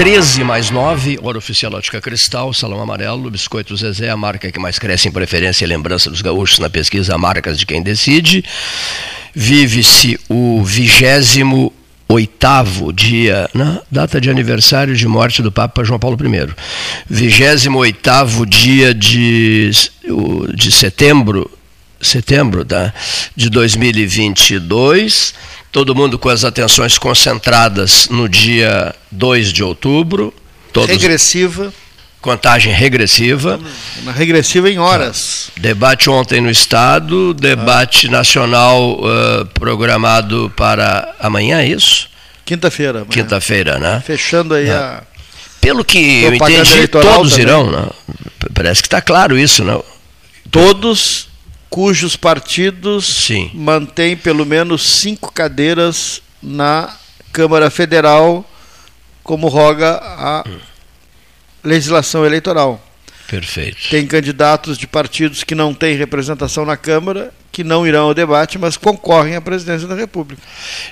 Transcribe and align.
13 0.00 0.44
mais 0.44 0.70
9, 0.70 1.18
hora 1.22 1.36
oficial 1.36 1.74
ótica 1.74 2.00
cristal, 2.00 2.54
salão 2.54 2.80
amarelo, 2.80 3.30
biscoito 3.30 3.76
Zezé, 3.76 4.08
a 4.08 4.16
marca 4.16 4.50
que 4.50 4.58
mais 4.58 4.78
cresce 4.78 5.08
em 5.08 5.12
preferência 5.12 5.62
e 5.62 5.68
lembrança 5.68 6.08
dos 6.08 6.22
gaúchos 6.22 6.58
na 6.58 6.70
pesquisa 6.70 7.18
Marcas 7.18 7.58
de 7.58 7.66
Quem 7.66 7.82
Decide. 7.82 8.42
Vive-se 9.34 10.18
o 10.26 10.64
vigésimo 10.64 11.70
oitavo 12.08 12.94
dia, 12.94 13.46
né? 13.52 13.78
data 13.90 14.18
de 14.18 14.30
aniversário 14.30 14.96
de 14.96 15.06
morte 15.06 15.42
do 15.42 15.52
Papa 15.52 15.84
João 15.84 16.00
Paulo 16.00 16.16
I. 16.18 16.48
Vigésimo 17.06 17.80
oitavo 17.80 18.46
dia 18.46 18.94
de, 18.94 19.70
de 20.54 20.72
setembro, 20.72 21.50
setembro 22.00 22.64
tá? 22.64 22.94
de 23.36 23.50
2022 23.50 25.34
todo 25.72 25.94
mundo 25.94 26.18
com 26.18 26.28
as 26.28 26.44
atenções 26.44 26.98
concentradas 26.98 28.08
no 28.08 28.28
dia 28.28 28.94
2 29.10 29.52
de 29.52 29.62
outubro. 29.62 30.34
Todos, 30.72 30.90
regressiva. 30.90 31.72
Contagem 32.20 32.72
regressiva. 32.72 33.58
Uma 34.02 34.12
regressiva 34.12 34.68
em 34.68 34.78
horas. 34.78 35.50
Debate 35.56 36.10
ontem 36.10 36.40
no 36.40 36.50
Estado, 36.50 37.32
debate 37.32 38.08
ah. 38.08 38.10
nacional 38.10 39.00
uh, 39.00 39.46
programado 39.54 40.52
para 40.54 41.14
amanhã, 41.18 41.60
é 41.60 41.68
isso? 41.68 42.08
Quinta-feira. 42.44 43.06
Quinta-feira, 43.08 43.78
né? 43.78 44.02
Fechando 44.04 44.54
aí 44.54 44.70
ah. 44.70 45.02
a. 45.06 45.10
Pelo 45.60 45.84
que 45.84 46.22
eu 46.22 46.34
entendi, 46.34 46.88
todos 46.88 47.32
também. 47.32 47.46
irão, 47.46 47.70
né? 47.70 47.88
Parece 48.54 48.82
que 48.82 48.86
está 48.86 49.00
claro 49.00 49.38
isso, 49.38 49.62
não? 49.62 49.84
Todos 50.50 51.29
cujos 51.70 52.16
partidos 52.16 53.06
Sim. 53.06 53.50
mantêm 53.54 54.16
pelo 54.16 54.44
menos 54.44 55.00
cinco 55.00 55.32
cadeiras 55.32 56.20
na 56.42 56.92
Câmara 57.32 57.70
Federal, 57.70 58.44
como 59.22 59.46
roga 59.46 60.00
a 60.02 60.44
legislação 61.62 62.26
eleitoral. 62.26 62.84
Perfeito. 63.28 63.88
Tem 63.88 64.04
candidatos 64.04 64.76
de 64.76 64.88
partidos 64.88 65.44
que 65.44 65.54
não 65.54 65.72
têm 65.72 65.96
representação 65.96 66.66
na 66.66 66.76
Câmara, 66.76 67.32
que 67.52 67.62
não 67.62 67.86
irão 67.86 68.06
ao 68.06 68.14
debate, 68.14 68.58
mas 68.58 68.76
concorrem 68.76 69.36
à 69.36 69.40
presidência 69.40 69.86
da 69.86 69.94
República. 69.94 70.42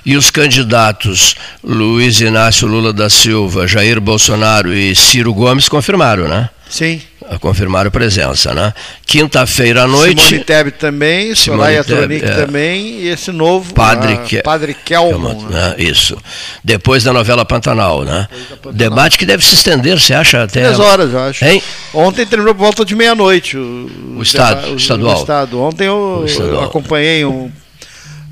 E 0.05 0.15
os 0.15 0.31
candidatos 0.31 1.35
Luiz 1.61 2.21
Inácio 2.21 2.65
Lula 2.65 2.93
da 2.93 3.09
Silva, 3.09 3.67
Jair 3.67 3.99
Bolsonaro 3.99 4.73
e 4.73 4.95
Ciro 4.95 5.33
Gomes 5.33 5.67
confirmaram, 5.67 6.29
né? 6.29 6.49
Sim 6.69 7.01
confirmaram 7.37 7.91
presença, 7.91 8.53
né? 8.53 8.73
Quinta-feira 9.05 9.83
à 9.83 9.87
noite. 9.87 10.21
Simone 10.21 10.43
Tebet 10.43 10.77
também, 10.77 11.35
Soraya 11.35 11.83
Tronic 11.83 12.25
é, 12.25 12.33
também, 12.33 13.01
e 13.01 13.07
esse 13.07 13.31
novo 13.31 13.73
Padre, 13.73 14.41
Padre 14.41 14.73
Kelman. 14.73 15.37
Né? 15.49 15.75
Isso. 15.77 16.17
Depois 16.63 17.03
da 17.03 17.13
novela 17.13 17.45
Pantanal, 17.45 18.03
né? 18.03 18.27
Pantanal. 18.49 18.73
Debate 18.73 19.17
que 19.17 19.25
deve 19.25 19.45
se 19.45 19.53
estender, 19.53 19.99
você 19.99 20.13
acha 20.13 20.43
até. 20.43 20.63
Três 20.63 20.79
horas, 20.79 21.13
eu 21.13 21.19
acho. 21.19 21.45
Hein? 21.45 21.61
Ontem 21.93 22.25
terminou 22.25 22.55
por 22.55 22.61
volta 22.61 22.83
de 22.83 22.95
meia-noite. 22.95 23.57
O, 23.57 24.17
o, 24.17 24.21
Estado, 24.23 24.71
o, 24.71 24.75
estadual. 24.75 25.17
O 25.17 25.19
Estado. 25.19 25.61
Ontem 25.61 25.85
eu, 25.85 26.25
eu 26.39 26.63
acompanhei 26.63 27.25
um 27.25 27.51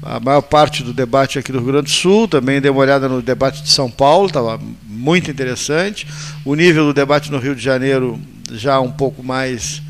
a 0.02 0.20
maior 0.22 0.42
parte 0.42 0.84
do 0.84 0.94
debate 0.94 1.38
aqui 1.38 1.52
do 1.52 1.58
Rio 1.58 1.68
Grande 1.68 1.86
do 1.86 1.90
Sul, 1.90 2.30
também 2.30 2.62
dei 2.62 2.72
uma 2.72 2.80
olhada 2.80 3.10
no 3.10 3.22
debate 3.22 3.62
de 3.62 3.70
São 3.70 3.90
Paulo, 3.92 4.28
estava 4.28 4.58
muito 4.88 5.30
interessante. 5.30 6.08
O 6.46 6.56
nível 6.56 6.86
do 6.86 6.94
debate 6.94 7.30
no 7.30 7.38
Rio 7.38 7.54
de 7.54 7.62
Janeiro 7.62 8.18
já 8.52 8.80
um 8.80 8.92
pouco 8.92 9.24
mais 9.24 9.82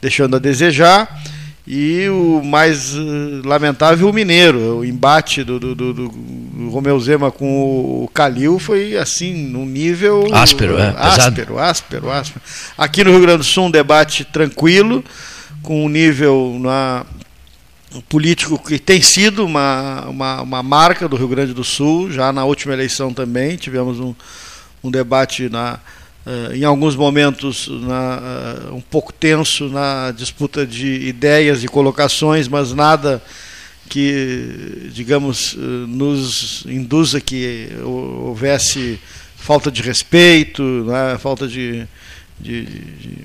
deixando 0.00 0.36
a 0.36 0.38
desejar. 0.38 1.22
E 1.66 2.06
o 2.10 2.42
mais 2.44 2.94
uh, 2.94 3.42
lamentável, 3.42 4.08
o 4.08 4.12
Mineiro. 4.12 4.78
O 4.78 4.84
embate 4.84 5.42
do, 5.42 5.58
do, 5.58 5.74
do, 5.74 5.94
do 5.94 6.68
Romeu 6.70 7.00
Zema 7.00 7.30
com 7.30 8.02
o 8.04 8.10
Calil 8.12 8.58
foi 8.58 8.98
assim, 8.98 9.32
num 9.46 9.64
nível. 9.64 10.26
Áspero, 10.30 10.78
é? 10.78 10.94
Áspero, 10.98 11.58
áspero, 11.58 12.10
áspero. 12.10 12.42
Aqui 12.76 13.02
no 13.02 13.12
Rio 13.12 13.22
Grande 13.22 13.38
do 13.38 13.44
Sul, 13.44 13.64
um 13.64 13.70
debate 13.70 14.24
tranquilo, 14.26 15.02
com 15.62 15.86
um 15.86 15.88
nível 15.88 16.58
na, 16.60 17.06
político 18.08 18.58
que 18.58 18.78
tem 18.78 19.00
sido 19.00 19.44
uma, 19.44 20.06
uma, 20.08 20.42
uma, 20.42 20.62
marca 20.62 21.08
do 21.08 21.16
Rio 21.16 21.28
Grande 21.28 21.54
do 21.54 21.64
Sul. 21.64 22.10
Já 22.10 22.32
na 22.32 22.44
última 22.44 22.74
eleição 22.74 23.12
também 23.12 23.56
tivemos 23.56 24.00
um, 24.00 24.14
um 24.82 24.90
debate 24.90 25.48
na 25.48 25.78
em 26.54 26.64
alguns 26.64 26.96
momentos 26.96 27.68
na, 27.68 28.70
uh, 28.70 28.74
um 28.74 28.80
pouco 28.80 29.12
tenso 29.12 29.68
na 29.68 30.10
disputa 30.10 30.66
de 30.66 31.06
ideias 31.06 31.62
e 31.62 31.68
colocações, 31.68 32.48
mas 32.48 32.72
nada 32.72 33.22
que, 33.88 34.90
digamos, 34.92 35.52
uh, 35.52 35.58
nos 35.58 36.64
induza 36.66 37.20
que 37.20 37.68
houvesse 37.82 38.98
falta 39.36 39.70
de 39.70 39.82
respeito, 39.82 40.62
né, 40.62 41.18
falta 41.18 41.46
de, 41.46 41.86
de, 42.40 42.64
de, 42.64 43.18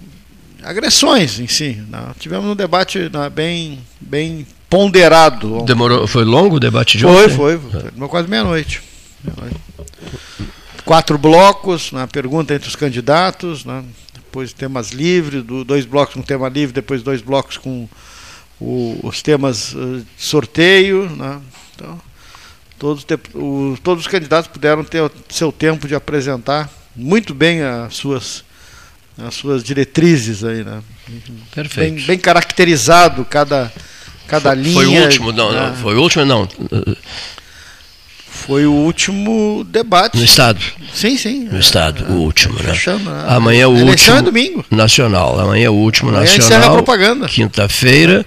agressões 0.61 1.39
em 1.39 1.47
si. 1.47 1.81
Né. 1.89 2.11
Tivemos 2.19 2.47
um 2.47 2.55
debate 2.55 3.09
né, 3.13 3.29
bem, 3.29 3.79
bem 4.01 4.45
ponderado. 4.69 5.63
Demorou, 5.63 6.05
foi 6.05 6.25
longo 6.25 6.57
o 6.57 6.59
debate 6.59 6.97
de 6.97 7.05
foi, 7.05 7.23
ontem? 7.23 7.35
Foi, 7.35 7.57
foi. 7.57 7.81
Foi 7.97 8.07
quase 8.09 8.27
meia-noite. 8.27 8.81
Meia-noite 9.23 9.59
quatro 10.89 11.19
blocos 11.19 11.91
na 11.91 12.07
pergunta 12.07 12.55
entre 12.55 12.67
os 12.67 12.75
candidatos, 12.75 13.63
né? 13.63 13.83
depois 14.11 14.51
temas 14.53 14.89
livres, 14.89 15.43
dois 15.63 15.85
blocos 15.85 16.15
com 16.15 16.23
tema 16.23 16.49
livre, 16.49 16.73
depois 16.73 17.03
dois 17.03 17.21
blocos 17.21 17.57
com 17.57 17.87
o, 18.59 18.99
os 19.03 19.21
temas 19.21 19.75
uh, 19.75 19.99
de 20.17 20.23
sorteio. 20.25 21.07
Né? 21.15 21.39
Então, 21.75 22.01
todos, 22.79 23.05
o, 23.35 23.77
todos 23.83 24.05
os 24.05 24.11
candidatos 24.11 24.49
puderam 24.49 24.83
ter 24.83 25.11
seu 25.29 25.51
tempo 25.51 25.87
de 25.87 25.93
apresentar 25.93 26.67
muito 26.95 27.35
bem 27.35 27.61
as 27.61 27.95
suas, 27.95 28.43
as 29.15 29.35
suas 29.35 29.63
diretrizes 29.63 30.43
aí, 30.43 30.63
né? 30.63 30.81
Perfeito. 31.53 31.97
Bem, 31.97 32.03
bem 32.03 32.17
caracterizado 32.17 33.23
cada, 33.25 33.71
cada 34.27 34.55
foi, 34.55 34.63
linha. 34.63 34.73
Foi 34.73 34.87
o 34.87 35.03
último, 35.03 35.31
não, 35.31 35.51
né? 35.51 35.67
não, 35.67 35.75
foi 35.75 35.95
o 35.95 36.01
último, 36.01 36.25
não. 36.25 36.49
Foi 38.49 38.65
o 38.65 38.73
último 38.73 39.63
debate. 39.69 40.17
No 40.17 40.23
Estado? 40.23 40.59
Sim, 40.91 41.15
sim. 41.15 41.47
No 41.51 41.59
Estado, 41.59 42.03
o 42.11 42.15
último, 42.15 42.55
né? 42.55 42.73
Fechando, 42.73 43.07
né? 43.07 43.25
Amanhã 43.27 43.61
é 43.61 43.67
o 43.67 43.69
último. 43.69 44.17
é 44.17 44.21
domingo. 44.23 44.65
Nacional. 44.71 45.39
Amanhã 45.39 45.67
é 45.67 45.69
o 45.69 45.73
último 45.73 46.09
Amanhã 46.09 46.23
nacional. 46.23 46.47
Encerra 46.47 46.65
a 46.65 46.71
propaganda. 46.71 47.27
Quinta-feira, 47.27 48.25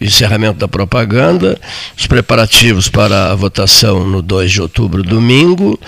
encerramento 0.00 0.58
da 0.58 0.66
propaganda, 0.66 1.60
os 1.94 2.06
preparativos 2.06 2.88
para 2.88 3.30
a 3.30 3.34
votação 3.34 4.02
no 4.02 4.22
2 4.22 4.50
de 4.50 4.62
outubro, 4.62 5.02
domingo. 5.02 5.78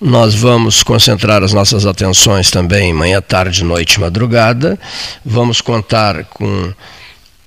Nós 0.00 0.32
vamos 0.36 0.84
concentrar 0.84 1.42
as 1.42 1.52
nossas 1.52 1.86
atenções 1.86 2.48
também 2.48 2.94
manhã, 2.94 3.20
tarde, 3.20 3.64
noite, 3.64 3.98
madrugada. 3.98 4.78
Vamos 5.24 5.60
contar 5.60 6.24
com 6.26 6.72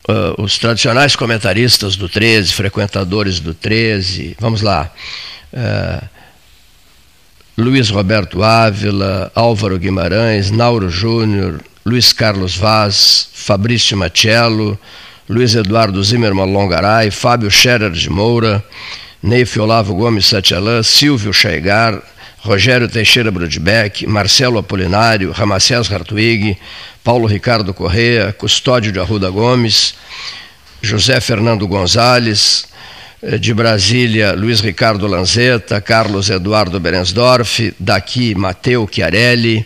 Uh, 0.09 0.41
os 0.41 0.57
tradicionais 0.57 1.17
comentaristas 1.17 1.97
do 1.97 2.07
13, 2.07 2.53
frequentadores 2.53 3.41
do 3.41 3.53
13, 3.53 4.37
vamos 4.39 4.61
lá, 4.61 4.89
uh, 5.53 6.05
Luiz 7.57 7.89
Roberto 7.89 8.43
Ávila, 8.43 9.31
Álvaro 9.33 9.79
Guimarães, 9.79 10.51
Nauro 10.51 10.89
Júnior, 10.89 11.63
Luiz 11.85 12.13
Carlos 12.13 12.55
Vaz, 12.55 13.29
Fabrício 13.33 13.97
Machello, 13.97 14.77
Luiz 15.27 15.55
Eduardo 15.55 16.03
Zimmermann 16.03 16.53
Longaray, 16.53 17.09
Fábio 17.09 17.49
Scherer 17.49 17.91
de 17.91 18.09
Moura, 18.09 18.63
Neif 19.23 19.57
Olavo 19.57 19.95
Gomes 19.95 20.27
Satialã, 20.27 20.83
Silvio 20.83 21.33
Chaigar, 21.33 22.01
Rogério 22.39 22.87
Teixeira 22.87 23.31
Brudbeck, 23.31 24.05
Marcelo 24.05 24.59
Apolinário, 24.59 25.31
Ramacés 25.31 25.91
Hartwig, 25.91 26.57
Paulo 27.03 27.27
Ricardo 27.27 27.73
Correa, 27.73 28.31
Custódio 28.33 28.91
de 28.91 28.99
Arruda 28.99 29.29
Gomes, 29.29 29.95
José 30.83 31.19
Fernando 31.19 31.67
Gonzalez, 31.67 32.67
de 33.21 33.53
Brasília, 33.53 34.33
Luiz 34.33 34.61
Ricardo 34.61 35.07
Lanzetta, 35.07 35.81
Carlos 35.81 36.29
Eduardo 36.29 36.79
Berensdorf, 36.79 37.73
daqui 37.79 38.35
Mateu 38.35 38.87
Chiarelli, 38.87 39.65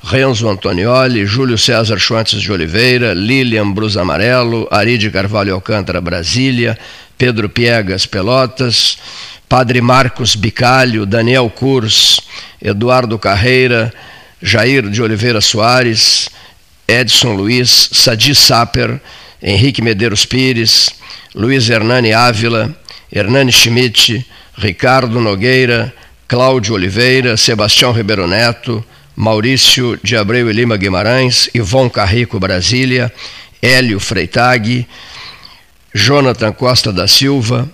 Renzo 0.00 0.48
Antonioli, 0.48 1.26
Júlio 1.26 1.58
César 1.58 1.98
Schwantes 1.98 2.40
de 2.40 2.52
Oliveira, 2.52 3.12
Lilian 3.12 3.72
Brus 3.72 3.96
Amarelo, 3.96 4.68
Aride 4.70 5.10
Carvalho 5.10 5.54
Alcântara, 5.54 6.00
Brasília, 6.00 6.78
Pedro 7.18 7.48
Piegas, 7.48 8.06
Pelotas, 8.06 8.96
Padre 9.48 9.80
Marcos 9.80 10.36
Bicalho, 10.36 11.04
Daniel 11.04 11.50
Curs, 11.50 12.20
Eduardo 12.62 13.18
Carreira, 13.18 13.92
Jair 14.40 14.88
de 14.88 15.02
Oliveira 15.02 15.40
Soares, 15.40 16.28
Edson 16.86 17.34
Luiz, 17.34 17.88
Sadi 17.92 18.34
Saper, 18.36 19.00
Henrique 19.42 19.82
Medeiros 19.82 20.24
Pires, 20.24 20.90
Luiz 21.34 21.68
Hernani 21.68 22.10
Ávila, 22.10 22.72
Hernani 23.14 23.52
Schmidt, 23.52 24.26
Ricardo 24.58 25.20
Nogueira, 25.20 25.94
Cláudio 26.26 26.74
Oliveira, 26.74 27.36
Sebastião 27.36 27.92
Ribeiro 27.92 28.26
Neto, 28.26 28.84
Maurício 29.14 29.96
de 30.02 30.16
Abreu 30.16 30.50
e 30.50 30.52
Lima 30.52 30.76
Guimarães, 30.76 31.48
Ivon 31.54 31.88
Carrico 31.88 32.40
Brasília, 32.40 33.12
Hélio 33.62 34.00
Freitag, 34.00 34.84
Jonathan 35.94 36.50
Costa 36.50 36.92
da 36.92 37.06
Silva, 37.06 37.70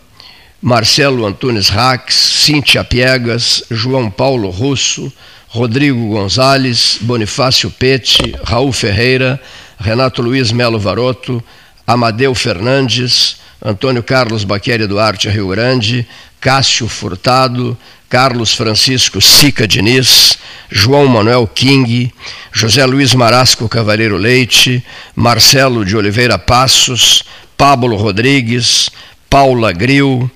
Marcelo 0.61 1.25
Antunes 1.25 1.71
Rax, 1.71 2.15
Cíntia 2.15 2.85
Piegas, 2.85 3.65
João 3.71 4.11
Paulo 4.11 4.51
Russo, 4.51 5.11
Rodrigo 5.49 6.07
Gonzalez, 6.11 6.99
Bonifácio 7.01 7.71
Pete, 7.71 8.35
Raul 8.45 8.73
Ferreira, 8.73 9.41
Renato 9.81 10.21
Luiz 10.21 10.53
Melo 10.53 10.79
Varoto, 10.79 11.43
Amadeu 11.87 12.35
Fernandes, 12.35 13.37
Antônio 13.65 14.03
Carlos 14.03 14.45
Baqueri 14.45 14.87
Duarte 14.87 15.29
Rio 15.29 15.49
Grande, 15.49 16.07
Cássio 16.41 16.89
Furtado, 16.89 17.77
Carlos 18.09 18.55
Francisco 18.55 19.21
Sica 19.21 19.69
Diniz, 19.69 20.39
João 20.71 21.07
Manuel 21.07 21.47
King, 21.47 22.13
José 22.51 22.85
Luiz 22.87 23.15
Marasco 23.15 23.69
Cavaleiro 23.69 24.17
Leite, 24.17 24.85
Marcelo 25.15 25.85
de 25.85 25.97
Oliveira 25.97 26.39
Passos, 26.39 27.23
Pablo 27.57 27.97
Rodrigues, 27.97 28.91
Paula 29.29 29.73
Gril, 29.73 30.31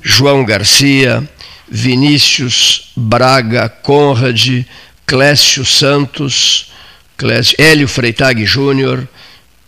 João 0.00 0.44
Garcia, 0.44 1.28
Vinícius 1.68 2.92
Braga 2.96 3.68
Conrad, 3.68 4.64
Clécio 5.04 5.64
Santos, 5.64 6.70
Clécio, 7.16 7.56
Hélio 7.58 7.88
Freitag 7.88 8.46
Júnior, 8.46 9.08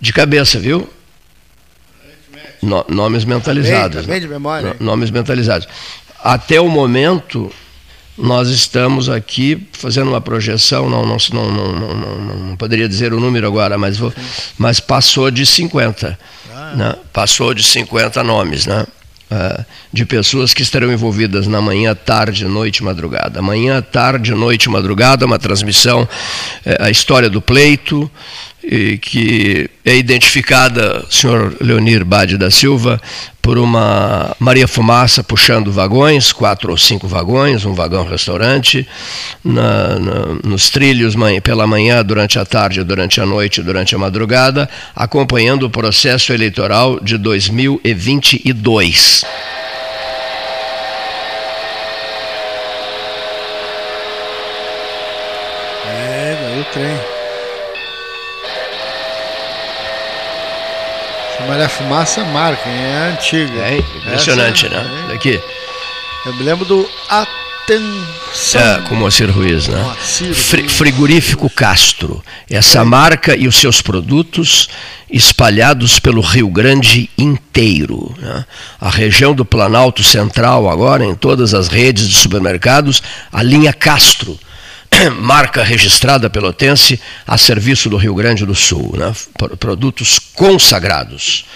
de 0.00 0.12
cabeça, 0.12 0.58
viu? 0.58 0.88
No, 2.62 2.84
nomes 2.88 3.24
mentalizados. 3.24 4.06
Bem, 4.06 4.06
bem 4.06 4.20
de 4.20 4.28
memória. 4.28 4.76
No, 4.78 4.86
nomes 4.86 5.10
mentalizados. 5.10 5.66
Até 6.22 6.60
o 6.60 6.68
momento, 6.68 7.50
nós 8.16 8.48
estamos 8.48 9.08
aqui 9.08 9.66
fazendo 9.72 10.08
uma 10.08 10.20
projeção, 10.20 10.88
não, 10.90 11.06
não, 11.06 11.16
não, 11.32 11.50
não, 11.50 11.74
não, 11.74 12.36
não 12.36 12.56
poderia 12.56 12.88
dizer 12.88 13.14
o 13.14 13.20
número 13.20 13.46
agora, 13.46 13.78
mas, 13.78 13.96
vou, 13.96 14.12
mas 14.58 14.78
passou 14.78 15.30
de 15.30 15.46
50. 15.46 16.18
Ah. 16.52 16.72
Né? 16.76 16.94
Passou 17.12 17.54
de 17.54 17.62
50 17.62 18.22
nomes, 18.22 18.66
né? 18.66 18.86
Uh, 19.30 19.64
de 19.92 20.04
pessoas 20.04 20.52
que 20.52 20.60
estarão 20.60 20.92
envolvidas 20.92 21.46
na 21.46 21.60
manhã, 21.60 21.94
tarde, 21.94 22.44
noite, 22.46 22.82
madrugada. 22.82 23.40
Manhã, 23.40 23.80
tarde, 23.80 24.34
noite, 24.34 24.68
madrugada, 24.68 25.24
uma 25.24 25.38
transmissão, 25.38 26.02
uh, 26.02 26.08
a 26.80 26.90
história 26.90 27.30
do 27.30 27.40
pleito, 27.40 28.10
que 29.00 29.70
é 29.84 29.96
identificada, 29.96 31.04
senhor 31.08 31.56
Leonir 31.60 32.04
Bade 32.04 32.36
da 32.36 32.50
Silva, 32.50 33.00
por 33.40 33.58
uma 33.58 34.36
Maria 34.38 34.68
Fumaça 34.68 35.24
puxando 35.24 35.72
vagões, 35.72 36.32
quatro 36.32 36.70
ou 36.70 36.76
cinco 36.76 37.08
vagões, 37.08 37.64
um 37.64 37.72
vagão 37.74 38.06
restaurante, 38.06 38.86
na, 39.42 39.98
na, 39.98 40.26
nos 40.44 40.68
trilhos 40.70 41.16
pela 41.42 41.66
manhã, 41.66 42.04
durante 42.04 42.38
a 42.38 42.44
tarde, 42.44 42.84
durante 42.84 43.20
a 43.20 43.26
noite, 43.26 43.62
durante 43.62 43.94
a 43.94 43.98
madrugada, 43.98 44.68
acompanhando 44.94 45.64
o 45.64 45.70
processo 45.70 46.32
eleitoral 46.32 47.00
de 47.00 47.16
2022. 47.16 49.24
É, 55.86 56.36
daí 56.40 56.60
o 56.60 56.64
trem. 56.72 57.19
Maria 61.60 61.68
Fumaça 61.68 62.24
marca, 62.24 62.70
é 62.70 63.12
antiga. 63.12 63.60
É 63.60 63.78
impressionante, 63.78 64.64
Essa, 64.64 64.76
né? 64.76 65.04
É. 65.04 65.12
Daqui. 65.12 65.38
Eu 66.24 66.34
me 66.34 66.42
lembro 66.42 66.64
do 66.64 66.88
Atenção. 67.06 68.60
É, 68.62 68.88
com 68.88 68.94
Moacir 68.94 69.30
Ruiz, 69.30 69.68
né? 69.68 69.78
Moacir 69.82 70.32
Fri 70.32 70.66
Frigorífico 70.70 71.50
Castro. 71.50 72.24
Essa 72.48 72.80
é. 72.80 72.84
marca 72.84 73.36
e 73.36 73.46
os 73.46 73.56
seus 73.56 73.82
produtos 73.82 74.70
espalhados 75.10 75.98
pelo 75.98 76.22
Rio 76.22 76.48
Grande 76.48 77.10
inteiro. 77.18 78.14
Né? 78.16 78.46
A 78.80 78.88
região 78.88 79.34
do 79.34 79.44
Planalto 79.44 80.02
Central, 80.02 80.66
agora, 80.66 81.04
em 81.04 81.14
todas 81.14 81.52
as 81.52 81.68
redes 81.68 82.08
de 82.08 82.14
supermercados, 82.14 83.02
a 83.30 83.42
linha 83.42 83.74
Castro 83.74 84.38
marca 85.20 85.62
registrada 85.62 86.28
pelotense 86.28 87.00
a 87.26 87.38
serviço 87.38 87.88
do 87.88 87.96
Rio 87.96 88.14
Grande 88.14 88.44
do 88.44 88.54
Sul, 88.54 88.94
né? 88.96 89.14
produtos 89.58 90.18
consagrados. 90.18 91.46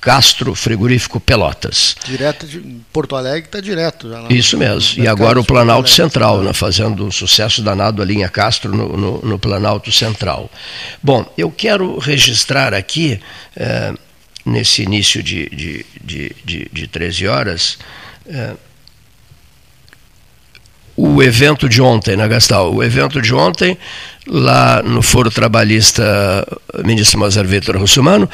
Castro 0.00 0.52
Frigorífico 0.52 1.20
Pelotas. 1.20 1.94
Direto 2.04 2.44
de 2.44 2.60
Porto 2.92 3.14
Alegre 3.14 3.46
está 3.46 3.60
direto. 3.60 4.10
Já 4.10 4.26
Isso 4.30 4.58
mesmo. 4.58 5.00
E 5.00 5.06
agora 5.06 5.38
o 5.38 5.44
Planalto 5.44 5.88
Central, 5.88 6.42
né, 6.42 6.52
fazendo 6.52 7.06
um 7.06 7.10
sucesso 7.12 7.62
danado 7.62 8.02
a 8.02 8.04
linha 8.04 8.28
Castro 8.28 8.74
no, 8.74 8.96
no, 8.96 9.22
no 9.22 9.38
Planalto 9.38 9.92
Central. 9.92 10.50
Bom, 11.00 11.32
eu 11.38 11.52
quero 11.52 12.00
registrar 12.00 12.74
aqui, 12.74 13.20
eh, 13.54 13.94
nesse 14.44 14.82
início 14.82 15.22
de, 15.22 15.48
de, 15.50 15.86
de, 16.02 16.36
de, 16.44 16.68
de 16.72 16.86
13 16.88 17.28
horas, 17.28 17.78
eh, 18.26 18.54
o 21.02 21.20
evento 21.20 21.68
de 21.68 21.82
ontem 21.82 22.14
na 22.14 22.28
Gastal. 22.28 22.72
O 22.72 22.80
evento 22.80 23.20
de 23.20 23.34
ontem, 23.34 23.76
lá 24.24 24.80
no 24.84 25.02
Foro 25.02 25.32
Trabalhista 25.32 26.46
Ministro 26.84 27.18
Mozart 27.18 27.48
Vitor 27.48 27.76
Russumano, 27.76 28.30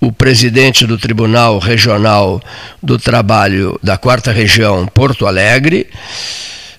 o 0.00 0.12
presidente 0.12 0.86
do 0.86 0.96
Tribunal 0.96 1.58
Regional 1.58 2.40
do 2.80 3.00
Trabalho 3.00 3.76
da 3.82 3.98
Quarta 3.98 4.30
Região, 4.30 4.86
Porto 4.86 5.26
Alegre, 5.26 5.88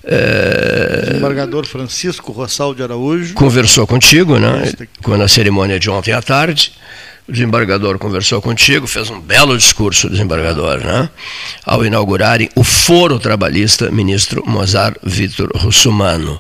é, 0.06 1.08
Desembargador 1.08 1.66
Francisco 1.66 2.32
Rossal 2.32 2.74
de 2.74 2.82
Araújo. 2.82 3.34
Conversou 3.34 3.86
contigo, 3.86 4.39
né? 4.39 4.72
Na 5.06 5.27
cerimônia 5.27 5.77
de 5.77 5.89
ontem 5.89 6.13
à 6.13 6.22
tarde. 6.22 6.72
O 7.27 7.32
desembargador 7.32 7.98
conversou 7.98 8.39
contigo, 8.39 8.86
fez 8.86 9.10
um 9.10 9.20
belo 9.20 9.58
discurso, 9.58 10.05
o 10.05 10.10
desembargador, 10.12 10.77
né? 10.77 11.10
ao 11.65 11.84
inaugurarem 11.84 12.50
o 12.55 12.63
Foro 12.63 13.17
Trabalhista, 13.17 13.89
ministro 13.89 14.44
Mozart 14.46 14.96
Vitor 15.01 15.50
Russumano. 15.55 16.39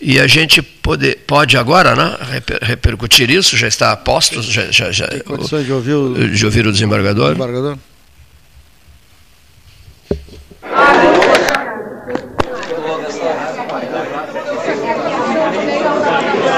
E 0.00 0.18
a 0.18 0.26
gente 0.26 0.62
pode, 0.62 1.16
pode 1.26 1.56
agora 1.58 1.94
né, 1.94 2.16
reper, 2.30 2.58
repercutir 2.62 3.30
isso, 3.30 3.58
já 3.58 3.68
está 3.68 3.92
a 3.92 3.96
postos, 3.96 4.46
já, 4.46 4.70
já, 4.70 4.90
já, 4.90 5.06
Tem 5.06 5.20
condições 5.20 5.66
de 5.66 5.72
ouvir 5.72 5.94
o, 5.94 6.30
de 6.30 6.44
ouvir 6.46 6.66
o 6.66 6.72
desembargador? 6.72 7.34
desembargador? 7.34 7.78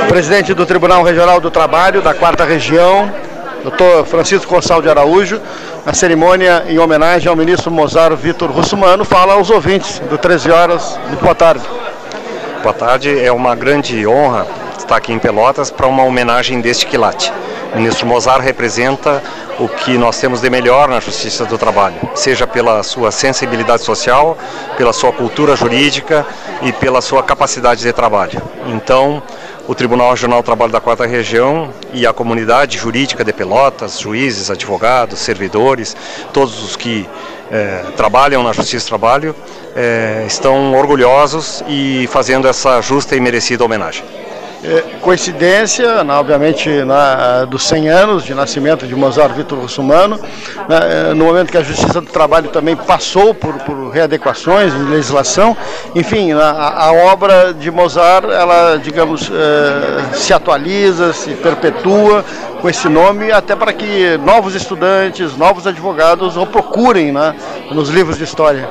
Presidente 0.09 0.55
do 0.55 0.65
Tribunal 0.65 1.03
Regional 1.03 1.41
do 1.41 1.50
Trabalho 1.50 2.00
da 2.00 2.15
Quarta 2.15 2.45
Região, 2.45 3.12
Dr. 3.65 4.07
Francisco 4.07 4.55
Gonçalves 4.55 4.85
de 4.85 4.91
Araújo, 4.91 5.41
na 5.85 5.93
cerimônia 5.93 6.65
em 6.69 6.79
homenagem 6.79 7.29
ao 7.29 7.37
ministro 7.37 7.71
Mozart 7.71 8.15
Vitor 8.17 8.50
Russumano, 8.50 9.05
fala 9.05 9.35
aos 9.35 9.50
ouvintes 9.50 9.99
do 10.00 10.17
13 10.17 10.50
horas. 10.50 10.99
Muito 11.09 11.23
boa 11.23 11.35
tarde. 11.35 11.65
Boa 12.62 12.75
tarde, 12.75 13.19
é 13.19 13.33
uma 13.33 13.55
grande 13.55 14.07
honra 14.07 14.47
estar 14.79 14.97
aqui 14.97 15.12
em 15.12 15.19
Pelotas 15.19 15.71
para 15.71 15.87
uma 15.87 16.05
homenagem 16.05 16.61
deste 16.61 16.87
quilate. 16.87 17.33
O 17.75 17.77
ministro 17.77 18.07
Mozart 18.07 18.43
representa 18.43 19.23
o 19.59 19.69
que 19.69 19.99
nós 19.99 20.19
temos 20.19 20.41
de 20.41 20.49
melhor 20.49 20.88
na 20.88 21.00
justiça 21.00 21.45
do 21.45 21.59
trabalho, 21.59 21.97
seja 22.15 22.47
pela 22.47 22.83
sua 22.83 23.11
sensibilidade 23.11 23.83
social, 23.83 24.38
pela 24.77 24.93
sua 24.93 25.12
cultura 25.12 25.57
jurídica 25.57 26.25
e 26.62 26.73
pela 26.73 27.00
sua 27.00 27.23
capacidade 27.23 27.83
de 27.83 27.93
trabalho. 27.93 28.41
Então, 28.67 29.23
o 29.69 29.75
Tribunal 29.75 30.11
Regional 30.11 30.41
do 30.41 30.47
Trabalho 30.47 30.73
da 30.73 30.81
Quarta 30.81 31.07
Região 31.07 31.71
e 31.93 32.07
a 32.07 32.13
comunidade 32.13 32.79
jurídica 32.79 33.23
de 33.23 33.35
Pelotas, 33.35 34.01
juízes, 34.01 34.51
advogados, 34.51 35.19
servidores, 35.19 35.95
todos 36.33 36.65
os 36.65 36.75
que 36.75 37.07
eh, 37.53 37.85
trabalham 37.95 38.43
na 38.43 38.55
Justiça 38.55 38.87
do 38.87 38.89
Trabalho, 38.89 39.37
eh, 39.77 40.25
estão 40.27 40.73
orgulhosos 40.75 41.63
e 41.69 42.09
fazendo 42.11 42.49
essa 42.49 42.81
justa 42.81 43.15
e 43.15 43.21
merecida 43.21 43.63
homenagem. 43.63 44.05
É, 44.62 44.81
coincidência, 45.00 46.03
na, 46.03 46.19
obviamente, 46.19 46.69
na, 46.83 47.45
dos 47.45 47.62
100 47.62 47.88
anos 47.91 48.25
de 48.25 48.35
nascimento 48.35 48.88
de 48.88 48.95
Mozart 48.97 49.33
Vitor 49.33 49.57
Russumano, 49.61 50.19
né, 50.69 51.15
no 51.15 51.27
momento 51.27 51.53
que 51.53 51.59
a 51.59 51.62
Justiça 51.62 52.00
do 52.00 52.09
Trabalho 52.09 52.49
também 52.49 52.75
passou 52.75 53.33
por, 53.33 53.55
por 53.61 53.91
readequações 53.91 54.75
em 54.75 54.91
legislação, 54.91 55.57
enfim, 55.95 56.33
a, 56.33 56.87
a, 56.87 56.93
obra 56.93 57.55
de 57.55 57.71
Mozart, 57.71 58.25
ela, 58.25 58.77
digamos, 58.79 59.31
é, 59.31 60.17
se 60.17 60.35
atualiza, 60.35 61.12
se 61.12 61.35
perpetua 61.35 62.25
com 62.61 62.69
esse 62.69 62.88
nome, 62.88 63.31
até 63.31 63.55
para 63.55 63.73
que 63.73 64.19
novos 64.25 64.57
estudantes, 64.57 65.37
novos 65.37 65.69
advogados 65.69 66.37
o 66.37 66.45
procurem 66.45 67.12
né, 67.12 67.33
nos 67.71 67.91
livros 67.91 68.19
de 68.19 68.25
história. 68.25 68.69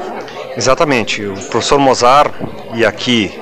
Exatamente. 0.58 1.26
O 1.26 1.34
professor 1.34 1.80
Mozart, 1.80 2.34
e 2.74 2.86
aqui 2.86 3.40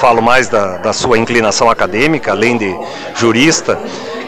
falo 0.00 0.22
mais 0.22 0.48
da, 0.48 0.78
da 0.78 0.94
sua 0.94 1.18
inclinação 1.18 1.68
acadêmica, 1.68 2.30
além 2.32 2.56
de 2.56 2.74
jurista, 3.14 3.78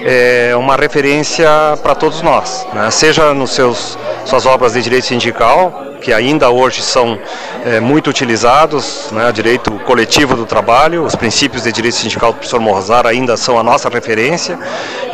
é 0.05 0.55
uma 0.55 0.77
referência 0.77 1.49
para 1.83 1.95
todos 1.95 2.21
nós, 2.21 2.67
né? 2.75 2.91
seja 2.91 3.33
nos 3.33 3.53
seus 3.53 3.99
suas 4.27 4.45
obras 4.45 4.75
de 4.75 4.83
direito 4.83 5.07
sindical, 5.07 5.97
que 6.01 6.13
ainda 6.13 6.51
hoje 6.51 6.83
são 6.83 7.19
é, 7.65 7.81
muito 7.81 8.11
utilizados, 8.11 9.09
né? 9.13 9.33
direito 9.33 9.71
coletivo 9.87 10.37
do 10.37 10.45
trabalho, 10.45 11.05
os 11.05 11.15
princípios 11.15 11.63
de 11.63 11.73
direito 11.73 11.97
sindical 11.97 12.33
do 12.33 12.37
professor 12.37 12.61
Mozart 12.61 13.07
ainda 13.07 13.37
são 13.37 13.59
a 13.59 13.63
nossa 13.63 13.89
referência 13.89 14.59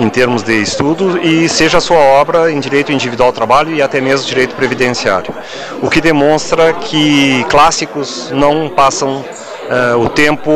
em 0.00 0.08
termos 0.08 0.42
de 0.42 0.60
estudo, 0.60 1.18
e 1.22 1.48
seja 1.48 1.78
a 1.78 1.80
sua 1.80 1.98
obra 1.98 2.50
em 2.50 2.58
direito 2.58 2.90
individual 2.90 3.30
do 3.30 3.34
trabalho 3.36 3.72
e 3.72 3.80
até 3.80 4.00
mesmo 4.00 4.26
direito 4.26 4.56
previdenciário, 4.56 5.32
o 5.80 5.88
que 5.88 6.00
demonstra 6.00 6.72
que 6.72 7.46
clássicos 7.48 8.30
não 8.32 8.68
passam 8.68 9.24
é, 9.68 9.94
o 9.94 10.08
tempo, 10.08 10.50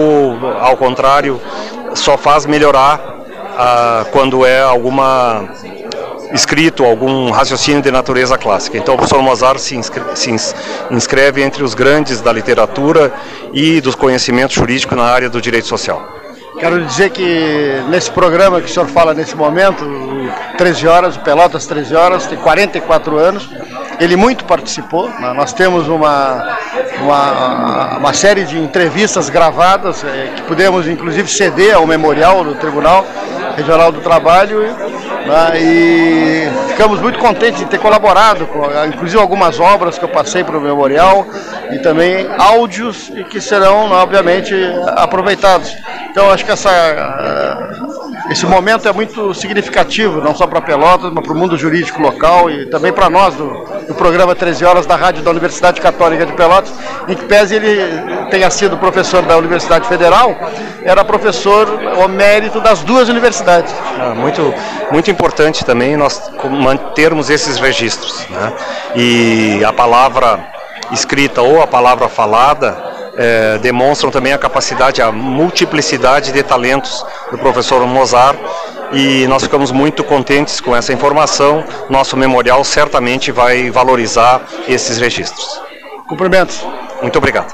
ao 0.61 0.77
contrário, 0.77 1.41
só 1.95 2.17
faz 2.17 2.47
melhorar 2.47 3.01
ah, 3.57 4.07
quando 4.11 4.45
é 4.47 4.61
alguma 4.63 5.49
escrito, 6.33 6.85
algum 6.85 7.31
raciocínio 7.31 7.83
de 7.83 7.91
natureza 7.91 8.39
clássica. 8.39 8.79
Então 8.79 8.95
o 8.95 8.97
professor 8.97 9.23
Mozart 9.23 9.59
se 9.59 9.77
inscreve, 9.77 10.17
se 10.17 10.31
inscreve 10.91 11.43
entre 11.43 11.63
os 11.63 11.75
grandes 11.75 12.21
da 12.21 12.33
literatura 12.33 13.13
e 13.53 13.81
dos 13.81 13.95
conhecimentos 13.95 14.57
jurídicos 14.57 14.97
na 14.97 15.05
área 15.05 15.29
do 15.29 15.41
direito 15.41 15.67
social. 15.67 16.21
Quero 16.59 16.85
dizer 16.85 17.11
que 17.11 17.83
nesse 17.89 18.11
programa 18.11 18.61
que 18.61 18.67
o 18.67 18.73
senhor 18.73 18.87
fala 18.87 19.13
nesse 19.13 19.35
momento, 19.35 19.85
13 20.57 20.87
horas, 20.87 21.17
Pelotas 21.17 21.67
13 21.67 21.95
horas, 21.95 22.27
tem 22.27 22.39
44 22.39 23.19
anos, 23.19 23.49
ele 24.03 24.17
muito 24.17 24.45
participou. 24.45 25.09
Né? 25.09 25.33
Nós 25.33 25.53
temos 25.53 25.89
uma, 25.89 26.59
uma, 27.01 27.99
uma 27.99 28.13
série 28.13 28.45
de 28.45 28.59
entrevistas 28.59 29.31
gravadas 29.31 30.05
eh, 30.05 30.33
que 30.37 30.43
pudemos 30.43 30.89
inclusive 30.89 31.29
ceder 31.29 31.77
ao 31.77 31.87
memorial 31.87 32.45
do 32.45 32.55
Tribunal 32.57 33.07
Regional 33.57 33.93
do 33.93 34.01
Trabalho 34.01 34.63
né? 34.63 35.61
e 35.61 36.49
ficamos 36.69 37.01
muito 37.01 37.19
contentes 37.19 37.61
de 37.61 37.67
ter 37.67 37.79
colaborado 37.79 38.47
com, 38.47 38.63
inclusive 38.87 39.21
algumas 39.21 39.61
obras 39.61 39.99
que 39.99 40.05
eu 40.05 40.09
passei 40.09 40.43
para 40.43 40.59
o 40.59 40.61
memorial 40.61 41.27
e 41.71 41.79
também 41.79 42.29
áudios 42.39 43.11
que 43.31 43.41
serão, 43.41 43.91
obviamente, 43.93 44.55
aproveitados. 44.97 45.77
Então, 46.11 46.31
acho 46.31 46.45
que 46.45 46.51
essa, 46.51 46.71
esse 48.31 48.47
momento 48.47 48.89
é 48.89 48.93
muito 48.93 49.35
significativo, 49.35 50.21
não 50.21 50.35
só 50.35 50.47
para 50.47 50.61
Pelotas, 50.61 51.13
mas 51.13 51.25
para 51.25 51.33
o 51.33 51.37
mundo 51.37 51.57
jurídico 51.57 52.01
local 52.01 52.51
e 52.51 52.67
também 52.67 52.93
para 52.93 53.11
nós 53.11 53.35
do, 53.35 53.49
do, 53.89 53.95
programa 53.95 54.35
13 54.35 54.65
Horas 54.65 54.87
da 54.87 54.95
Rádio 54.95 55.23
da 55.23 55.31
Universidade 55.31 55.81
Católica 55.81 56.25
de 56.25 56.33
Pelotas, 56.33 56.73
em 57.09 57.15
que 57.15 57.25
pese 57.25 57.57
ele 57.57 58.29
tenha 58.31 58.49
sido 58.51 58.77
professor 58.77 59.23
da 59.23 59.37
Universidade 59.37 59.89
Federal, 59.89 60.37
era 60.85 61.05
professor 61.05 61.69
mérito 62.09 62.61
das 62.61 62.83
duas 62.83 63.09
universidades. 63.09 63.75
Ah, 63.99 64.15
muito, 64.15 64.55
muito 64.91 65.11
importante 65.11 65.65
também 65.65 65.97
nós 65.97 66.31
mantermos 66.45 67.29
esses 67.31 67.59
registros. 67.59 68.27
Né? 68.29 68.53
E 68.95 69.65
a 69.65 69.73
palavra 69.73 70.53
escrita 70.93 71.43
ou 71.43 71.63
a 71.63 71.67
palavra 71.67 72.09
falada 72.09 72.93
é, 73.15 73.59
demonstram 73.59 74.11
também 74.11 74.33
a 74.33 74.39
capacidade, 74.39 75.03
a 75.03 75.13
multiplicidade 75.13 76.33
de 76.33 76.43
talentos 76.43 77.05
do 77.31 77.39
professor 77.39 77.87
Mozart 77.87 78.39
e 78.93 79.27
nós 79.27 79.43
ficamos 79.43 79.71
muito 79.71 80.05
contentes 80.05 80.61
com 80.61 80.77
essa 80.77 80.93
informação. 80.93 81.65
Nosso 81.89 82.17
memorial 82.17 82.63
certamente 82.65 83.33
vai 83.33 83.71
valorizar 83.71 84.43
esses 84.69 84.99
registros. 84.99 85.61
Cumprimentos. 86.07 86.65
Muito 87.01 87.17
obrigado. 87.17 87.53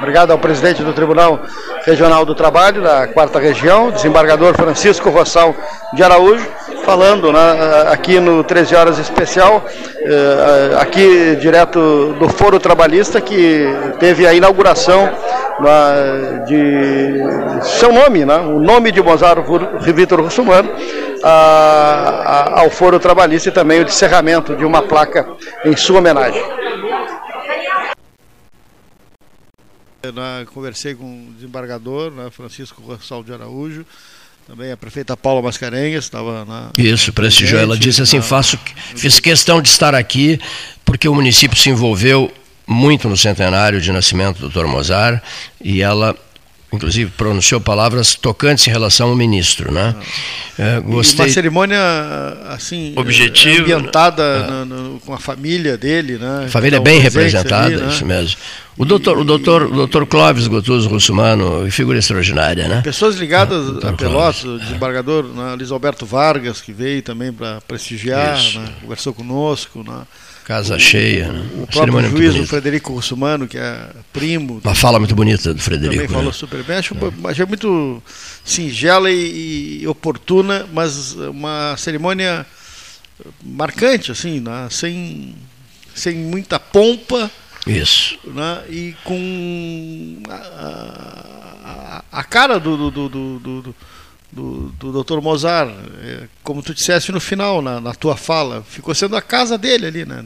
Obrigado 0.00 0.30
ao 0.30 0.38
presidente 0.38 0.82
do 0.82 0.94
Tribunal 0.94 1.42
Regional 1.84 2.24
do 2.24 2.34
Trabalho 2.34 2.80
da 2.80 3.06
Quarta 3.06 3.38
Região, 3.38 3.90
desembargador 3.90 4.54
Francisco 4.54 5.10
Rossal 5.10 5.54
de 5.92 6.02
Araújo, 6.02 6.48
falando 6.86 7.30
né, 7.30 7.38
aqui 7.92 8.18
no 8.18 8.42
13 8.42 8.74
Horas 8.74 8.98
Especial, 8.98 9.62
eh, 9.68 10.76
aqui 10.80 11.36
direto 11.36 12.14
do 12.18 12.30
Foro 12.30 12.58
Trabalhista, 12.58 13.20
que 13.20 13.66
teve 13.98 14.26
a 14.26 14.32
inauguração 14.32 15.04
né, 15.60 16.44
de 16.46 17.62
seu 17.62 17.92
nome, 17.92 18.24
né, 18.24 18.38
o 18.38 18.58
nome 18.58 18.90
de 18.90 19.02
Mozart 19.02 19.44
Vitor 19.80 20.22
Russumano, 20.22 20.70
ao 22.54 22.70
Foro 22.70 22.98
Trabalhista 22.98 23.50
e 23.50 23.52
também 23.52 23.80
o 23.80 23.82
encerramento 23.82 24.56
de 24.56 24.64
uma 24.64 24.80
placa 24.80 25.26
em 25.62 25.76
sua 25.76 25.98
homenagem. 25.98 26.42
Conversei 30.52 30.94
com 30.94 31.28
o 31.28 31.32
desembargador, 31.34 32.10
né, 32.10 32.30
Francisco 32.30 32.82
Rossal 32.82 33.22
de 33.22 33.32
Araújo, 33.32 33.84
também 34.46 34.72
a 34.72 34.76
prefeita 34.76 35.16
Paula 35.16 35.42
Mascarenhas 35.42 36.04
estava 36.04 36.44
na. 36.44 36.70
Isso, 36.76 37.12
prestigiou. 37.12 37.60
Ela 37.60 37.78
disse 37.78 38.02
assim: 38.02 38.20
faço, 38.20 38.58
fiz 38.96 39.20
questão 39.20 39.62
de 39.62 39.68
estar 39.68 39.94
aqui 39.94 40.40
porque 40.84 41.08
o 41.08 41.14
município 41.14 41.56
se 41.56 41.70
envolveu 41.70 42.32
muito 42.66 43.08
no 43.08 43.16
centenário 43.16 43.80
de 43.80 43.92
nascimento 43.92 44.40
do 44.40 44.48
Dr. 44.48 44.66
Mozart 44.66 45.22
e 45.60 45.82
ela 45.82 46.16
inclusive 46.72 47.10
pronunciou 47.16 47.60
palavras 47.60 48.14
tocantes 48.14 48.66
em 48.66 48.70
relação 48.70 49.08
ao 49.08 49.16
ministro, 49.16 49.72
né? 49.72 49.94
É, 50.58 50.78
gostei. 50.80 51.26
uma 51.26 51.32
cerimônia 51.32 51.80
assim 52.48 52.92
Objetivo, 52.96 53.62
ambientada 53.62 54.22
é. 54.22 54.64
no, 54.64 54.64
no, 54.64 55.00
com 55.00 55.14
a 55.14 55.18
família 55.18 55.76
dele, 55.76 56.18
né? 56.18 56.44
A 56.46 56.48
família 56.48 56.76
é 56.76 56.80
bem 56.80 57.00
representada, 57.00 57.66
ali, 57.66 57.76
né? 57.76 57.88
isso 57.88 58.04
mesmo. 58.04 58.36
O 58.78 58.84
doutor, 58.84 59.18
e, 59.18 59.20
o 59.20 59.24
doutor, 59.24 59.62
o 59.64 59.74
doutor 59.74 60.06
Clóvis 60.06 60.46
Gotuso 60.46 60.88
Russumano, 60.88 61.70
figura 61.70 61.98
extraordinária, 61.98 62.68
né? 62.68 62.80
Pessoas 62.82 63.16
ligadas 63.16 63.84
a 63.84 63.92
Pelotas, 63.92 64.44
o 64.44 64.58
desembargador 64.58 65.24
né, 65.24 65.54
Luiz 65.54 65.70
Alberto 65.70 66.06
Vargas, 66.06 66.60
que 66.60 66.72
veio 66.72 67.02
também 67.02 67.32
para 67.32 67.60
prestigiar, 67.62 68.36
né, 68.54 68.72
conversou 68.80 69.12
conosco, 69.12 69.84
né? 69.86 70.02
Casa 70.44 70.78
cheia, 70.78 71.30
né? 71.30 71.48
O 71.62 71.66
próprio 71.66 72.10
juiz, 72.10 72.34
o 72.36 72.46
Frederico 72.46 72.92
Russumano, 72.92 73.46
que 73.46 73.56
é 73.56 73.88
primo. 74.12 74.60
Uma 74.64 74.74
fala 74.74 74.98
muito 74.98 75.14
bonita 75.14 75.54
do 75.54 75.60
Frederico. 75.60 75.94
Também 75.94 76.08
falou 76.08 76.24
né? 76.26 76.32
super 76.32 76.62
bem. 76.64 76.76
Acho, 76.76 76.94
é. 76.94 77.28
achei 77.28 77.46
muito 77.46 78.02
singela 78.44 79.10
e, 79.10 79.82
e, 79.82 79.86
oportuna, 79.86 80.66
mas 80.72 81.12
uma 81.14 81.76
cerimônia 81.76 82.44
marcante, 83.42 84.10
assim, 84.10 84.40
né? 84.40 84.68
sem, 84.70 85.34
sem 85.94 86.16
muita 86.16 86.58
pompa. 86.58 87.30
Isso. 87.66 88.18
Né? 88.24 88.62
E 88.68 88.94
com 89.04 90.22
a, 90.28 92.02
a, 92.12 92.20
a 92.20 92.24
cara 92.24 92.58
do, 92.58 92.90
do, 92.90 93.08
do, 93.08 93.38
do 93.38 93.76
do, 94.32 94.72
do 94.78 95.02
Dr. 95.02 95.20
Mozart, 95.20 95.70
é, 96.02 96.24
como 96.42 96.62
tu 96.62 96.74
disseste 96.74 97.12
no 97.12 97.20
final, 97.20 97.60
na, 97.60 97.80
na, 97.80 97.94
tua 97.94 98.16
fala, 98.16 98.64
ficou 98.68 98.94
sendo 98.94 99.16
a 99.16 99.22
casa 99.22 99.58
dele 99.58 99.86
ali, 99.86 100.04
né? 100.04 100.24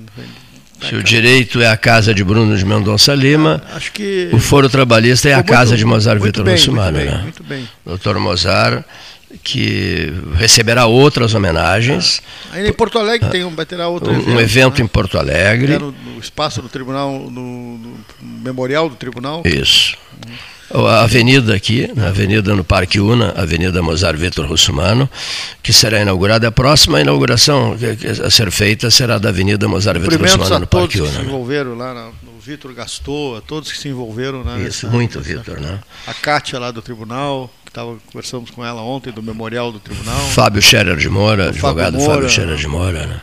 Se 0.81 0.95
o 0.95 1.03
direito 1.03 1.63
é 1.63 1.69
a 1.69 1.77
casa 1.77 2.13
de 2.13 2.23
Bruno 2.23 2.57
de 2.57 2.65
Mendonça 2.65 3.15
Lima, 3.15 3.63
ah, 3.71 3.77
acho 3.77 3.93
que 3.93 4.29
o 4.33 4.39
Foro 4.39 4.69
Trabalhista 4.69 5.29
é 5.29 5.35
a 5.35 5.43
casa 5.43 5.71
muito, 5.71 5.79
de 5.79 5.85
Mozart 5.87 6.21
Vitor 6.21 6.47
Russumano, 6.47 6.99
né? 6.99 7.21
Muito 7.23 7.43
bem. 7.43 7.67
Dr. 7.87 8.19
Mozart 8.19 8.85
que 9.43 10.13
receberá 10.37 10.87
outras 10.87 11.35
homenagens. 11.35 12.23
Ah, 12.53 12.57
ainda 12.57 12.69
em 12.69 12.73
Porto 12.73 12.99
Alegre 12.99 13.29
tem 13.31 13.45
um, 13.45 13.55
vai 13.55 13.67
ter 13.67 13.81
outro 13.81 14.13
um 14.13 14.17
evento, 14.17 14.31
um 14.31 14.41
evento 14.41 14.79
né? 14.79 14.85
em 14.85 14.87
Porto 14.87 15.19
Alegre. 15.19 15.79
No, 15.79 15.91
no, 15.93 16.21
espaço 16.21 16.63
do 16.63 16.69
tribunal, 16.69 17.11
no, 17.31 17.79
no, 17.79 17.97
memorial 18.23 18.89
do 18.89 18.97
tribunal. 18.97 19.43
Isso. 19.45 19.97
Uhum 20.27 20.54
a 20.73 21.03
avenida 21.03 21.55
aqui, 21.55 21.91
na 21.95 22.09
avenida 22.09 22.55
no 22.55 22.65
Parque 22.65 22.99
Una, 22.99 23.31
Avenida 23.37 23.83
Mozart 23.83 24.17
Vitor 24.17 24.47
Russumano, 24.47 25.09
que 25.63 25.73
será 25.73 26.01
inaugurada. 26.01 26.49
A 26.49 26.53
próxima 26.53 27.01
inauguração 27.01 27.77
a 28.25 28.31
ser 28.31 28.51
feita 28.51 28.91
será 28.91 29.19
da 29.19 29.29
Avenida 29.29 29.69
Mozart 29.69 30.01
Vitor 30.01 30.21
Russumano 30.21 30.61
no 30.61 30.67
Parque 30.67 31.01
Una. 31.01 31.07
todos 31.07 31.17
que 31.17 31.23
se 31.23 31.29
envolveram 31.29 31.75
lá, 31.75 32.11
o 32.27 32.41
Vitor 32.41 32.73
Gastou, 32.73 33.37
a 33.37 33.41
todos 33.41 33.71
que 33.71 33.79
se 33.79 33.89
envolveram. 33.89 34.43
Né, 34.43 34.57
Isso, 34.67 34.87
nessa, 34.87 34.89
muito, 34.89 35.21
Vitor. 35.21 35.61
Né? 35.61 35.79
A 36.07 36.15
Cátia 36.15 36.59
lá 36.59 36.71
do 36.71 36.81
tribunal, 36.81 37.51
que 37.65 37.71
tava, 37.71 37.97
conversamos 38.07 38.51
com 38.51 38.65
ela 38.65 38.81
ontem, 38.83 39.13
do 39.13 39.23
memorial 39.23 39.71
do 39.71 39.79
tribunal. 39.79 40.19
Fábio 40.29 40.63
Scherer 40.63 40.97
de 40.97 41.09
Moura, 41.09 41.49
advogado 41.49 41.99
Fábio, 41.99 42.13
Fábio 42.15 42.31
Scherer 42.31 42.57
de 42.57 42.67
Moura. 42.67 43.07
Né? 43.07 43.21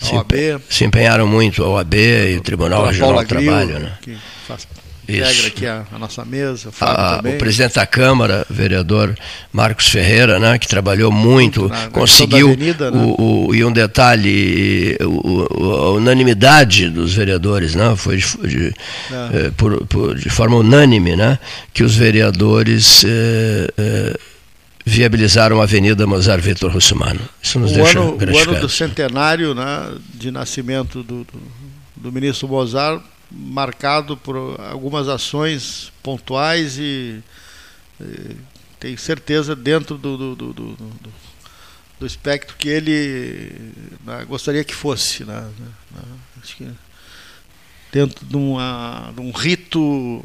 Se, 0.00 0.14
OAB. 0.14 0.32
se 0.68 0.84
empenharam 0.84 1.26
muito 1.26 1.64
a 1.64 1.68
OAB 1.68 1.94
e 1.94 2.36
o 2.36 2.40
Tribunal 2.42 2.86
Regional 2.86 3.22
do 3.22 3.26
Trabalho. 3.26 3.78
Né? 3.78 3.92
Integra 5.06 5.48
aqui 5.48 5.66
a, 5.66 5.84
a, 5.92 5.98
nossa 5.98 6.24
mesa, 6.24 6.70
o 6.70 6.72
a, 6.80 7.20
O 7.22 7.38
presidente 7.38 7.74
da 7.74 7.86
Câmara, 7.86 8.46
vereador 8.48 9.14
Marcos 9.52 9.88
Ferreira, 9.88 10.38
né, 10.38 10.58
que 10.58 10.66
trabalhou 10.66 11.12
muito, 11.12 11.68
na, 11.68 11.88
conseguiu, 11.88 12.48
avenida, 12.48 12.90
né? 12.90 13.14
o, 13.18 13.48
o, 13.48 13.54
e 13.54 13.62
um 13.62 13.70
detalhe, 13.70 14.96
o, 15.02 15.72
a 15.72 15.90
unanimidade 15.92 16.88
dos 16.88 17.12
vereadores, 17.12 17.74
né, 17.74 17.94
foi 17.96 18.16
de, 18.16 18.48
de, 18.48 18.74
é. 19.10 19.46
eh, 19.46 19.52
por, 19.56 19.86
por, 19.86 20.14
de 20.14 20.30
forma 20.30 20.56
unânime, 20.56 21.14
né, 21.14 21.38
que 21.74 21.84
os 21.84 21.94
vereadores 21.94 23.04
eh, 23.04 23.68
eh, 23.76 24.18
viabilizaram 24.86 25.60
a 25.60 25.64
Avenida 25.64 26.06
Mozart 26.06 26.42
Vitor 26.42 26.72
Russumano. 26.72 27.20
Isso 27.42 27.58
nos 27.58 27.72
o 27.72 27.74
deixa 27.74 28.00
ano, 28.00 28.16
O 28.16 28.38
ano 28.38 28.60
do 28.60 28.68
centenário 28.70 29.54
né, 29.54 29.92
de 30.14 30.30
nascimento 30.30 31.02
do, 31.02 31.24
do, 31.24 31.40
do 31.94 32.10
ministro 32.10 32.48
Mozart 32.48 33.02
marcado 33.34 34.16
por 34.16 34.36
algumas 34.60 35.08
ações 35.08 35.92
pontuais 36.02 36.78
e, 36.78 37.22
e 38.00 38.36
tenho 38.78 38.98
certeza 38.98 39.56
dentro 39.56 39.96
do, 39.96 40.34
do, 40.34 40.52
do, 40.52 40.76
do 41.98 42.06
espectro 42.06 42.56
que 42.56 42.68
ele 42.68 43.72
né, 44.04 44.24
gostaria 44.26 44.64
que 44.64 44.74
fosse. 44.74 45.24
Né, 45.24 45.40
né, 45.60 46.02
acho 46.42 46.56
que 46.56 46.68
dentro 47.90 48.26
de, 48.26 48.36
uma, 48.36 49.12
de 49.14 49.20
um 49.20 49.30
rito 49.30 50.22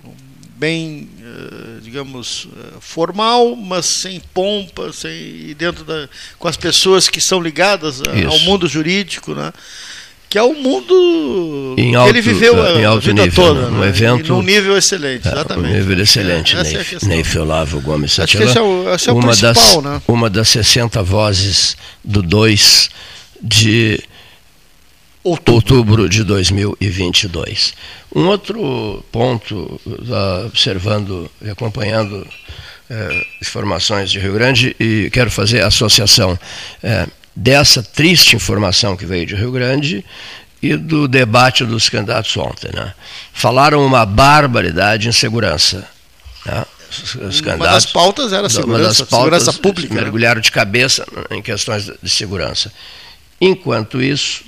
bem, 0.56 1.10
uh, 1.20 1.82
digamos, 1.82 2.46
uh, 2.46 2.82
formal, 2.82 3.56
mas 3.56 3.86
sem 3.86 4.20
pompa, 4.20 4.92
sem, 4.92 5.56
dentro 5.56 5.86
da, 5.86 6.10
com 6.38 6.48
as 6.48 6.58
pessoas 6.58 7.08
que 7.08 7.22
são 7.22 7.40
ligadas 7.40 8.02
a, 8.02 8.28
ao 8.28 8.40
mundo 8.40 8.68
jurídico, 8.68 9.34
né? 9.34 9.54
Que 10.30 10.38
é 10.38 10.44
o 10.44 10.54
mundo 10.54 11.76
em 11.76 11.96
alto, 11.96 12.14
que 12.14 12.20
ele 12.20 12.22
viveu 12.22 12.64
a, 12.64 12.80
em 12.80 12.86
alto 12.86 13.08
vida 13.08 13.24
nível, 13.24 13.44
toda. 13.44 13.68
Um 13.68 13.80
né? 13.80 13.88
evento, 13.88 14.34
num 14.34 14.44
nível 14.44 14.78
excelente, 14.78 15.28
exatamente. 15.28 15.74
Um 15.74 15.78
nível 15.78 16.00
excelente, 16.00 16.56
é, 16.56 16.64
Ney, 16.64 16.76
é 16.76 17.06
Ney 17.08 17.24
Flávio 17.24 17.82
Gomes 17.82 18.20
Acho 18.20 18.38
que 18.38 18.44
esse 18.44 18.58
é 18.58 18.62
o, 18.62 18.88
é 18.88 19.12
o 19.12 19.16
uma 19.16 19.28
principal, 19.28 19.82
das, 19.82 19.84
né? 19.84 20.02
Uma 20.08 20.30
das 20.30 20.50
60 20.50 21.02
vozes 21.02 21.76
do 22.04 22.22
2 22.22 22.92
de 23.42 24.04
outubro. 25.24 25.56
outubro 25.56 26.10
de 26.10 26.24
2022. 26.24 27.74
Um 28.16 28.28
outro 28.28 29.04
ponto, 29.12 29.82
uh, 29.86 30.46
observando 30.46 31.30
e 31.42 31.50
acompanhando 31.50 32.18
uh, 32.18 33.26
informações 33.42 34.12
de 34.12 34.20
Rio 34.20 34.34
Grande, 34.34 34.76
e 34.80 35.10
quero 35.12 35.32
fazer 35.32 35.64
associação 35.64 36.34
uh, 36.84 37.19
dessa 37.40 37.82
triste 37.82 38.36
informação 38.36 38.98
que 38.98 39.06
veio 39.06 39.26
de 39.26 39.34
Rio 39.34 39.52
Grande 39.52 40.04
e 40.62 40.76
do 40.76 41.08
debate 41.08 41.64
dos 41.64 41.88
candidatos 41.88 42.36
ontem. 42.36 42.70
Né? 42.74 42.94
Falaram 43.32 43.86
uma 43.86 44.06
barbaridade 44.06 45.08
em 45.08 45.12
segurança. 45.12 45.88
Né? 46.46 46.66
Os, 47.22 47.40
uma 47.40 47.58
das 47.58 47.86
pautas 47.86 48.34
era 48.34 48.50
segurança, 48.50 48.80
uma 48.80 48.88
das 48.88 48.98
pautas, 48.98 49.20
segurança 49.20 49.54
pública. 49.54 49.94
Né? 49.94 50.02
Mergulharam 50.02 50.42
de 50.42 50.52
cabeça 50.52 51.06
em 51.32 51.42
questões 51.42 51.90
de 52.02 52.10
segurança. 52.10 52.74
Enquanto 53.40 54.02
isso, 54.02 54.44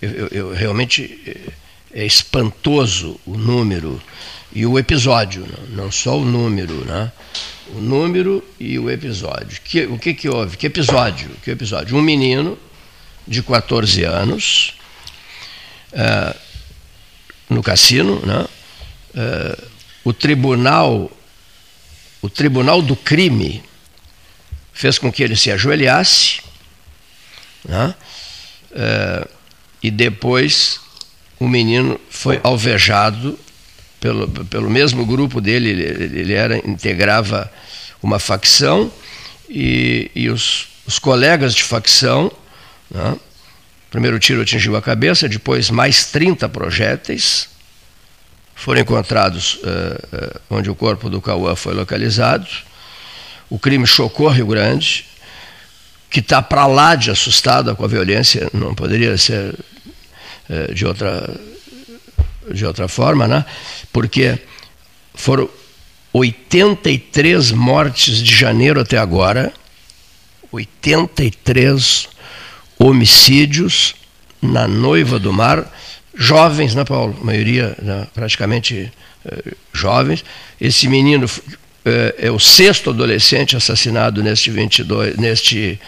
eu, 0.00 0.10
eu, 0.10 0.28
eu 0.28 0.54
realmente 0.54 1.52
é 1.92 2.06
espantoso 2.06 3.20
o 3.26 3.36
número 3.36 4.00
e 4.50 4.64
o 4.64 4.78
episódio, 4.78 5.46
não 5.70 5.92
só 5.92 6.16
o 6.16 6.24
número, 6.24 6.84
né? 6.86 7.12
O 7.74 7.80
número 7.80 8.44
e 8.60 8.78
o 8.78 8.90
episódio. 8.90 9.60
Que, 9.62 9.84
o 9.86 9.98
que, 9.98 10.14
que 10.14 10.28
houve? 10.28 10.56
Que 10.56 10.66
episódio? 10.66 11.28
Que 11.42 11.50
episódio? 11.50 11.96
Um 11.96 12.02
menino 12.02 12.58
de 13.26 13.42
14 13.42 14.04
anos 14.04 14.74
uh, 15.92 16.38
no 17.50 17.62
cassino, 17.62 18.24
né? 18.24 18.46
Uh, 19.14 19.68
o 20.04 20.12
tribunal, 20.12 21.10
o 22.22 22.30
tribunal 22.30 22.80
do 22.80 22.94
crime 22.94 23.62
fez 24.72 24.98
com 24.98 25.10
que 25.10 25.22
ele 25.22 25.34
se 25.34 25.50
ajoelhasse, 25.50 26.40
né? 27.64 27.94
Uh, 28.70 29.28
e 29.82 29.90
depois 29.90 30.80
o 31.40 31.48
menino 31.48 32.00
foi 32.08 32.40
alvejado 32.42 33.38
pelo, 34.00 34.28
pelo 34.28 34.70
mesmo 34.70 35.04
grupo 35.04 35.40
dele, 35.40 35.70
ele, 35.70 36.18
ele 36.20 36.32
era, 36.32 36.58
integrava 36.58 37.50
uma 38.02 38.18
facção 38.18 38.90
e, 39.48 40.10
e 40.14 40.28
os, 40.28 40.68
os 40.86 40.98
colegas 40.98 41.54
de 41.54 41.62
facção, 41.62 42.30
né? 42.90 43.16
primeiro 43.90 44.18
tiro 44.18 44.42
atingiu 44.42 44.76
a 44.76 44.82
cabeça, 44.82 45.28
depois 45.28 45.70
mais 45.70 46.06
30 46.06 46.48
projéteis 46.48 47.48
foram 48.54 48.80
encontrados 48.80 49.54
uh, 49.56 50.16
uh, 50.16 50.40
onde 50.50 50.70
o 50.70 50.74
corpo 50.74 51.10
do 51.10 51.20
Cauã 51.20 51.54
foi 51.54 51.74
localizado. 51.74 52.46
O 53.50 53.58
crime 53.58 53.86
chocou 53.86 54.28
Rio 54.28 54.46
Grande, 54.46 55.04
que 56.10 56.20
está 56.20 56.40
para 56.40 56.66
lá 56.66 56.94
de 56.94 57.10
assustada 57.10 57.74
com 57.74 57.84
a 57.84 57.88
violência, 57.88 58.48
não 58.52 58.74
poderia 58.74 59.16
ser 59.18 59.54
uh, 60.48 60.74
de 60.74 60.86
outra 60.86 61.28
de 62.52 62.64
outra 62.64 62.88
forma, 62.88 63.26
né? 63.26 63.44
porque 63.92 64.38
foram 65.14 65.48
83 66.12 67.52
mortes 67.52 68.22
de 68.22 68.34
janeiro 68.34 68.80
até 68.80 68.96
agora, 68.98 69.52
83 70.50 72.08
homicídios 72.78 73.94
na 74.40 74.66
noiva 74.66 75.18
do 75.18 75.32
mar, 75.32 75.70
jovens, 76.14 76.74
né, 76.74 76.84
Paulo? 76.84 77.16
A 77.20 77.24
maioria 77.24 77.76
né, 77.82 78.06
praticamente 78.14 78.90
eh, 79.24 79.52
jovens. 79.72 80.24
Esse 80.60 80.88
menino 80.88 81.28
eh, 81.84 82.14
é 82.18 82.30
o 82.30 82.38
sexto 82.38 82.90
adolescente 82.90 83.56
assassinado 83.56 84.22
neste, 84.22 84.50
22, 84.50 85.16
neste 85.16 85.78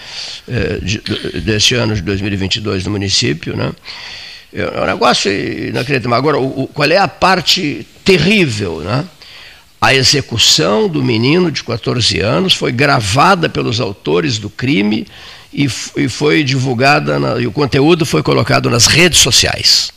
eh, 0.47 0.79
de, 0.83 0.99
deste 1.40 1.75
ano 1.75 1.94
de 1.94 2.03
2022 2.03 2.85
no 2.85 2.90
município, 2.90 3.57
né? 3.57 3.73
É 4.52 4.82
um 4.82 4.87
negócio 4.87 5.30
inacreditável. 5.30 6.16
Agora, 6.16 6.38
o, 6.38 6.62
o, 6.62 6.66
qual 6.66 6.90
é 6.90 6.96
a 6.96 7.08
parte 7.08 7.87
terrível? 8.04 8.80
Né? 8.80 9.04
A 9.80 9.94
execução 9.94 10.88
do 10.88 11.02
menino 11.02 11.50
de 11.52 11.62
14 11.62 12.20
anos 12.20 12.54
foi 12.54 12.72
gravada 12.72 13.48
pelos 13.48 13.80
autores 13.80 14.38
do 14.38 14.48
crime 14.48 15.06
e, 15.52 15.68
e 15.96 16.08
foi 16.08 16.42
divulgada, 16.42 17.18
na, 17.18 17.38
e 17.40 17.46
o 17.46 17.52
conteúdo 17.52 18.04
foi 18.04 18.22
colocado 18.22 18.68
nas 18.70 18.87
redes 18.87 19.20
sociais. 19.20 19.92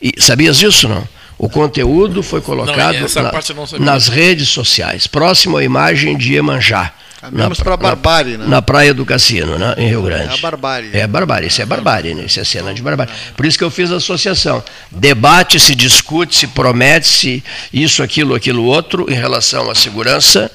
E, 0.00 0.12
sabias 0.18 0.58
disso, 0.58 0.88
não? 0.88 1.06
O 1.38 1.48
conteúdo 1.48 2.22
foi 2.22 2.40
colocado 2.40 2.94
não, 2.94 3.78
na, 3.80 3.92
nas 3.92 4.08
redes 4.08 4.48
sociais, 4.48 5.06
próximo 5.06 5.56
à 5.56 5.64
imagem 5.64 6.16
de 6.16 6.34
Iemanjá. 6.34 6.92
Caminhamos 7.22 7.60
para 7.60 7.74
a 7.74 7.76
barbárie, 7.76 8.36
né? 8.36 8.46
Na 8.48 8.60
praia 8.60 8.92
do 8.92 9.06
Cassino, 9.06 9.56
né? 9.56 9.76
em 9.78 9.86
Rio 9.86 10.02
Grande. 10.02 10.34
É 10.34 10.34
a 10.34 10.36
barbárie. 10.38 10.90
É 10.92 11.02
a 11.04 11.06
barbárie, 11.06 11.46
isso 11.46 11.62
é 11.62 11.64
barbárie, 11.64 12.14
né? 12.16 12.24
isso 12.26 12.40
é 12.40 12.44
cena 12.44 12.74
de 12.74 12.82
barbárie. 12.82 13.12
Por 13.36 13.46
isso 13.46 13.56
que 13.56 13.62
eu 13.62 13.70
fiz 13.70 13.92
a 13.92 13.96
associação. 13.98 14.60
Debate-se, 14.90 15.72
discute-se, 15.76 16.48
promete-se 16.48 17.44
isso, 17.72 18.02
aquilo, 18.02 18.34
aquilo 18.34 18.64
outro 18.64 19.06
em 19.08 19.14
relação 19.14 19.70
à 19.70 19.74
segurança. 19.76 20.50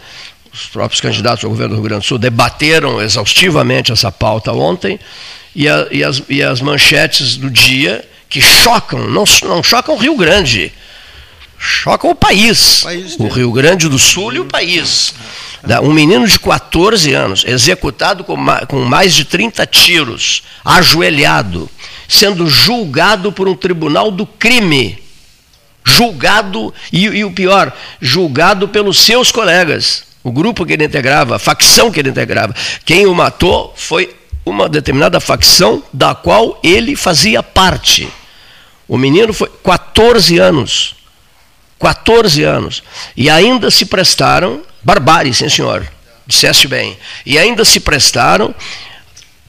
Os 0.53 0.65
próprios 0.65 0.99
candidatos 0.99 1.45
ao 1.45 1.49
governo 1.49 1.73
do 1.73 1.79
Rio 1.79 1.89
Grande 1.89 2.03
do 2.03 2.07
Sul 2.07 2.17
debateram 2.17 3.01
exaustivamente 3.01 3.93
essa 3.93 4.11
pauta 4.11 4.51
ontem 4.51 4.99
e, 5.55 5.69
a, 5.69 5.87
e, 5.89 6.03
as, 6.03 6.21
e 6.27 6.43
as 6.43 6.59
manchetes 6.59 7.37
do 7.37 7.49
dia 7.49 8.03
que 8.27 8.41
chocam, 8.41 9.07
não, 9.07 9.23
não 9.43 9.63
chocam 9.63 9.95
o 9.95 9.97
Rio 9.97 10.17
Grande, 10.17 10.73
chocam 11.57 12.11
o 12.11 12.15
país. 12.15 12.81
O, 12.81 12.85
país 12.85 13.15
o 13.19 13.27
Rio 13.27 13.51
Grande 13.51 13.89
do 13.89 13.97
Sul 13.97 14.33
e 14.33 14.39
o 14.39 14.45
país. 14.45 15.13
Um 15.81 15.91
menino 15.91 16.25
de 16.27 16.39
14 16.39 17.13
anos, 17.13 17.43
executado 17.45 18.23
com 18.23 18.79
mais 18.85 19.13
de 19.13 19.25
30 19.25 19.65
tiros, 19.65 20.43
ajoelhado, 20.63 21.69
sendo 22.07 22.47
julgado 22.47 23.31
por 23.31 23.47
um 23.47 23.55
tribunal 23.55 24.11
do 24.11 24.25
crime. 24.25 25.01
Julgado, 25.83 26.73
e, 26.91 27.05
e 27.05 27.23
o 27.23 27.31
pior, 27.31 27.73
julgado 28.01 28.67
pelos 28.67 28.99
seus 28.99 29.31
colegas, 29.31 30.03
o 30.23 30.31
grupo 30.31 30.65
que 30.65 30.73
ele 30.73 30.83
integrava, 30.83 31.37
a 31.37 31.39
facção 31.39 31.89
que 31.89 31.99
ele 31.99 32.09
integrava. 32.09 32.53
Quem 32.85 33.05
o 33.05 33.15
matou 33.15 33.73
foi 33.75 34.13
uma 34.45 34.67
determinada 34.67 35.19
facção 35.19 35.81
da 35.91 36.13
qual 36.13 36.59
ele 36.61 36.95
fazia 36.95 37.41
parte. 37.41 38.07
O 38.87 38.97
menino 38.97 39.33
foi 39.33 39.49
14 39.63 40.37
anos. 40.37 40.96
14 41.79 42.43
anos. 42.43 42.83
E 43.15 43.29
ainda 43.29 43.69
se 43.69 43.85
prestaram 43.85 44.61
Barbárie, 44.87 45.33
sim 45.33 45.49
senhor. 45.49 45.85
Disseste 46.25 46.65
bem. 46.65 46.97
E 47.25 47.37
ainda 47.37 47.65
se 47.65 47.77
prestaram 47.79 48.55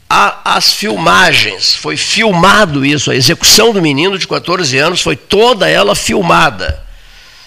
às 0.08 0.72
filmagens. 0.72 1.76
Foi 1.76 1.96
filmado 1.96 2.84
isso. 2.84 3.10
A 3.10 3.14
execução 3.14 3.72
do 3.72 3.80
menino 3.80 4.18
de 4.18 4.26
14 4.26 4.76
anos 4.78 5.00
foi 5.00 5.14
toda 5.14 5.68
ela 5.68 5.94
filmada. 5.94 6.84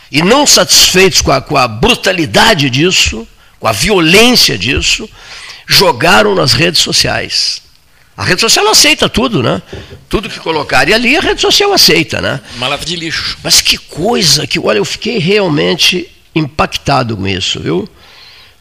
E 0.09 0.21
não 0.21 0.47
satisfeitos 0.47 1.19
com 1.19 1.33
a, 1.33 1.41
com 1.41 1.57
a 1.57 1.67
brutalidade 1.67 2.69
disso, 2.69 3.27
com 3.59 3.67
a 3.67 3.73
violência 3.73 4.57
disso, 4.57 5.09
jogaram 5.67 6.33
nas 6.33 6.53
redes 6.53 6.81
sociais. 6.81 7.61
A 8.15 8.23
rede 8.23 8.41
social 8.41 8.67
aceita 8.67 9.07
tudo, 9.07 9.41
né? 9.41 9.61
Tudo 10.09 10.29
que 10.29 10.39
colocarem 10.39 10.93
ali, 10.93 11.17
a 11.17 11.21
rede 11.21 11.41
social 11.41 11.73
aceita, 11.73 12.21
né? 12.21 12.41
Malata 12.57 12.85
de 12.85 12.95
lixo. 12.95 13.37
Mas 13.43 13.61
que 13.61 13.77
coisa 13.77 14.45
que, 14.45 14.59
olha, 14.59 14.77
eu 14.77 14.85
fiquei 14.85 15.17
realmente 15.17 16.09
impactado 16.35 17.15
com 17.15 17.27
isso, 17.27 17.59
viu? 17.59 17.89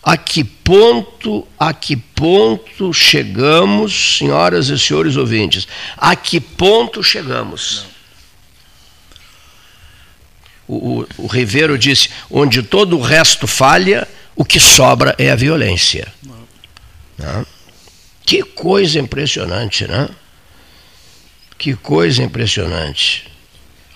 A 0.03 0.17
que 0.17 0.43
ponto, 0.43 1.47
a 1.59 1.75
que 1.75 1.95
ponto 1.95 2.93
chegamos, 2.93 4.19
senhoras 4.19 4.69
e 4.69 4.79
senhores 4.79 5.17
ouvintes? 5.17 5.69
A 5.97 6.17
que 6.17 6.41
ponto 6.41 7.03
chegamos? 7.03 7.85
O, 10.67 11.01
o, 11.01 11.07
o 11.19 11.27
Ribeiro 11.27 11.77
disse: 11.77 12.09
onde 12.31 12.63
todo 12.63 12.97
o 12.97 13.03
resto 13.03 13.47
falha, 13.47 14.09
o 14.35 14.45
que 14.45 14.59
sobra 14.59 15.15
é 15.19 15.31
a 15.31 15.37
violência. 15.37 16.09
Né? 17.19 17.45
Que 18.25 18.43
coisa 18.43 18.99
impressionante, 18.99 19.87
né? 19.87 20.09
Que 21.59 21.75
coisa 21.75 22.23
impressionante 22.23 23.31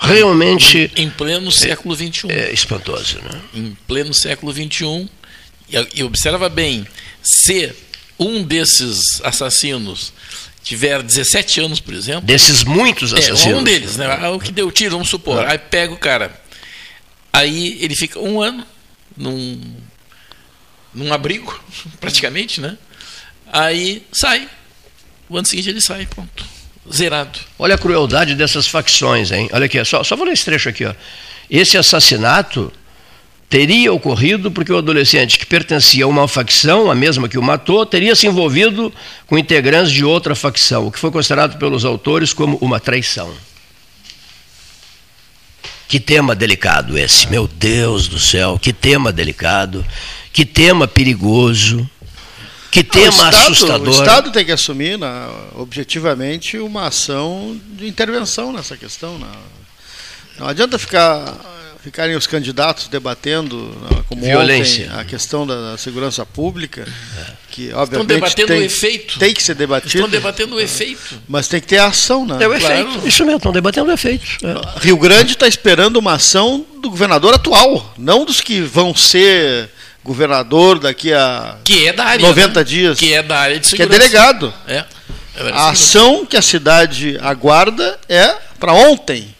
realmente. 0.04 0.90
Em 0.96 1.10
pleno 1.10 1.50
século 1.50 1.94
XXI. 1.94 2.28
É, 2.28 2.50
é 2.50 2.52
espantoso, 2.52 3.18
né? 3.20 3.40
Em 3.54 3.76
pleno 3.86 4.12
século 4.12 4.52
XXI. 4.52 5.08
E, 5.68 5.88
e 5.94 6.02
observa 6.02 6.48
bem, 6.48 6.86
se 7.22 7.72
um 8.18 8.42
desses 8.42 9.20
assassinos 9.22 10.12
tiver 10.62 11.02
17 11.02 11.60
anos, 11.60 11.80
por 11.80 11.94
exemplo. 11.94 12.22
Desses 12.22 12.64
muitos 12.64 13.12
assassinos. 13.12 13.46
É, 13.46 13.56
um 13.56 13.64
deles, 13.64 13.96
né? 13.96 14.06
Ah, 14.06 14.30
O 14.30 14.40
que 14.40 14.52
deu 14.52 14.70
tiro, 14.70 14.92
vamos 14.92 15.08
supor. 15.08 15.44
Aí 15.46 15.58
pega 15.58 15.92
o 15.92 15.98
cara. 15.98 16.40
Aí 17.32 17.78
ele 17.82 17.96
fica 17.96 18.18
um 18.20 18.40
ano 18.40 18.64
num, 19.16 19.60
num 20.92 21.12
abrigo, 21.12 21.58
praticamente, 22.00 22.60
né? 22.60 22.78
Aí 23.54 24.04
sai. 24.12 24.48
O 25.28 25.38
ano 25.38 25.46
seguinte 25.46 25.70
ele 25.70 25.80
sai, 25.80 26.06
pronto. 26.06 26.44
Zerado. 26.92 27.38
Olha 27.56 27.76
a 27.76 27.78
crueldade 27.78 28.34
dessas 28.34 28.66
facções, 28.66 29.30
hein? 29.30 29.48
Olha 29.52 29.66
aqui, 29.66 29.82
só, 29.84 30.02
só 30.02 30.16
vou 30.16 30.26
ler 30.26 30.32
esse 30.32 30.44
trecho 30.44 30.68
aqui, 30.68 30.84
ó. 30.84 30.92
Esse 31.48 31.78
assassinato 31.78 32.72
teria 33.48 33.92
ocorrido 33.92 34.50
porque 34.50 34.72
o 34.72 34.76
adolescente 34.76 35.38
que 35.38 35.46
pertencia 35.46 36.04
a 36.04 36.08
uma 36.08 36.26
facção, 36.26 36.90
a 36.90 36.96
mesma 36.96 37.28
que 37.28 37.38
o 37.38 37.42
matou, 37.42 37.86
teria 37.86 38.16
se 38.16 38.26
envolvido 38.26 38.92
com 39.24 39.38
integrantes 39.38 39.92
de 39.92 40.04
outra 40.04 40.34
facção, 40.34 40.88
o 40.88 40.90
que 40.90 40.98
foi 40.98 41.12
considerado 41.12 41.56
pelos 41.56 41.84
autores 41.84 42.32
como 42.32 42.56
uma 42.60 42.80
traição. 42.80 43.32
Que 45.86 46.00
tema 46.00 46.34
delicado 46.34 46.98
esse, 46.98 47.28
meu 47.28 47.46
Deus 47.46 48.08
do 48.08 48.18
céu, 48.18 48.58
que 48.60 48.72
tema 48.72 49.12
delicado, 49.12 49.86
que 50.32 50.44
tema 50.44 50.88
perigoso, 50.88 51.88
que 52.82 52.82
Não, 52.82 52.90
tema 52.90 53.06
o 53.06 53.10
Estado, 53.30 53.36
assustador. 53.36 53.88
O 53.88 53.90
Estado 53.90 54.32
tem 54.32 54.44
que 54.44 54.52
assumir, 54.52 54.98
na- 54.98 55.30
objetivamente, 55.56 56.58
uma 56.58 56.86
ação 56.88 57.58
de 57.72 57.86
intervenção 57.86 58.52
nessa 58.52 58.76
questão. 58.76 59.18
na- 59.18 59.30
Não 60.38 60.48
adianta 60.48 60.78
ficar 60.78 61.52
ficarem 61.84 62.16
os 62.16 62.26
candidatos 62.26 62.88
debatendo, 62.88 63.56
né, 63.90 64.02
como 64.08 64.22
Violência. 64.22 64.86
ontem, 64.86 65.00
a 65.00 65.04
questão 65.04 65.46
da, 65.46 65.72
da 65.72 65.76
segurança 65.78 66.24
pública, 66.24 66.88
que 67.50 67.70
obviamente 67.74 68.08
debatendo 68.08 68.48
tem, 68.48 68.58
o 68.60 68.62
efeito. 68.62 69.18
tem 69.18 69.34
que 69.34 69.42
ser 69.42 69.54
debatido, 69.54 69.92
Estão 69.98 70.08
debatendo 70.08 70.54
o 70.56 70.60
efeito. 70.60 71.20
mas 71.28 71.46
tem 71.46 71.60
que 71.60 71.66
ter 71.66 71.76
ação. 71.78 72.24
Né? 72.26 72.38
É 72.42 72.48
o 72.48 72.58
Claro. 72.58 72.74
efeito. 72.88 73.06
Isso 73.06 73.22
mesmo, 73.26 73.36
estão 73.36 73.52
debatendo 73.52 73.90
o 73.90 73.92
efeito. 73.92 74.24
É. 74.42 74.80
Rio 74.80 74.96
Grande 74.96 75.34
está 75.34 75.46
esperando 75.46 75.98
uma 75.98 76.14
ação 76.14 76.64
do 76.80 76.88
governador 76.88 77.34
atual, 77.34 77.92
não 77.98 78.24
dos 78.24 78.40
que 78.40 78.62
vão 78.62 78.94
ser 78.94 79.68
governador 80.04 80.78
daqui 80.78 81.12
a 81.12 81.56
Que 81.64 81.88
é 81.88 81.92
da 81.92 82.04
área. 82.04 82.26
90 82.28 82.60
né? 82.60 82.64
dias, 82.64 82.98
Que 82.98 83.12
é 83.14 83.22
da 83.22 83.38
área 83.38 83.58
de 83.58 83.68
que 83.68 83.74
é 83.74 83.78
segurança. 83.78 83.98
delegado. 83.98 84.54
É. 84.68 84.74
É 84.76 84.78
A 84.80 85.38
segurança. 85.38 85.68
ação 85.70 86.26
que 86.26 86.36
a 86.36 86.42
cidade 86.42 87.18
aguarda 87.22 87.98
é 88.08 88.36
para 88.60 88.72
ontem. 88.72 89.34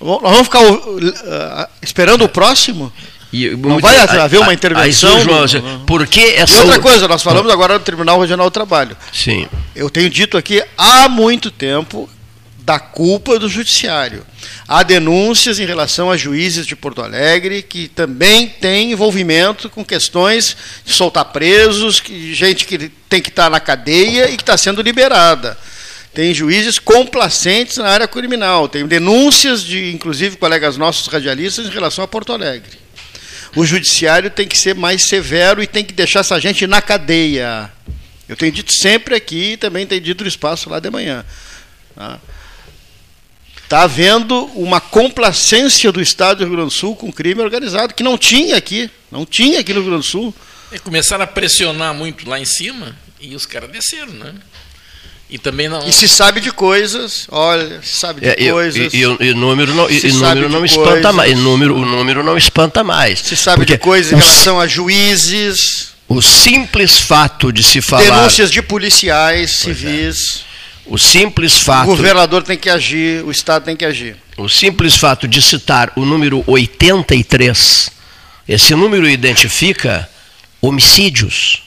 Nós 0.00 0.20
vamos 0.22 0.42
ficar 0.44 0.60
uh, 0.62 1.68
esperando 1.82 2.24
o 2.24 2.28
próximo? 2.28 2.92
E, 3.32 3.50
Não 3.56 3.80
vai 3.80 3.98
haver 3.98 4.38
uma 4.38 4.52
intervenção 4.54 5.16
Aí, 5.16 5.24
João, 5.48 5.80
por 5.86 6.06
que 6.06 6.20
E 6.20 6.36
essa. 6.36 6.60
outra 6.62 6.78
coisa, 6.78 7.08
nós 7.08 7.20
falamos 7.22 7.50
agora 7.52 7.78
do 7.78 7.84
Tribunal 7.84 8.20
Regional 8.20 8.48
do 8.48 8.52
Trabalho. 8.52 8.96
Sim. 9.12 9.48
Eu 9.74 9.90
tenho 9.90 10.08
dito 10.08 10.36
aqui 10.38 10.62
há 10.78 11.08
muito 11.08 11.50
tempo 11.50 12.08
da 12.64 12.78
culpa 12.78 13.38
do 13.38 13.46
judiciário. 13.46 14.26
Há 14.66 14.82
denúncias 14.82 15.60
em 15.60 15.66
relação 15.66 16.10
a 16.10 16.16
juízes 16.16 16.66
de 16.66 16.74
Porto 16.74 17.02
Alegre 17.02 17.62
que 17.62 17.88
também 17.88 18.48
têm 18.48 18.92
envolvimento 18.92 19.68
com 19.68 19.84
questões 19.84 20.56
de 20.82 20.94
soltar 20.94 21.26
presos, 21.26 22.00
que, 22.00 22.32
gente 22.32 22.64
que 22.64 22.88
tem 23.08 23.20
que 23.20 23.28
estar 23.28 23.50
na 23.50 23.60
cadeia 23.60 24.30
e 24.30 24.36
que 24.36 24.42
está 24.42 24.56
sendo 24.56 24.80
liberada. 24.80 25.58
Tem 26.14 26.32
juízes 26.32 26.78
complacentes 26.78 27.76
na 27.76 27.88
área 27.88 28.08
criminal. 28.08 28.66
Tem 28.66 28.86
denúncias 28.86 29.62
de, 29.62 29.92
inclusive, 29.92 30.36
colegas 30.36 30.78
nossos 30.78 31.06
radialistas 31.08 31.66
em 31.66 31.70
relação 31.70 32.02
a 32.02 32.08
Porto 32.08 32.32
Alegre. 32.32 32.78
O 33.54 33.66
judiciário 33.66 34.30
tem 34.30 34.48
que 34.48 34.56
ser 34.56 34.74
mais 34.74 35.02
severo 35.02 35.62
e 35.62 35.66
tem 35.66 35.84
que 35.84 35.92
deixar 35.92 36.20
essa 36.20 36.40
gente 36.40 36.66
na 36.66 36.80
cadeia. 36.80 37.70
Eu 38.26 38.36
tenho 38.36 38.52
dito 38.52 38.72
sempre 38.72 39.14
aqui 39.14 39.52
e 39.52 39.56
também 39.56 39.86
tenho 39.86 40.00
dito 40.00 40.24
no 40.24 40.28
espaço 40.28 40.70
lá 40.70 40.80
de 40.80 40.88
manhã. 40.88 41.24
Está 43.74 43.82
havendo 43.82 44.44
uma 44.54 44.80
complacência 44.80 45.90
do 45.90 46.00
Estado 46.00 46.38
do 46.38 46.44
Rio 46.44 46.52
Grande 46.52 46.68
do 46.68 46.72
Sul 46.72 46.94
com 46.94 47.12
crime 47.12 47.40
organizado, 47.42 47.92
que 47.92 48.04
não 48.04 48.16
tinha 48.16 48.54
aqui. 48.56 48.88
Não 49.10 49.26
tinha 49.26 49.58
aqui 49.58 49.74
no 49.74 49.80
Rio 49.80 49.90
Grande 49.90 50.06
do 50.06 50.08
Sul. 50.08 50.32
É, 50.70 50.78
começaram 50.78 51.24
a 51.24 51.26
pressionar 51.26 51.92
muito 51.92 52.30
lá 52.30 52.38
em 52.38 52.44
cima 52.44 52.94
e 53.20 53.34
os 53.34 53.44
caras 53.44 53.68
desceram, 53.72 54.12
né? 54.12 54.32
E 55.28 55.38
também 55.38 55.68
não. 55.68 55.84
E 55.88 55.92
se 55.92 56.06
sabe 56.06 56.40
de 56.40 56.52
coisas, 56.52 57.26
olha, 57.32 57.82
se 57.82 57.96
sabe 57.98 58.20
de 58.20 58.28
É, 58.28 58.36
e, 58.38 58.52
coisas. 58.52 58.94
e, 58.94 58.96
e, 58.98 59.06
o- 59.08 59.16
e 59.20 59.30
o 59.32 59.36
número 59.36 59.74
não, 59.74 59.90
e, 59.90 60.06
e 60.06 60.10
o 60.12 60.14
número 60.14 60.48
não 60.48 60.64
espanta 60.64 60.90
coisas. 60.92 61.14
mais. 61.16 61.32
e 61.32 61.34
número, 61.34 61.74
o 61.76 61.84
número 61.84 62.22
não 62.22 62.36
espanta 62.38 62.84
mais. 62.84 63.18
se 63.18 63.36
sabe 63.36 63.64
de 63.66 63.76
coisas 63.76 64.12
em 64.12 64.14
o, 64.14 64.18
relação 64.18 64.60
a 64.60 64.68
juízes, 64.68 65.88
o 66.08 66.22
simples 66.22 66.96
fato 66.96 67.52
de 67.52 67.64
se 67.64 67.80
falar. 67.80 68.04
denúncias 68.04 68.52
de 68.52 68.62
policiais 68.62 69.50
civis. 69.50 70.44
O 70.86 70.98
simples 70.98 71.54
O 71.56 71.60
fato. 71.60 71.86
governador 71.86 72.42
tem 72.42 72.58
que 72.58 72.68
agir, 72.68 73.24
o 73.24 73.30
Estado 73.30 73.64
tem 73.64 73.76
que 73.76 73.84
agir. 73.84 74.16
O 74.36 74.48
simples 74.48 74.96
fato 74.96 75.26
de 75.26 75.40
citar 75.40 75.92
o 75.96 76.04
número 76.04 76.44
83, 76.46 77.90
esse 78.48 78.74
número 78.74 79.08
identifica 79.08 80.08
homicídios. 80.60 81.62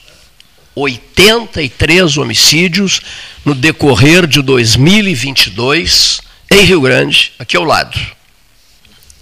83 0.74 2.18
homicídios 2.18 3.00
no 3.44 3.54
decorrer 3.54 4.26
de 4.28 4.40
2022 4.40 6.20
em 6.52 6.64
Rio 6.64 6.80
Grande, 6.80 7.32
aqui 7.38 7.56
ao 7.56 7.64
lado. 7.64 7.98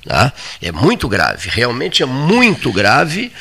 Tá? 0.07 0.33
É 0.63 0.71
muito 0.71 1.09
grave, 1.09 1.51
realmente 1.51 2.01
é 2.01 2.07
muito 2.07 2.71
grave. 2.71 3.33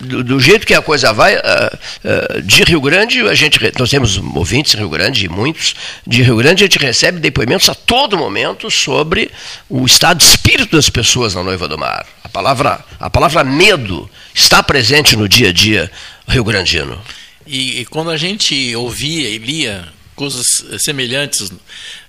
Do, 0.00 0.24
do 0.24 0.40
jeito 0.40 0.66
que 0.66 0.72
a 0.72 0.80
coisa 0.80 1.12
vai, 1.12 1.34
ah, 1.34 1.78
ah, 2.02 2.40
de 2.42 2.64
Rio 2.64 2.80
Grande, 2.80 3.20
a 3.28 3.34
gente, 3.34 3.60
nós 3.78 3.90
temos 3.90 4.16
ouvintes 4.16 4.74
em 4.74 4.78
Rio 4.78 4.88
Grande, 4.88 5.28
muitos, 5.28 5.74
de 6.06 6.22
Rio 6.22 6.36
Grande 6.36 6.64
a 6.64 6.66
gente 6.66 6.78
recebe 6.78 7.20
depoimentos 7.20 7.68
a 7.68 7.74
todo 7.74 8.16
momento 8.16 8.70
sobre 8.70 9.30
o 9.68 9.84
estado 9.84 10.16
de 10.16 10.24
espírito 10.24 10.76
das 10.76 10.88
pessoas 10.88 11.34
na 11.34 11.42
Noiva 11.42 11.68
do 11.68 11.76
Mar. 11.76 12.06
A 12.22 12.28
palavra, 12.30 12.82
a 12.98 13.10
palavra 13.10 13.44
medo 13.44 14.08
está 14.32 14.62
presente 14.62 15.16
no 15.16 15.28
dia 15.28 15.50
a 15.50 15.52
dia 15.52 15.90
rio-grandino. 16.26 16.98
E, 17.46 17.80
e 17.80 17.84
quando 17.84 18.10
a 18.10 18.16
gente 18.16 18.74
ouvia 18.76 19.28
e 19.28 19.36
lia 19.36 19.86
coisas 20.16 20.46
semelhantes 20.78 21.52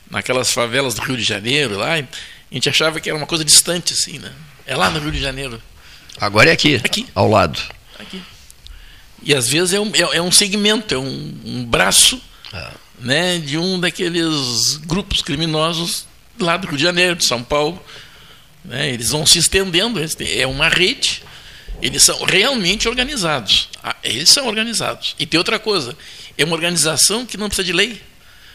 naquelas 0.10 0.54
favelas 0.54 0.94
do 0.94 1.02
Rio 1.02 1.18
de 1.18 1.24
Janeiro, 1.24 1.78
lá, 1.78 1.98
a 2.52 2.54
gente 2.54 2.70
achava 2.70 3.00
que 3.00 3.10
era 3.10 3.18
uma 3.18 3.28
coisa 3.28 3.44
distante, 3.44 3.94
assim, 3.94 4.20
né? 4.20 4.32
É 4.66 4.76
lá 4.76 4.90
no 4.90 5.00
Rio 5.00 5.12
de 5.12 5.20
Janeiro. 5.20 5.62
Agora 6.20 6.50
é 6.50 6.54
aqui, 6.54 6.76
Aqui. 6.84 7.06
ao 7.14 7.30
lado. 7.30 7.60
Aqui. 8.00 8.22
E 9.22 9.34
às 9.34 9.48
vezes 9.50 9.74
é 9.74 9.80
um, 9.80 9.92
é, 9.96 10.18
é 10.18 10.22
um 10.22 10.32
segmento, 10.32 10.94
é 10.94 10.98
um, 10.98 11.40
um 11.44 11.66
braço 11.66 12.22
É. 12.54 12.68
né, 13.00 13.38
de 13.40 13.58
um 13.58 13.80
daqueles 13.80 14.78
grupos 14.86 15.22
criminosos 15.22 16.06
lá 16.40 16.58
do 16.58 16.68
Rio 16.68 16.78
de 16.78 16.84
Janeiro, 16.84 17.16
de 17.16 17.26
São 17.26 17.44
Paulo. 17.44 17.84
né? 18.64 18.90
eles 18.92 19.10
vão 19.10 19.26
se 19.26 19.40
estendendo, 19.40 20.00
é 20.20 20.48
uma 20.48 20.70
rede. 20.70 21.24
Eles 21.82 22.04
são 22.04 22.24
realmente 22.24 22.88
organizados. 22.88 23.68
Ah, 23.84 23.96
Eles 24.02 24.30
são 24.30 24.48
organizados. 24.48 25.14
E 25.20 25.26
tem 25.26 25.38
outra 25.38 25.60
coisa: 25.60 25.96
é 26.38 26.46
uma 26.46 26.54
organização 26.56 27.26
que 27.26 27.36
não 27.36 27.48
precisa 27.48 27.66
de 27.66 27.74
lei, 27.74 28.02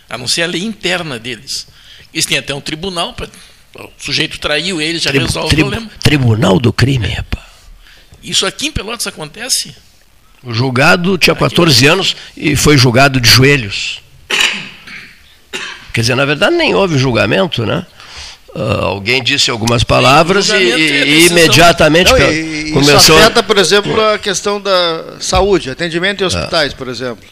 a 0.09 0.17
não 0.17 0.27
ser 0.27 0.43
a 0.43 0.47
lei 0.47 0.63
interna 0.63 1.19
deles. 1.19 1.67
Eles 2.15 2.25
têm 2.25 2.39
até 2.39 2.55
um 2.55 2.61
tribunal, 2.63 3.13
pra, 3.13 3.29
o 3.77 3.89
sujeito 3.99 4.39
traiu 4.39 4.81
eles, 4.81 5.03
já 5.03 5.11
Tribu- 5.11 5.27
resolve 5.27 5.49
tribu- 5.49 5.69
o 5.69 5.71
problema. 5.71 5.91
Tribunal 6.03 6.59
do 6.59 6.73
crime, 6.73 7.09
rapaz. 7.09 7.45
Isso 8.23 8.45
aqui 8.47 8.67
em 8.67 8.73
Pelotas 8.73 9.07
acontece? 9.07 9.75
O 10.43 10.53
julgado 10.55 11.17
tinha 11.19 11.35
14 11.37 11.87
anos 11.87 12.17
e 12.37 12.57
foi 12.57 12.77
julgado 12.79 13.21
de 13.21 13.29
joelhos. 13.29 14.01
Quer 15.93 16.03
dizer, 16.03 16.15
na 16.15 16.25
verdade 16.25 16.57
nem 16.57 16.75
houve 16.75 16.97
julgamento, 16.99 17.67
né? 17.67 17.85
Ah, 18.55 18.85
alguém 18.87 19.23
disse 19.23 19.51
algumas 19.51 19.85
palavras 19.85 20.47
e, 20.49 20.51
julgamento 20.51 20.75
é 20.93 21.07
e- 21.07 21.21
e 21.23 21.27
imediatamente 21.27 22.11
Não, 22.13 22.19
e, 22.33 22.69
e 22.69 22.73
começou. 22.73 22.97
Isso 22.99 23.13
afeta, 23.15 23.43
por 23.43 23.59
exemplo, 23.59 24.01
a 24.01 24.19
questão 24.19 24.61
da 24.61 25.17
saúde, 25.21 25.71
atendimento 25.71 26.23
em 26.23 26.27
hospitais, 26.27 26.73
por 26.75 26.89
exemplo. 26.89 27.25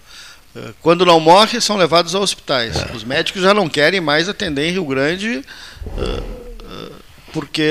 Eh, 0.66 0.72
Quando 0.80 1.04
não 1.06 1.20
morre, 1.20 1.60
são 1.60 1.76
levados 1.76 2.14
a 2.14 2.18
hospitais. 2.20 2.76
Os 2.94 3.04
médicos 3.04 3.42
já 3.42 3.52
não 3.54 3.68
querem 3.68 4.00
mais 4.00 4.28
atender 4.28 4.68
em 4.68 4.72
Rio 4.72 4.84
Grande, 4.84 5.42
eh, 5.98 6.22
eh, 6.62 6.92
porque 7.32 7.70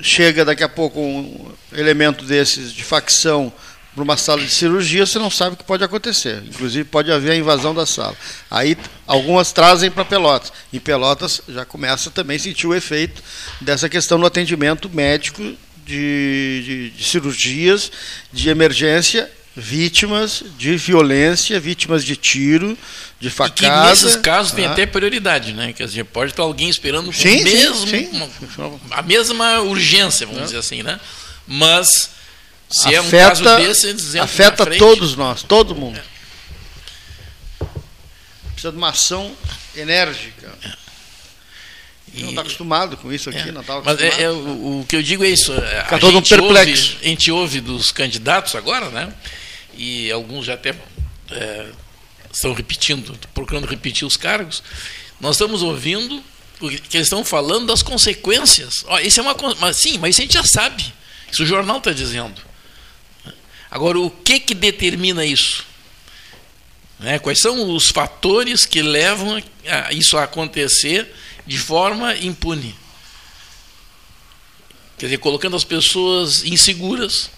chega 0.00 0.44
daqui 0.44 0.62
a 0.62 0.68
pouco 0.68 0.98
um 1.00 1.52
elemento 1.72 2.24
desses 2.24 2.72
de 2.72 2.82
facção 2.82 3.52
para 3.94 4.04
uma 4.04 4.16
sala 4.16 4.40
de 4.40 4.48
cirurgia, 4.50 5.04
você 5.04 5.18
não 5.18 5.30
sabe 5.30 5.54
o 5.54 5.56
que 5.56 5.64
pode 5.64 5.82
acontecer. 5.82 6.42
Inclusive, 6.46 6.84
pode 6.84 7.10
haver 7.10 7.32
a 7.32 7.36
invasão 7.36 7.74
da 7.74 7.84
sala. 7.84 8.16
Aí, 8.48 8.78
algumas 9.06 9.52
trazem 9.52 9.90
para 9.90 10.04
Pelotas. 10.04 10.52
Em 10.72 10.78
Pelotas, 10.78 11.42
já 11.48 11.64
começa 11.64 12.08
também 12.08 12.36
a 12.36 12.40
sentir 12.40 12.68
o 12.68 12.74
efeito 12.74 13.20
dessa 13.60 13.88
questão 13.88 14.16
no 14.16 14.26
atendimento 14.26 14.88
médico 14.88 15.42
de, 15.84 16.62
de- 16.64 16.90
de 16.90 17.04
cirurgias 17.04 17.90
de 18.32 18.48
emergência, 18.48 19.28
vítimas 19.60 20.42
de 20.58 20.76
violência, 20.76 21.60
vítimas 21.60 22.04
de 22.04 22.16
tiro, 22.16 22.76
de 23.20 23.28
E 23.28 23.30
que 23.30 23.36
facada. 23.36 23.90
nesses 23.90 24.16
casos 24.16 24.52
tem 24.52 24.64
Ah. 24.66 24.72
até 24.72 24.86
prioridade, 24.86 25.52
né? 25.52 25.72
Quer 25.72 25.86
dizer, 25.86 26.04
pode 26.04 26.32
estar 26.32 26.42
alguém 26.42 26.68
esperando 26.68 27.12
Sim, 27.12 27.36
o 27.36 27.38
sim, 27.38 27.44
mesmo, 27.44 27.86
sim. 27.86 28.08
uma- 28.56 28.80
a 28.90 29.02
mesma 29.02 29.60
urgência, 29.60 30.26
vamos 30.26 30.44
dizer 30.44 30.58
assim, 30.58 30.82
né? 30.82 30.98
Mas 31.46 32.10
Se 32.70 32.94
afeta, 32.94 32.96
é 32.96 33.00
um 33.00 33.10
caso 33.10 33.56
desse, 33.58 34.18
afeta 34.18 34.66
todos 34.78 35.14
nós, 35.16 35.42
todo 35.42 35.74
mundo. 35.74 35.98
É. 35.98 37.64
Precisa 38.52 38.72
de 38.72 38.78
uma 38.78 38.90
ação 38.90 39.32
enérgica. 39.76 40.52
E... 42.14 42.22
Não 42.22 42.30
está 42.30 42.40
acostumado 42.40 42.96
com 42.96 43.12
isso 43.12 43.30
aqui, 43.30 43.48
é. 43.48 43.52
não 43.52 43.60
estava 43.60 43.82
Mas 43.84 44.00
é, 44.00 44.22
é, 44.22 44.30
o, 44.30 44.80
o, 44.80 44.86
que 44.88 44.96
eu 44.96 45.02
digo 45.02 45.24
é 45.24 45.28
isso. 45.28 45.52
Fica 45.52 45.96
a, 45.96 45.98
todo 45.98 46.18
um 46.18 46.22
ouve, 46.42 46.58
a 46.58 46.64
gente 47.08 47.30
ouve 47.30 47.60
dos 47.60 47.92
candidatos 47.92 48.54
agora, 48.54 48.88
né? 48.90 49.12
E 49.76 50.10
alguns 50.10 50.46
já 50.46 50.54
até 50.54 50.74
é, 51.30 51.70
estão 52.32 52.52
repetindo, 52.52 53.18
procurando 53.34 53.66
repetir 53.66 54.06
os 54.06 54.16
cargos. 54.16 54.62
Nós 55.20 55.36
estamos 55.36 55.62
ouvindo 55.62 56.22
que 56.58 56.96
eles 56.96 57.06
estão 57.06 57.24
falando 57.24 57.66
das 57.66 57.82
consequências. 57.82 58.84
Ó, 58.86 58.98
isso 58.98 59.20
é 59.20 59.22
uma, 59.22 59.36
mas, 59.58 59.78
sim, 59.78 59.98
mas 59.98 60.10
isso 60.10 60.20
a 60.20 60.24
gente 60.24 60.34
já 60.34 60.44
sabe. 60.44 60.92
Isso 61.30 61.42
o 61.42 61.46
jornal 61.46 61.78
está 61.78 61.92
dizendo. 61.92 62.40
Agora, 63.70 63.98
o 63.98 64.10
que, 64.10 64.40
que 64.40 64.54
determina 64.54 65.24
isso? 65.24 65.64
Né? 66.98 67.18
Quais 67.18 67.40
são 67.40 67.74
os 67.74 67.88
fatores 67.88 68.66
que 68.66 68.82
levam 68.82 69.42
a 69.66 69.92
isso 69.92 70.18
a 70.18 70.24
acontecer 70.24 71.10
de 71.46 71.56
forma 71.56 72.16
impune? 72.16 72.74
Quer 74.98 75.06
dizer, 75.06 75.18
colocando 75.18 75.56
as 75.56 75.64
pessoas 75.64 76.44
inseguras. 76.44 77.30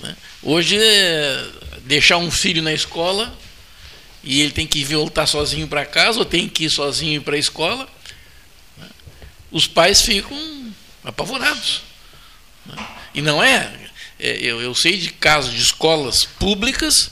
Né? 0.00 0.16
Hoje, 0.44 0.78
é 0.78 1.46
deixar 1.82 2.18
um 2.18 2.30
filho 2.30 2.62
na 2.62 2.72
escola 2.72 3.36
e 4.22 4.42
ele 4.42 4.52
tem 4.52 4.66
que 4.66 4.84
voltar 4.84 5.26
sozinho 5.26 5.66
para 5.66 5.84
casa 5.84 6.18
ou 6.18 6.24
tem 6.24 6.48
que 6.48 6.64
ir 6.64 6.70
sozinho 6.70 7.22
para 7.22 7.34
a 7.34 7.38
escola, 7.38 7.88
né? 8.76 8.88
os 9.50 9.66
pais 9.66 10.02
ficam 10.02 10.38
apavorados. 11.02 11.82
Né? 12.66 12.86
E 13.14 13.22
não 13.22 13.42
é 13.42 13.84
é, 14.18 14.38
eu, 14.40 14.60
eu 14.62 14.74
sei 14.74 14.96
de 14.96 15.10
casos 15.10 15.52
de 15.52 15.60
escolas 15.60 16.24
públicas 16.24 17.10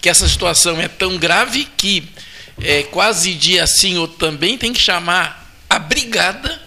que 0.00 0.08
essa 0.08 0.28
situação 0.28 0.80
é 0.80 0.88
tão 0.88 1.18
grave 1.18 1.64
que 1.76 2.08
é, 2.62 2.82
quase 2.84 3.34
dia 3.34 3.66
sim 3.66 3.98
ou 3.98 4.06
também 4.06 4.56
tem 4.56 4.72
que 4.72 4.80
chamar 4.80 5.50
a 5.68 5.78
brigada 5.78 6.62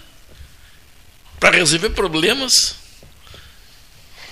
para 1.40 1.56
resolver 1.56 1.90
problemas 1.90 2.76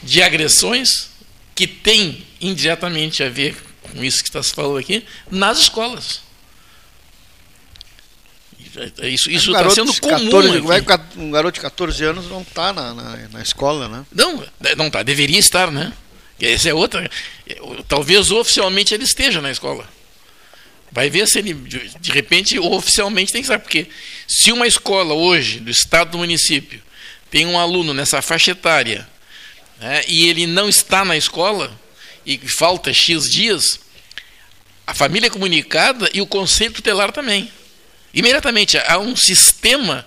de 0.03 0.22
agressões 0.22 1.09
que 1.57 1.66
tem 1.66 2.25
indiretamente 2.38 3.25
a 3.25 3.31
ver 3.31 3.57
com 3.81 4.05
isso 4.05 4.23
que 4.23 4.29
está 4.29 4.42
se 4.42 4.53
falando 4.53 4.77
aqui 4.77 5.03
nas 5.31 5.59
escolas. 5.59 6.21
É, 8.99 9.09
isso 9.09 9.31
está 9.31 9.66
um 9.66 9.71
sendo 9.71 10.01
comum. 10.01 10.31
14, 10.31 10.61
como 10.61 10.73
é 10.73 10.81
que 10.83 11.19
um 11.19 11.31
garoto 11.31 11.55
de 11.55 11.61
14 11.62 12.05
anos 12.05 12.29
não 12.29 12.42
está 12.42 12.75
na, 12.75 12.92
na, 12.92 13.29
na, 13.29 13.42
escola, 13.42 13.88
né? 13.88 14.05
Não, 14.12 14.45
não 14.77 14.88
está. 14.88 15.03
Deveria 15.03 15.38
estar, 15.38 15.71
né? 15.71 15.95
Essa 16.38 16.69
é 16.69 16.75
outra. 16.75 17.11
Talvez 17.88 18.31
oficialmente 18.31 18.92
ele 18.92 19.05
esteja 19.05 19.40
na 19.40 19.51
escola. 19.51 19.88
Vai 20.92 21.09
ver 21.09 21.27
se 21.27 21.38
ele, 21.38 21.55
de 21.55 22.12
repente, 22.12 22.59
oficialmente 22.59 23.33
tem 23.33 23.40
que 23.40 23.47
estar. 23.47 23.59
Porque 23.59 23.87
se 24.29 24.53
uma 24.53 24.66
escola 24.66 25.14
hoje, 25.14 25.59
do 25.59 25.71
estado 25.71 26.11
do 26.11 26.19
município, 26.19 26.83
tem 27.31 27.47
um 27.47 27.59
aluno 27.59 27.95
nessa 27.95 28.21
faixa 28.21 28.51
etária 28.51 29.09
né, 29.80 30.02
e 30.08 30.28
ele 30.28 30.46
não 30.46 30.68
está 30.68 31.04
na 31.04 31.16
escola 31.16 31.78
e 32.24 32.38
falta 32.38 32.92
X 32.92 33.30
dias, 33.30 33.80
a 34.86 34.94
família 34.94 35.26
é 35.26 35.30
comunicada 35.30 36.08
e 36.12 36.20
o 36.20 36.26
conselho 36.26 36.72
tutelar 36.72 37.12
também. 37.12 37.50
Imediatamente 38.14 38.78
há 38.78 38.98
um 38.98 39.14
sistema, 39.14 40.06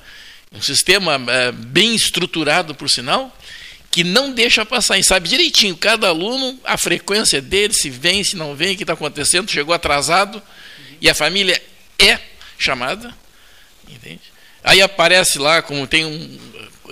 um 0.52 0.62
sistema 0.62 1.22
é, 1.28 1.52
bem 1.52 1.96
estruturado, 1.96 2.74
por 2.74 2.90
sinal, 2.90 3.36
que 3.92 4.04
não 4.04 4.34
deixa 4.34 4.66
passar 4.66 4.98
e 4.98 5.04
sabe 5.04 5.30
direitinho 5.30 5.76
cada 5.76 6.08
aluno, 6.08 6.60
a 6.64 6.78
frequência 6.78 7.42
dele, 7.42 7.74
se 7.74 7.90
vem, 7.90 8.24
se 8.24 8.36
não 8.36 8.56
vem, 8.56 8.74
o 8.74 8.78
que 8.78 8.84
está 8.84 8.94
acontecendo, 8.94 9.52
chegou 9.52 9.74
atrasado, 9.74 10.42
e 11.02 11.10
a 11.10 11.16
família 11.16 11.62
é 11.98 12.20
chamada. 12.58 13.16
Entende? 13.88 14.22
Aí 14.64 14.82
aparece 14.82 15.40
lá, 15.40 15.62
como 15.62 15.88
tem 15.88 16.06
um. 16.06 16.40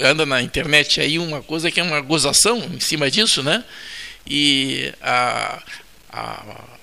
Anda 0.02 0.26
na 0.26 0.42
internet 0.42 1.02
aí 1.02 1.20
uma 1.20 1.42
coisa 1.42 1.72
que 1.72 1.80
é 1.80 1.84
uma 1.84 2.02
gozação 2.02 2.58
em 2.74 2.80
cima 2.80 3.10
disso, 3.10 3.44
né? 3.44 3.64
E 4.26 4.94
a, 5.02 5.62
a 6.12 6.78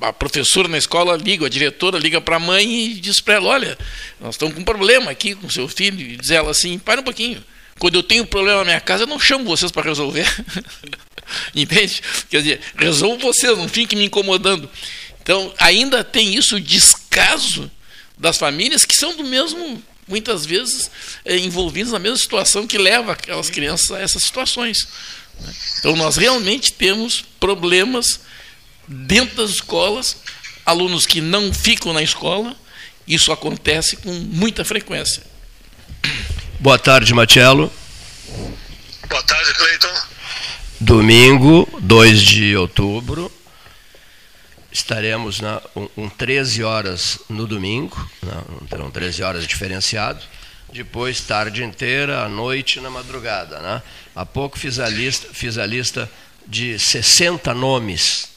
a 0.00 0.12
professora 0.12 0.68
na 0.68 0.76
escola 0.76 1.16
liga, 1.16 1.46
a 1.46 1.48
diretora 1.48 1.98
liga 1.98 2.20
para 2.20 2.36
a 2.36 2.40
mãe 2.40 2.86
e 2.86 2.94
diz 2.94 3.20
para 3.20 3.34
ela: 3.34 3.48
Olha, 3.48 3.78
nós 4.20 4.34
estamos 4.34 4.54
com 4.54 4.60
um 4.60 4.64
problema 4.64 5.10
aqui 5.10 5.34
com 5.34 5.48
seu 5.48 5.68
filho. 5.68 6.00
E 6.00 6.16
diz 6.16 6.30
ela 6.30 6.50
assim: 6.50 6.78
Para 6.78 7.00
um 7.00 7.04
pouquinho. 7.04 7.42
Quando 7.78 7.96
eu 7.96 8.02
tenho 8.02 8.24
problema 8.24 8.58
na 8.58 8.64
minha 8.64 8.80
casa, 8.80 9.02
eu 9.02 9.06
não 9.06 9.18
chamo 9.18 9.44
vocês 9.44 9.72
para 9.72 9.82
resolver. 9.82 10.26
Entende? 11.54 12.02
Quer 12.30 12.42
dizer, 12.42 12.60
resolvo 12.76 13.18
vocês, 13.18 13.56
não 13.58 13.68
fiquem 13.68 13.98
me 13.98 14.04
incomodando. 14.04 14.70
Então, 15.20 15.52
ainda 15.58 16.04
tem 16.04 16.34
isso, 16.34 16.56
o 16.56 16.60
descaso 16.60 17.70
das 18.16 18.38
famílias 18.38 18.84
que 18.84 18.94
são 18.94 19.16
do 19.16 19.24
mesmo, 19.24 19.82
muitas 20.06 20.44
vezes, 20.44 20.90
é, 21.24 21.36
envolvidas 21.36 21.92
na 21.92 21.98
mesma 21.98 22.18
situação 22.18 22.66
que 22.66 22.78
leva 22.78 23.12
aquelas 23.12 23.50
crianças 23.50 23.90
a 23.90 24.00
essas 24.00 24.24
situações. 24.24 24.86
Né? 25.40 25.52
Então, 25.78 25.96
nós 25.96 26.16
realmente 26.16 26.72
temos 26.72 27.24
problemas 27.40 28.20
dentro 28.86 29.36
das 29.36 29.50
escolas, 29.50 30.16
alunos 30.64 31.06
que 31.06 31.20
não 31.20 31.52
ficam 31.52 31.92
na 31.92 32.02
escola, 32.02 32.56
isso 33.06 33.32
acontece 33.32 33.96
com 33.96 34.12
muita 34.12 34.64
frequência. 34.64 35.22
Boa 36.60 36.78
tarde, 36.78 37.12
Matiello. 37.12 37.70
Boa 39.08 39.22
tarde, 39.22 39.52
Cleiton. 39.54 39.94
Domingo, 40.80 41.68
2 41.80 42.20
de 42.20 42.56
outubro, 42.56 43.30
estaremos 44.74 45.40
na, 45.40 45.62
um, 45.76 45.88
um 45.96 46.08
13 46.08 46.64
horas 46.64 47.20
no 47.30 47.46
domingo, 47.46 48.10
não, 48.20 48.66
terão 48.66 48.90
13 48.90 49.22
horas 49.22 49.46
diferenciado, 49.46 50.20
depois 50.72 51.20
tarde 51.20 51.62
inteira, 51.62 52.24
à 52.24 52.28
noite 52.28 52.80
na 52.80 52.90
madrugada. 52.90 53.60
Né? 53.60 53.80
Há 54.16 54.26
pouco 54.26 54.58
fiz 54.58 54.80
a 54.80 54.88
lista, 54.88 55.28
fiz 55.32 55.58
a 55.58 55.64
lista 55.64 56.10
de 56.44 56.76
60 56.76 57.54
nomes 57.54 58.30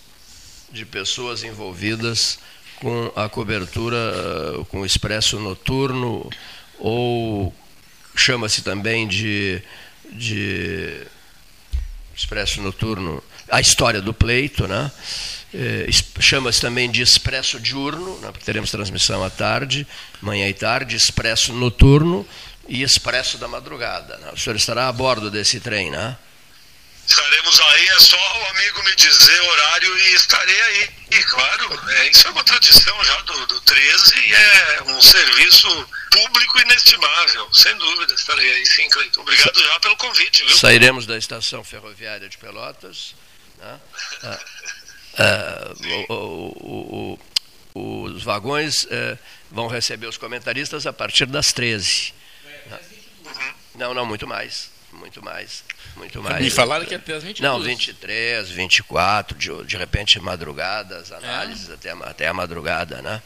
de 0.71 0.85
pessoas 0.85 1.43
envolvidas 1.43 2.37
com 2.75 3.11
a 3.15 3.27
cobertura 3.27 3.97
eh, 3.97 4.65
com 4.69 4.81
o 4.81 4.85
expresso 4.85 5.39
noturno 5.39 6.29
ou 6.77 7.51
chama-se 8.15 8.61
também 8.61 9.07
de, 9.07 9.59
de 10.11 11.01
expresso 12.15 12.61
noturno 12.61 13.23
a 13.49 13.59
história 13.59 14.01
do 14.01 14.13
pleito, 14.13 14.67
né? 14.67 14.91
É, 15.53 15.87
chama-se 16.19 16.59
também 16.59 16.91
de 16.91 17.01
expresso 17.01 17.59
diurno, 17.59 18.19
né? 18.19 18.31
porque 18.31 18.45
teremos 18.45 18.69
transmissão 18.69 19.23
à 19.23 19.29
tarde, 19.29 19.87
manhã 20.21 20.47
e 20.47 20.53
tarde, 20.53 20.95
expresso 20.95 21.53
noturno 21.53 22.27
e 22.67 22.83
expresso 22.83 23.37
da 23.37 23.47
madrugada. 23.47 24.17
Né? 24.17 24.31
O 24.33 24.37
senhor 24.37 24.55
estará 24.55 24.87
a 24.87 24.91
bordo 24.91 25.31
desse 25.31 25.59
trem, 25.59 25.89
né? 25.89 26.17
Estaremos 27.07 27.59
aí, 27.61 27.87
é 27.87 27.99
só 28.01 28.17
o 28.17 28.45
amigo 28.49 28.83
me 28.83 28.93
dizer 28.95 29.41
horário 29.41 29.97
e 29.97 30.13
estarei 30.15 30.61
aí. 30.61 30.89
E 31.11 31.23
claro, 31.23 31.89
é, 31.89 32.09
isso 32.09 32.27
é 32.27 32.31
uma 32.31 32.43
tradição 32.43 33.03
já 33.05 33.21
do, 33.21 33.47
do 33.47 33.61
13 33.61 34.19
e 34.19 34.33
é 34.33 34.83
um 34.87 35.01
serviço 35.01 35.89
público 36.11 36.59
inestimável. 36.59 37.53
Sem 37.53 37.77
dúvida, 37.77 38.13
estarei 38.13 38.51
aí 38.51 38.65
sim, 38.65 38.89
Cleiton. 38.89 39.21
Obrigado 39.21 39.57
já 39.57 39.79
pelo 39.79 39.95
convite. 39.95 40.43
Viu? 40.43 40.57
Sairemos 40.57 41.05
da 41.05 41.17
estação 41.17 41.63
ferroviária 41.63 42.27
de 42.27 42.37
Pelotas. 42.37 43.15
Né? 43.57 43.79
Ah, 44.23 44.39
ah, 45.17 45.73
o, 46.09 46.13
o, 46.13 47.19
o, 47.73 48.03
os 48.03 48.23
vagões 48.23 48.87
eh, 48.89 49.17
vão 49.51 49.67
receber 49.67 50.07
os 50.07 50.17
comentaristas 50.17 50.85
a 50.85 50.93
partir 50.93 51.25
das 51.25 51.51
13. 51.53 52.13
Uhum. 52.69 53.53
Não, 53.75 53.93
não, 53.93 54.05
muito 54.05 54.27
mais. 54.27 54.69
Muito 54.91 55.23
mais. 55.23 55.63
Muito 55.95 56.21
mais. 56.21 56.41
Me 56.41 56.49
falaram 56.49 56.85
que 56.85 56.95
até 56.95 57.13
as 57.13 57.23
22. 57.23 57.41
Não, 57.41 57.61
23, 57.61 58.49
24, 58.49 59.37
de, 59.37 59.63
de 59.65 59.77
repente 59.77 60.19
madrugadas, 60.19 61.11
análises 61.11 61.69
é. 61.69 61.73
até, 61.73 61.91
até 61.91 62.27
a 62.27 62.33
madrugada, 62.33 63.01
né? 63.01 63.21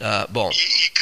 Ah, 0.00 0.26
bom. 0.28 0.50
E, 0.50 0.54
e, 0.54 0.92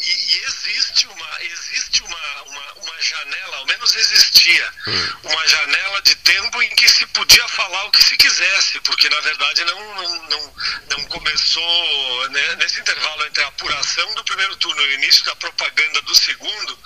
e, 0.00 0.44
existe 0.46 1.06
uma, 1.06 1.42
existe 1.42 2.02
uma, 2.02 2.42
uma 2.42 2.83
janela, 3.04 3.56
ao 3.58 3.66
menos 3.66 3.94
existia, 3.94 4.72
hum. 4.86 5.08
uma 5.24 5.46
janela 5.46 6.02
de 6.02 6.14
tempo 6.16 6.62
em 6.62 6.70
que 6.70 6.88
se 6.88 7.06
podia 7.08 7.46
falar 7.48 7.84
o 7.84 7.90
que 7.90 8.02
se 8.02 8.16
quisesse, 8.16 8.80
porque 8.80 9.08
na 9.08 9.20
verdade 9.20 9.64
não, 9.64 9.94
não, 9.94 10.22
não, 10.28 10.56
não 10.90 11.04
começou 11.06 12.30
né, 12.30 12.56
nesse 12.56 12.80
intervalo 12.80 13.26
entre 13.26 13.44
a 13.44 13.48
apuração 13.48 14.14
do 14.14 14.24
primeiro 14.24 14.56
turno 14.56 14.82
e 14.82 14.86
o 14.86 14.92
início 14.94 15.24
da 15.24 15.36
propaganda 15.36 16.00
do 16.02 16.14
segundo, 16.14 16.78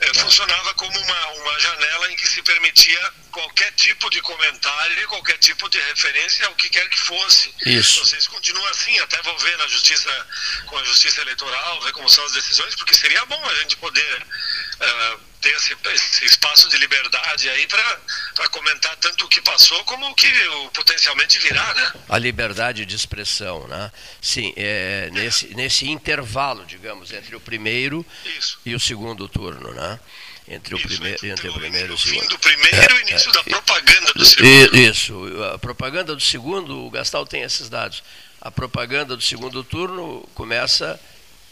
eh, 0.00 0.14
funcionava 0.14 0.74
como 0.74 0.98
uma, 0.98 1.26
uma 1.28 1.60
janela 1.60 2.12
em 2.12 2.16
que 2.16 2.28
se 2.28 2.42
permitia 2.42 3.12
qualquer 3.30 3.72
tipo 3.72 4.10
de 4.10 4.20
comentário, 4.22 5.08
qualquer 5.08 5.38
tipo 5.38 5.68
de 5.68 5.78
referência 5.80 6.46
ao 6.46 6.54
que 6.54 6.68
quer 6.68 6.88
que 6.88 6.98
fosse. 6.98 7.54
Isso. 7.66 8.04
Vocês 8.04 8.26
continuam 8.26 8.66
assim, 8.68 8.98
até 9.00 9.20
vou 9.22 9.38
ver 9.38 9.56
na 9.58 9.66
justiça, 9.68 10.26
com 10.66 10.78
a 10.78 10.84
justiça 10.84 11.20
eleitoral, 11.22 11.80
ver 11.82 11.92
como 11.92 12.08
são 12.08 12.24
as 12.24 12.32
decisões, 12.32 12.74
porque 12.74 12.94
seria 12.94 13.24
bom 13.26 13.44
a 13.48 13.54
gente 13.56 13.76
poder 13.76 14.22
uh, 14.22 15.29
ter 15.40 15.50
esse, 15.50 15.76
esse, 15.92 16.24
espaço 16.24 16.68
de 16.68 16.76
liberdade 16.76 17.48
aí 17.48 17.66
para 17.66 18.48
comentar 18.50 18.94
tanto 18.96 19.24
o 19.24 19.28
que 19.28 19.40
passou 19.40 19.82
como 19.84 20.08
o 20.08 20.14
que 20.14 20.26
o, 20.48 20.70
potencialmente 20.70 21.38
virá, 21.38 21.74
né? 21.74 21.92
A 22.08 22.18
liberdade 22.18 22.84
de 22.84 22.94
expressão, 22.94 23.66
né? 23.66 23.90
Sim, 24.20 24.52
é, 24.56 25.08
nesse, 25.12 25.54
nesse 25.54 25.88
intervalo, 25.88 26.64
digamos, 26.66 27.12
entre 27.12 27.34
o 27.34 27.40
primeiro 27.40 28.04
Isso. 28.38 28.58
e 28.64 28.74
o 28.74 28.80
segundo 28.80 29.28
turno, 29.28 29.72
né? 29.72 29.98
Entre 30.46 30.74
o, 30.74 30.78
isso, 30.78 30.88
primeiro, 30.88 31.26
entre 31.26 31.48
o 31.48 31.54
primeiro 31.54 31.92
e 31.92 31.94
o 31.94 31.98
segundo. 31.98 32.22
fim 32.22 32.28
do 32.28 32.38
primeiro 32.38 32.76
e 32.76 32.98
o 32.98 33.08
início 33.08 33.30
é, 33.30 33.32
da 33.32 33.44
propaganda 33.44 34.12
do 34.12 34.26
segundo. 34.26 34.76
Isso, 34.76 35.44
a 35.54 35.58
propaganda 35.58 36.16
do 36.16 36.22
segundo, 36.22 36.86
o 36.86 36.90
Gastal 36.90 37.24
tem 37.24 37.42
esses 37.42 37.68
dados. 37.68 38.02
A 38.40 38.50
propaganda 38.50 39.16
do 39.16 39.22
segundo 39.22 39.62
turno 39.62 40.28
começa 40.34 40.98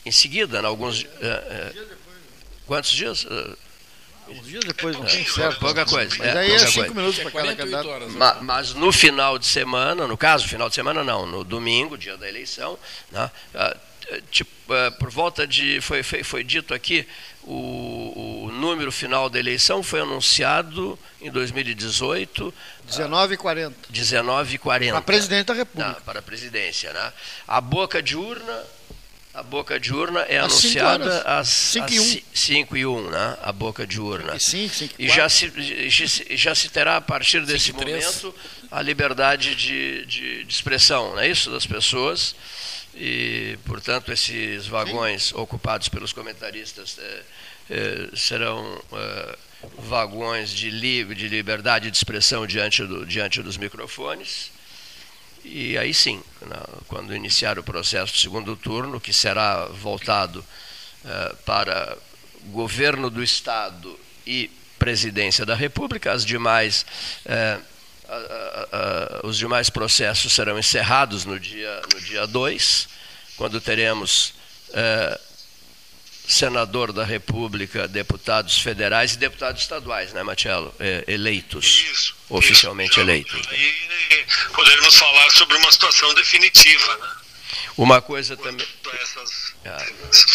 em 0.05 0.11
seguida, 0.11 0.61
em 0.61 0.65
alguns. 0.65 1.05
É, 1.21 1.27
é, 1.27 1.73
quantos 2.67 2.91
dias? 2.91 3.25
Uns 4.29 4.47
dias 4.47 4.65
depois, 4.65 4.97
não 4.97 5.05
tem 5.05 5.25
certo. 5.25 5.59
Pouca 5.59 5.85
coisa. 5.85 6.15
Mas 6.19 6.29
é, 6.29 6.39
aí 6.39 6.53
é 6.53 6.59
cinco 6.59 6.95
minutos 6.95 7.19
para 7.19 7.31
cada 7.31 7.55
candidato. 7.55 7.89
Horas, 7.89 8.09
né? 8.13 8.17
mas, 8.19 8.43
mas, 8.43 8.75
no 8.75 8.93
final 8.93 9.39
de 9.39 9.47
semana, 9.47 10.07
no 10.07 10.17
caso, 10.17 10.47
final 10.47 10.69
de 10.69 10.75
semana 10.75 11.03
não, 11.03 11.27
no 11.27 11.45
domingo, 11.45 11.97
dia 11.97 12.17
da 12.17 12.29
eleição, 12.29 12.79
né, 13.11 13.31
ah, 13.55 13.77
tipo, 14.31 14.51
ah, 14.73 14.91
por 14.93 15.11
volta 15.11 15.47
de. 15.47 15.81
Foi, 15.81 16.03
foi, 16.03 16.23
foi 16.23 16.45
dito 16.45 16.75
aqui, 16.75 17.07
o, 17.43 18.47
o, 18.47 18.53
número 18.53 18.93
final 18.93 19.31
da 19.31 19.39
eleição 19.39 19.83
foi 19.83 20.01
anunciado 20.01 20.99
em 21.21 21.31
2018. 21.31 22.53
19h40. 22.89 23.73
19h40. 23.93 24.91
Para 24.91 25.03
presidente 25.03 25.47
da 25.47 25.55
República. 25.55 25.89
Não, 25.93 26.01
para 26.03 26.19
a 26.19 26.23
presidência. 26.23 26.93
Né? 26.93 27.13
A 27.47 27.61
boca 27.61 28.03
de 28.03 28.17
urna 28.17 28.65
a 29.39 29.43
boca 29.45 29.79
de 29.79 29.95
urna 29.95 30.21
é 30.23 30.37
às 30.39 30.51
anunciada 30.51 31.23
às 31.23 31.49
5 31.49 31.93
e 31.93 32.01
1. 32.01 32.23
5 32.35 32.77
e 32.77 32.87
1, 32.87 33.11
né? 33.11 33.39
A 33.41 33.53
boca 33.53 33.87
de 33.87 34.01
urna. 34.01 34.37
5, 34.37 34.75
5 34.75 34.95
e 34.99 35.09
já 35.09 35.29
se, 35.29 35.53
já 36.31 36.55
se 36.57 36.69
terá, 36.69 36.97
a 36.97 37.01
partir 37.01 37.47
desse 37.47 37.73
momento, 37.73 38.35
a 38.69 38.83
liberdade 38.83 39.55
de, 39.55 40.05
de, 40.07 40.45
de, 40.45 40.53
expressão, 40.53 41.13
não 41.13 41.21
é 41.21 41.29
isso? 41.29 41.53
Das 41.53 41.65
pessoas. 41.65 42.35
E, 42.97 43.57
portanto, 43.65 44.11
esses 44.11 44.67
vagões 44.67 45.27
Sim. 45.27 45.37
ocupados 45.37 45.89
pelos 45.89 46.13
comentaristas 46.13 46.99
é, 46.99 47.23
é, 47.71 48.09
serão 48.17 48.83
é, 48.93 49.39
vagões 49.79 50.51
de, 50.51 50.69
li, 50.69 51.05
de 51.15 51.29
liberdade 51.29 51.93
de 51.93 51.97
expressão 51.97 52.45
diante, 52.45 52.85
do, 52.85 53.07
diante 53.07 53.41
dos 53.41 53.57
microfones 53.57 54.58
e 55.45 55.79
aí 55.79 55.95
sim, 55.95 56.23
quando 56.87 57.15
iniciar 57.15 57.59
o 57.59 57.63
processo 57.63 58.13
do 58.13 58.19
segundo 58.19 58.57
turno, 58.57 59.01
que 59.01 59.13
será 59.13 59.67
voltado 59.67 60.45
eh, 61.05 61.35
para 61.45 61.97
governo 62.47 63.11
do 63.11 63.23
Estado 63.23 63.99
e 64.27 64.51
presidência 64.79 65.45
da 65.45 65.55
República, 65.55 66.13
as 66.13 66.25
demais, 66.25 66.85
eh, 67.25 67.59
os 69.23 69.37
demais 69.37 69.69
processos 69.71 70.33
serão 70.33 70.59
encerrados 70.59 71.25
no 71.25 71.39
dia 71.39 71.81
2, 71.83 71.95
no 71.95 72.01
dia 72.01 72.27
dois, 72.27 72.89
quando 73.37 73.61
teremos 73.61 74.35
eh, 74.73 75.21
senador 76.29 76.93
da 76.93 77.05
República, 77.05 77.89
deputados 77.89 78.59
federais 78.59 79.15
e 79.15 79.17
deputados 79.17 79.63
estaduais, 79.63 80.13
né, 80.13 80.23
Marcelo? 80.23 80.75
É, 80.79 81.03
eleitos. 81.09 81.87
Isso. 81.91 82.15
Oficialmente 82.29 82.93
isso. 82.93 83.01
eleitos. 83.01 83.49
E 83.51 84.53
poderemos 84.53 84.95
falar 84.95 85.31
sobre 85.31 85.57
uma 85.57 85.73
situação 85.73 86.13
definitiva, 86.13 86.97
né? 86.99 87.09
Uma 87.79 88.03
coisa 88.03 88.37
também. 88.37 88.67
Essas, 89.01 89.55
ah, 89.65 89.87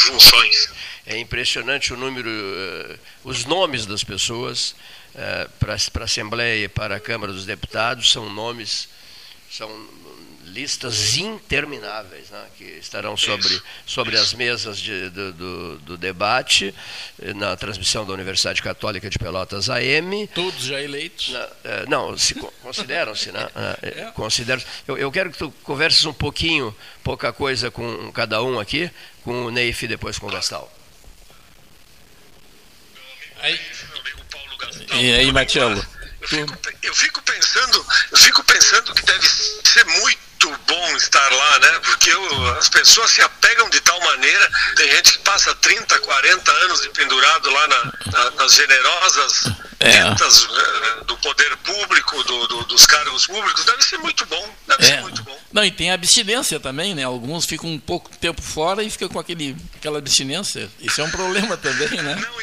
funções. 0.08 0.70
É 1.06 1.18
impressionante 1.18 1.94
o 1.94 1.98
número, 1.98 2.30
uh, 2.30 3.00
os 3.24 3.46
nomes 3.46 3.86
das 3.86 4.04
pessoas 4.04 4.74
uh, 5.14 5.50
para 5.60 5.74
a 5.74 6.06
Assembleia 6.06 6.66
e 6.66 6.68
para 6.68 6.96
a 6.96 7.00
Câmara 7.00 7.32
dos 7.32 7.46
Deputados 7.46 8.10
são 8.10 8.30
nomes, 8.30 8.88
são 9.52 9.70
listas 10.54 11.18
intermináveis 11.18 12.30
né, 12.30 12.46
que 12.58 12.64
estarão 12.64 13.18
sobre, 13.18 13.60
sobre 13.86 14.16
as 14.18 14.34
mesas 14.34 14.78
de, 14.78 15.10
do, 15.10 15.34
do, 15.34 15.78
do, 15.80 15.98
debate 15.98 16.74
eh, 17.20 17.34
na 17.34 17.56
transmissão 17.56 18.06
da 18.06 18.14
Universidade 18.14 18.62
Católica 18.62 19.10
de 19.10 19.18
Pelotas 19.18 19.70
AM. 19.70 20.28
Todos 20.28 20.64
já 20.64 20.80
eleitos? 20.80 21.30
Na, 21.30 21.50
eh, 21.64 21.86
não, 21.88 22.16
se, 22.16 22.36
consideram-se. 22.36 23.32
Né, 23.32 23.50
eh, 23.82 24.04
é. 24.08 24.12
consideram 24.12 24.62
eu, 24.88 24.96
eu 24.96 25.12
quero 25.12 25.32
que 25.32 25.38
tu 25.40 25.52
converses 25.64 26.06
um 26.06 26.14
pouquinho, 26.14 26.76
pouca 27.04 27.34
coisa 27.34 27.72
com 27.72 28.12
cada 28.12 28.42
um 28.44 28.60
aqui, 28.60 28.92
com 29.24 29.46
o 29.46 29.52
Neif 29.52 29.84
e 29.84 29.88
depois 29.88 30.20
com 30.20 30.28
o 30.28 30.32
Gastal. 30.32 30.72
Aí, 33.42 33.60
e 34.94 35.14
aí, 35.14 35.32
Marcelo? 35.32 35.84
Eu 36.22 36.28
fico, 36.28 36.58
eu 36.84 36.96
fico 36.96 37.22
pensando, 37.24 37.86
eu 38.12 38.18
fico 38.18 38.44
pensando 38.44 38.94
que 38.94 39.04
deve 39.04 39.28
ser 39.28 39.84
muito 39.86 40.33
muito 40.44 40.60
bom 40.68 40.98
estar 40.98 41.32
lá, 41.32 41.60
né? 41.60 41.80
Porque 41.84 42.12
eu, 42.12 42.58
as 42.58 42.68
pessoas 42.70 43.12
se 43.12 43.22
apegam 43.22 43.70
de 43.70 43.80
tal 43.82 44.00
maneira. 44.02 44.52
Tem 44.76 44.90
gente 44.92 45.14
que 45.14 45.20
passa 45.20 45.54
30, 45.56 46.00
40 46.00 46.52
anos 46.52 46.82
de 46.82 46.90
pendurado 46.90 47.50
lá 47.50 47.68
na, 47.68 47.94
na, 48.12 48.32
nas 48.32 48.54
generosas 48.54 49.46
é. 49.80 49.90
rentas 49.90 50.44
uh, 50.44 51.06
do 51.06 51.18
poder 51.18 51.56
público, 51.58 52.24
do, 52.24 52.48
do, 52.48 52.64
dos 52.66 52.86
cargos 52.86 53.28
públicos. 53.28 53.64
Deve 53.66 53.84
ser 53.84 53.98
muito 54.00 54.26
bom. 54.26 54.56
Deve 54.68 54.84
é. 54.84 54.86
ser 54.88 55.02
muito 55.02 55.24
bom. 55.24 55.38
Não, 55.52 55.64
e 55.64 55.72
tem 55.72 55.92
abstinência 55.92 56.60
também, 56.60 56.96
né? 56.96 57.04
Alguns 57.04 57.46
ficam 57.46 57.70
um 57.70 57.80
pouco 57.80 58.10
tempo 58.18 58.42
fora 58.42 58.84
e 58.84 58.90
ficam 58.90 59.08
com 59.08 59.20
aquele, 59.20 59.56
aquela 59.76 60.00
abstinência. 60.00 60.70
Isso 60.80 61.00
é 61.00 61.04
um 61.04 61.12
problema 61.12 61.56
também, 61.58 61.90
né? 61.90 62.16
Não, 62.16 62.34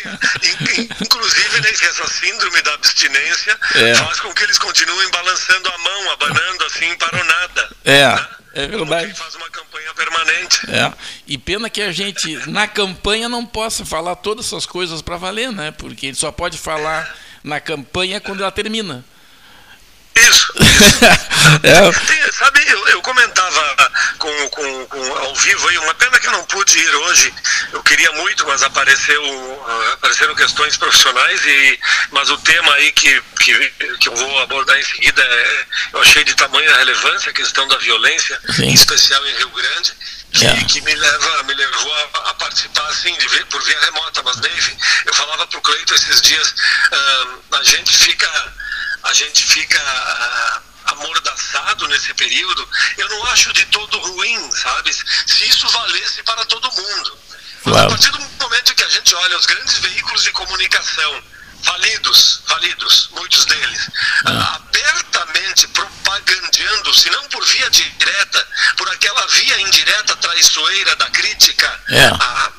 inclusive, 1.00 1.60
né, 1.60 1.70
essa 1.70 2.06
síndrome 2.06 2.62
da 2.62 2.74
abstinência 2.74 3.58
é. 3.74 3.94
faz 3.96 4.20
com 4.20 4.32
que 4.32 4.44
eles 4.44 4.58
continuem 4.58 5.10
balançando 5.10 5.68
a 5.68 5.78
mão, 5.78 6.12
abanando 6.12 6.64
assim 6.66 6.94
para 6.96 7.20
o 7.20 7.24
nada. 7.24 7.70
É. 7.90 8.40
É 8.52 8.66
verdade. 8.66 9.14
faz 9.14 9.34
uma 9.36 9.48
campanha 9.48 9.94
permanente. 9.94 10.70
É. 10.70 10.92
E 11.26 11.38
pena 11.38 11.70
que 11.70 11.80
a 11.80 11.92
gente, 11.92 12.36
na 12.50 12.66
campanha, 12.66 13.28
não 13.28 13.46
possa 13.46 13.84
falar 13.84 14.16
todas 14.16 14.46
essas 14.46 14.66
coisas 14.66 15.00
para 15.00 15.16
valer, 15.16 15.52
né? 15.52 15.70
Porque 15.70 16.06
ele 16.06 16.16
só 16.16 16.32
pode 16.32 16.58
falar 16.58 17.16
na 17.44 17.60
campanha 17.60 18.20
quando 18.20 18.40
ela 18.40 18.50
termina. 18.50 19.04
Isso. 20.14 20.52
isso. 20.58 21.04
é. 21.62 22.30
Sabe, 22.32 22.64
eu, 22.66 22.88
eu, 22.88 23.02
comentava 23.02 23.92
com, 24.18 24.48
com, 24.48 24.86
com, 24.86 25.18
ao 25.18 25.34
vivo 25.34 25.68
aí, 25.68 25.78
uma 25.78 25.94
pena 25.94 26.18
que 26.18 26.26
eu 26.26 26.32
não 26.32 26.44
pude 26.46 26.78
ir 26.78 26.94
hoje. 26.94 27.34
Eu 27.72 27.82
queria 27.82 28.10
muito, 28.12 28.46
mas 28.46 28.62
apareceu, 28.62 29.22
uh, 29.22 29.92
apareceram 29.92 30.34
questões 30.34 30.76
profissionais, 30.76 31.44
e, 31.44 31.80
mas 32.10 32.30
o 32.30 32.38
tema 32.38 32.72
aí 32.74 32.92
que, 32.92 33.22
que, 33.40 33.72
que 33.98 34.08
eu 34.08 34.16
vou 34.16 34.38
abordar 34.40 34.78
em 34.78 34.84
seguida 34.84 35.22
é, 35.22 35.66
eu 35.92 36.00
achei 36.00 36.24
de 36.24 36.34
tamanha 36.34 36.76
relevância 36.76 37.30
a 37.30 37.34
questão 37.34 37.66
da 37.68 37.76
violência, 37.78 38.40
Sim. 38.54 38.64
em 38.64 38.74
especial 38.74 39.24
em 39.26 39.36
Rio 39.36 39.50
Grande. 39.50 39.92
Que, 40.32 40.44
yeah. 40.44 40.64
que, 40.64 40.80
me 40.82 40.94
leva 40.94 41.42
me 41.42 41.54
levou 41.54 41.92
a, 41.92 42.30
a 42.30 42.34
participar 42.34 42.86
assim 42.86 43.12
de, 43.16 43.44
por 43.46 43.60
via 43.64 43.80
remota 43.80 44.22
mas 44.22 44.36
Dave 44.36 44.76
eu 45.04 45.12
falava 45.12 45.44
para 45.48 45.58
o 45.58 45.60
Cleito 45.60 45.92
esses 45.92 46.22
dias 46.22 46.54
uh, 46.92 47.56
a 47.56 47.62
gente 47.64 47.96
fica 47.96 48.28
a 49.02 49.12
gente 49.12 49.44
fica 49.44 49.78
uh, 49.78 50.92
amordaçado 50.92 51.88
nesse 51.88 52.12
período, 52.14 52.68
eu 52.98 53.08
não 53.08 53.26
acho 53.26 53.52
de 53.52 53.64
todo 53.66 53.98
ruim, 53.98 54.52
sabe? 54.52 54.92
Se 54.92 55.48
isso 55.48 55.68
valesse 55.68 56.22
para 56.22 56.44
todo 56.44 56.70
mundo. 56.72 57.18
Claro. 57.62 57.86
A 57.86 57.90
partir 57.90 58.10
do 58.10 58.20
momento 58.20 58.74
que 58.74 58.84
a 58.84 58.88
gente 58.88 59.14
olha 59.14 59.36
os 59.36 59.46
grandes 59.46 59.78
veículos 59.78 60.22
de 60.22 60.32
comunicação, 60.32 61.22
falidos, 61.62 62.42
falidos, 62.46 63.10
muitos 63.12 63.44
deles, 63.44 63.90
ah. 64.26 64.54
abertamente 64.56 65.68
propagandeando, 65.68 66.94
se 66.94 67.10
não 67.10 67.22
por 67.28 67.44
via 67.44 67.70
direta, 67.70 68.48
por 68.76 68.88
aquela 68.90 69.26
via 69.26 69.60
indireta 69.60 70.16
traiçoeira 70.16 70.96
da 70.96 71.10
crítica, 71.10 71.80
é. 71.88 72.06
a, 72.06 72.52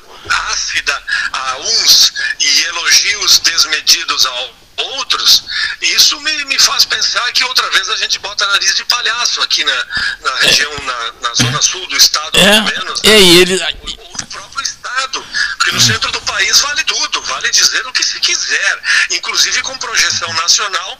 ácida 0.52 1.02
a 1.32 1.56
uns 1.56 2.12
e 2.38 2.62
elogios 2.64 3.40
desmedidos 3.40 4.24
ao 4.24 4.61
outros, 4.76 5.44
isso 5.80 6.20
me, 6.20 6.44
me 6.46 6.58
faz 6.58 6.84
pensar 6.84 7.30
que 7.32 7.44
outra 7.44 7.68
vez 7.70 7.88
a 7.90 7.96
gente 7.96 8.18
bota 8.18 8.46
nariz 8.46 8.74
de 8.74 8.84
palhaço 8.84 9.40
aqui 9.42 9.64
na, 9.64 9.86
na 10.22 10.36
região, 10.38 10.72
é. 10.72 10.82
na, 10.82 11.12
na 11.28 11.34
zona 11.34 11.62
sul 11.62 11.86
do 11.88 11.96
estado, 11.96 12.38
é. 12.38 12.44
pelo 12.44 12.64
menos. 12.64 13.00
É, 13.04 13.18
e 13.18 13.38
ele... 13.38 13.56
no 13.56 14.26
próprio 14.26 14.62
estado, 14.62 15.24
porque 15.56 15.72
no 15.72 15.80
centro 15.80 16.10
do 16.12 16.20
país 16.22 16.60
vale 16.60 16.84
tudo, 16.84 17.22
vale 17.22 17.50
dizer 17.50 17.86
o 17.86 17.92
que 17.92 18.04
se 18.04 18.18
quiser, 18.20 18.82
inclusive 19.10 19.62
com 19.62 19.76
projeção 19.78 20.32
nacional, 20.34 20.98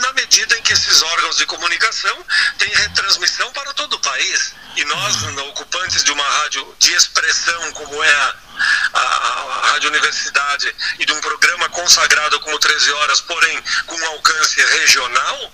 na 0.00 0.12
medida 0.12 0.56
em 0.56 0.62
que 0.62 0.72
esses 0.72 1.02
órgãos 1.02 1.36
de 1.36 1.46
comunicação 1.46 2.24
têm 2.58 2.68
retransmissão 2.68 3.52
para 3.52 3.72
todo 3.74 3.94
o 3.94 4.00
país. 4.00 4.54
E 4.76 4.84
nós, 4.84 5.22
ocupantes 5.54 6.02
de 6.02 6.10
uma 6.10 6.24
rádio 6.24 6.74
de 6.78 6.92
expressão 6.94 7.72
como 7.72 8.02
é 8.02 8.14
a, 8.14 8.34
a, 8.92 9.00
a 9.00 9.66
Rádio 9.72 9.88
Universidade 9.88 10.74
e 10.98 11.06
de 11.06 11.12
um 11.12 11.20
programa 11.20 11.68
consagrado 11.68 12.40
como 12.40 12.58
13 12.58 12.92
horas, 12.92 13.20
porém 13.20 13.62
com 13.86 14.06
alcance 14.06 14.60
regional, 14.60 15.52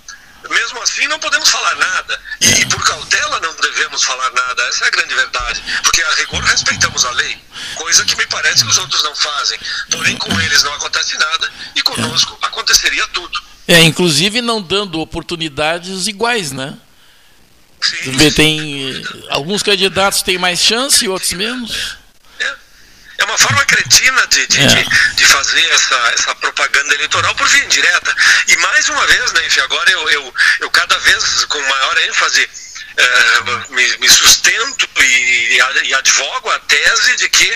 mesmo 0.49 0.83
assim 0.83 1.07
não 1.09 1.19
podemos 1.19 1.49
falar 1.51 1.75
nada. 1.77 2.21
E, 2.41 2.67
por 2.67 2.83
cautela 2.85 3.41
não 3.41 3.55
devemos 3.57 4.03
falar 4.03 4.31
nada. 4.31 4.63
Essa 4.69 4.85
é 4.85 4.89
a 4.89 4.91
grande 4.91 5.15
verdade. 5.15 5.63
Porque 5.83 6.03
a 6.03 6.11
rigor 6.15 6.43
respeitamos 6.45 7.05
a 7.05 7.11
lei. 7.11 7.45
Coisa 7.75 8.05
que 8.05 8.17
me 8.17 8.27
parece 8.27 8.65
que 8.65 8.71
os 8.71 8.79
outros 8.79 9.03
não 9.03 9.15
fazem. 9.15 9.59
Porém, 9.91 10.17
com 10.17 10.41
eles 10.41 10.63
não 10.63 10.73
acontece 10.75 11.19
nada 11.19 11.53
e 11.75 11.83
conosco 11.83 12.39
aconteceria 12.41 13.07
tudo. 13.09 13.43
É, 13.71 13.83
inclusive 13.83 14.43
não 14.43 14.61
dando 14.61 15.01
oportunidades 15.01 16.09
iguais, 16.09 16.51
né? 16.51 16.77
Sim, 17.81 18.13
Vê, 18.13 18.31
tem 18.31 19.03
alguns 19.31 19.63
candidatos 19.63 20.23
têm 20.23 20.37
mais 20.39 20.61
chance 20.61 21.05
e 21.05 21.09
outros 21.09 21.33
menos. 21.33 21.97
É, 22.41 22.55
é 23.19 23.25
uma 23.25 23.39
forma 23.39 23.65
cretina 23.65 24.27
de, 24.27 24.47
de, 24.49 24.61
É. 24.61 24.67
de, 24.67 25.15
de 25.17 25.25
fazer 25.25 25.65
essa, 25.71 25.95
essa 26.15 26.35
propaganda 26.35 26.95
eleitoral 26.95 27.35
por 27.37 27.47
via 27.49 27.65
indireta. 27.65 28.15
E 28.49 28.57
mais 28.57 28.89
uma 28.89 29.07
vez, 29.07 29.33
né, 29.33 29.47
Enfim, 29.47 29.61
agora 29.61 29.91
eu, 29.91 30.11
eu, 30.11 30.35
eu 30.61 30.71
cada 30.71 30.99
vez 30.99 31.45
com 31.45 31.61
maior 31.61 31.99
ênfase 32.09 32.51
eh, 32.97 33.71
me, 33.71 33.99
me 33.99 34.09
sustento 34.09 34.89
e, 35.01 35.59
e 35.85 35.95
advogo 35.95 36.51
a 36.51 36.59
tese 36.59 37.17
de 37.17 37.29
que 37.29 37.53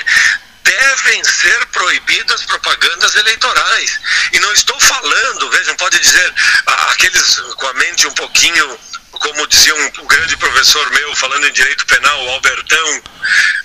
devem 0.79 1.23
ser 1.25 1.67
proibidas 1.67 2.43
propagandas 2.45 3.15
eleitorais. 3.15 4.01
E 4.33 4.41
não 4.41 4.53
estou 4.53 4.79
falando, 4.81 5.51
vejam, 5.51 5.77
pode 5.77 5.99
dizer, 6.01 6.35
a- 6.67 6.91
aqueles 6.93 7.37
com 7.57 7.67
a 7.69 7.75
mente 7.75 8.07
um 8.07 8.13
pouquinho 8.15 8.79
como 9.13 9.47
dizia 9.47 9.75
um, 9.75 9.93
um 10.03 10.07
grande 10.07 10.37
professor 10.37 10.91
meu, 10.91 11.15
falando 11.17 11.47
em 11.47 11.53
direito 11.53 11.87
penal, 11.87 12.25
o 12.25 12.31
Albertão, 12.31 13.03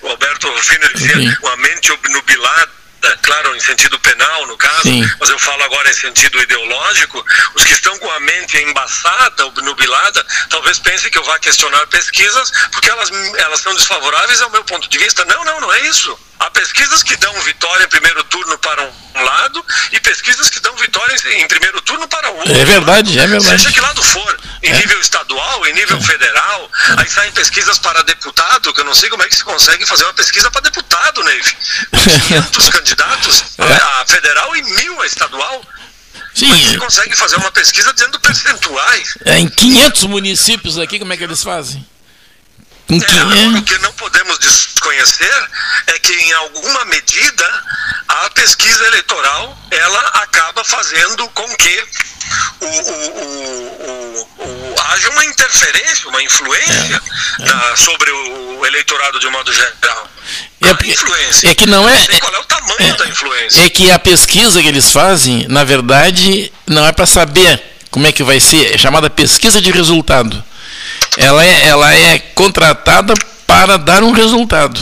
o 0.02 0.08
Alberto 0.10 0.48
Rufino, 0.50 0.94
dizia 0.94 1.16
Sim. 1.16 1.36
uma 1.42 1.58
mente 1.58 1.92
obnubilada, 1.92 2.72
claro, 3.22 3.56
em 3.56 3.60
sentido 3.60 4.00
penal, 4.00 4.48
no 4.48 4.58
caso, 4.58 4.84
Sim. 4.84 5.10
mas 5.20 5.30
eu 5.30 5.40
falo 5.40 5.64
agora 5.64 5.90
em 5.90 5.94
sentido 5.94 6.40
ideológico, 6.42 7.24
os 7.56 7.64
que 7.64 7.74
estão 7.74 7.98
com 8.00 8.12
a 8.12 8.20
mente 8.20 8.58
embaçada, 8.64 9.46
obnubilada, 9.46 10.26
talvez 10.50 10.80
pensem 10.80 11.10
que 11.12 11.18
eu 11.18 11.24
vá 11.24 11.38
questionar 11.40 11.86
pesquisas 11.88 12.52
porque 12.72 12.90
elas, 12.90 13.10
elas 13.38 13.60
são 13.62 13.74
desfavoráveis 13.76 14.42
ao 14.42 14.50
meu 14.50 14.64
ponto 14.64 14.88
de 14.90 14.98
vista. 14.98 15.24
Não, 15.26 15.44
não, 15.44 15.62
não 15.62 15.74
é 15.74 15.82
isso. 15.88 16.18
Há 16.40 16.50
pesquisas 16.52 17.04
que 17.04 17.18
dão 17.18 17.34
vitória 17.42 17.84
em 17.84 17.88
primeiro 17.90 18.24
turno 18.24 18.58
para 18.60 18.82
um 18.82 19.24
lado 19.24 19.66
e 19.92 20.00
pesquisas 20.00 20.50
que 20.50 20.60
dão 20.62 20.74
vitória 20.78 21.14
em, 21.34 21.46
primeiro 21.48 21.82
turno 21.82 22.08
para 22.08 22.32
o 22.32 22.38
outro. 22.38 22.54
É 22.54 22.64
verdade, 22.64 23.20
é 23.20 23.28
verdade. 23.28 23.62
Seja 23.62 23.72
que 23.74 23.82
lado 23.82 24.02
for, 24.02 24.40
em 24.64 24.72
É. 24.72 24.78
nível 24.78 25.02
estadual, 25.02 25.68
em 25.68 25.74
nível 25.74 26.00
federal, 26.02 26.72
aí 26.98 27.10
saem 27.10 27.32
pesquisas 27.34 27.78
para 27.80 28.02
deputado, 28.04 28.74
que 28.74 28.80
eu 28.80 28.86
não 28.86 28.96
sei 28.96 29.10
como 29.10 29.22
é 29.24 29.28
que 29.28 29.36
se 29.36 29.44
consegue 29.44 29.86
fazer 29.86 30.06
uma 30.06 30.14
pesquisa 30.14 30.50
para 30.50 30.62
deputado, 30.62 31.22
Neive. 31.26 31.58
500 31.92 32.70
candidatos 32.70 32.89
É. 32.96 33.74
a, 33.74 34.02
a 34.02 34.06
federal 34.06 34.56
e 34.56 34.64
mil 34.64 35.02
a 35.02 35.06
estadual. 35.06 35.62
Como 36.38 36.54
é 36.54 36.58
que 36.58 36.64
se 36.64 36.70
Sim, 36.72 36.78
consegue 36.80 37.16
fazer 37.16 37.36
uma 37.38 37.52
pesquisa 37.52 37.94
dizendo 37.94 38.20
percentuais? 38.20 39.16
é, 39.26 39.40
em 39.40 39.48
500 39.50 40.04
municípios 40.06 40.78
aqui, 40.78 40.98
como 41.00 41.12
é 41.12 41.18
que 41.18 41.24
eles 41.24 41.42
fazem? 41.44 41.86
Com 42.88 42.96
É, 42.96 42.98
o 42.98 43.02
500, 43.06 43.64
que 43.66 43.78
não 43.80 43.94
podemos 43.94 44.40
desconhecer 44.40 45.50
é 45.88 46.00
que, 46.00 46.14
em 46.14 46.32
alguma 46.34 46.86
medida, 46.86 47.64
a 48.08 48.30
pesquisa 48.32 48.86
eleitoral 48.88 49.58
ela 49.70 50.00
acaba 50.24 50.64
fazendo 50.64 51.28
com 51.30 51.48
que 51.56 51.84
o- 52.62 52.66
o- 52.66 53.10
o- 53.20 54.30
o- 54.40 54.59
haja 54.92 55.10
uma 55.10 55.26
interferência, 55.26 56.10
uma 56.10 56.22
influência 56.24 57.02
na- 57.40 57.76
sobre 57.78 58.12
o 58.12 58.66
eleitorado 58.66 59.20
de 59.20 59.28
um 59.28 59.32
modo 59.32 59.52
geral. 59.54 60.08
É 60.62 60.74
porque- 60.74 60.92
influência. 60.92 61.50
é 61.50 61.56
que 61.56 61.66
não 61.66 61.88
é- 61.88 61.98
sei 62.06 62.20
qual 62.20 62.34
é 62.34 62.40
o 62.40 62.44
tamanho 62.44 62.76
é- 62.80 62.94
da 62.94 63.08
influência. 63.08 63.62
é 63.66 63.70
que 63.70 63.90
a 63.92 63.98
pesquisa 64.00 64.62
que 64.62 64.68
eles 64.68 64.92
fazem, 64.92 65.46
na 65.48 65.64
verdade, 65.64 66.52
não 66.68 66.86
é 66.86 66.92
para 66.92 67.06
saber 67.06 67.62
como 67.92 68.06
é 68.08 68.12
que 68.12 68.24
vai 68.24 68.40
ser, 68.40 68.74
é 68.76 68.78
chamada 68.78 69.10
pesquisa 69.10 69.62
de 69.62 69.72
resultado. 69.72 70.44
Ela 71.18 71.44
é, 71.44 71.68
ela 71.68 71.94
é 71.94 72.20
contratada 72.20 73.14
para 73.48 73.78
dar 73.78 74.04
um 74.04 74.12
resultado. 74.12 74.80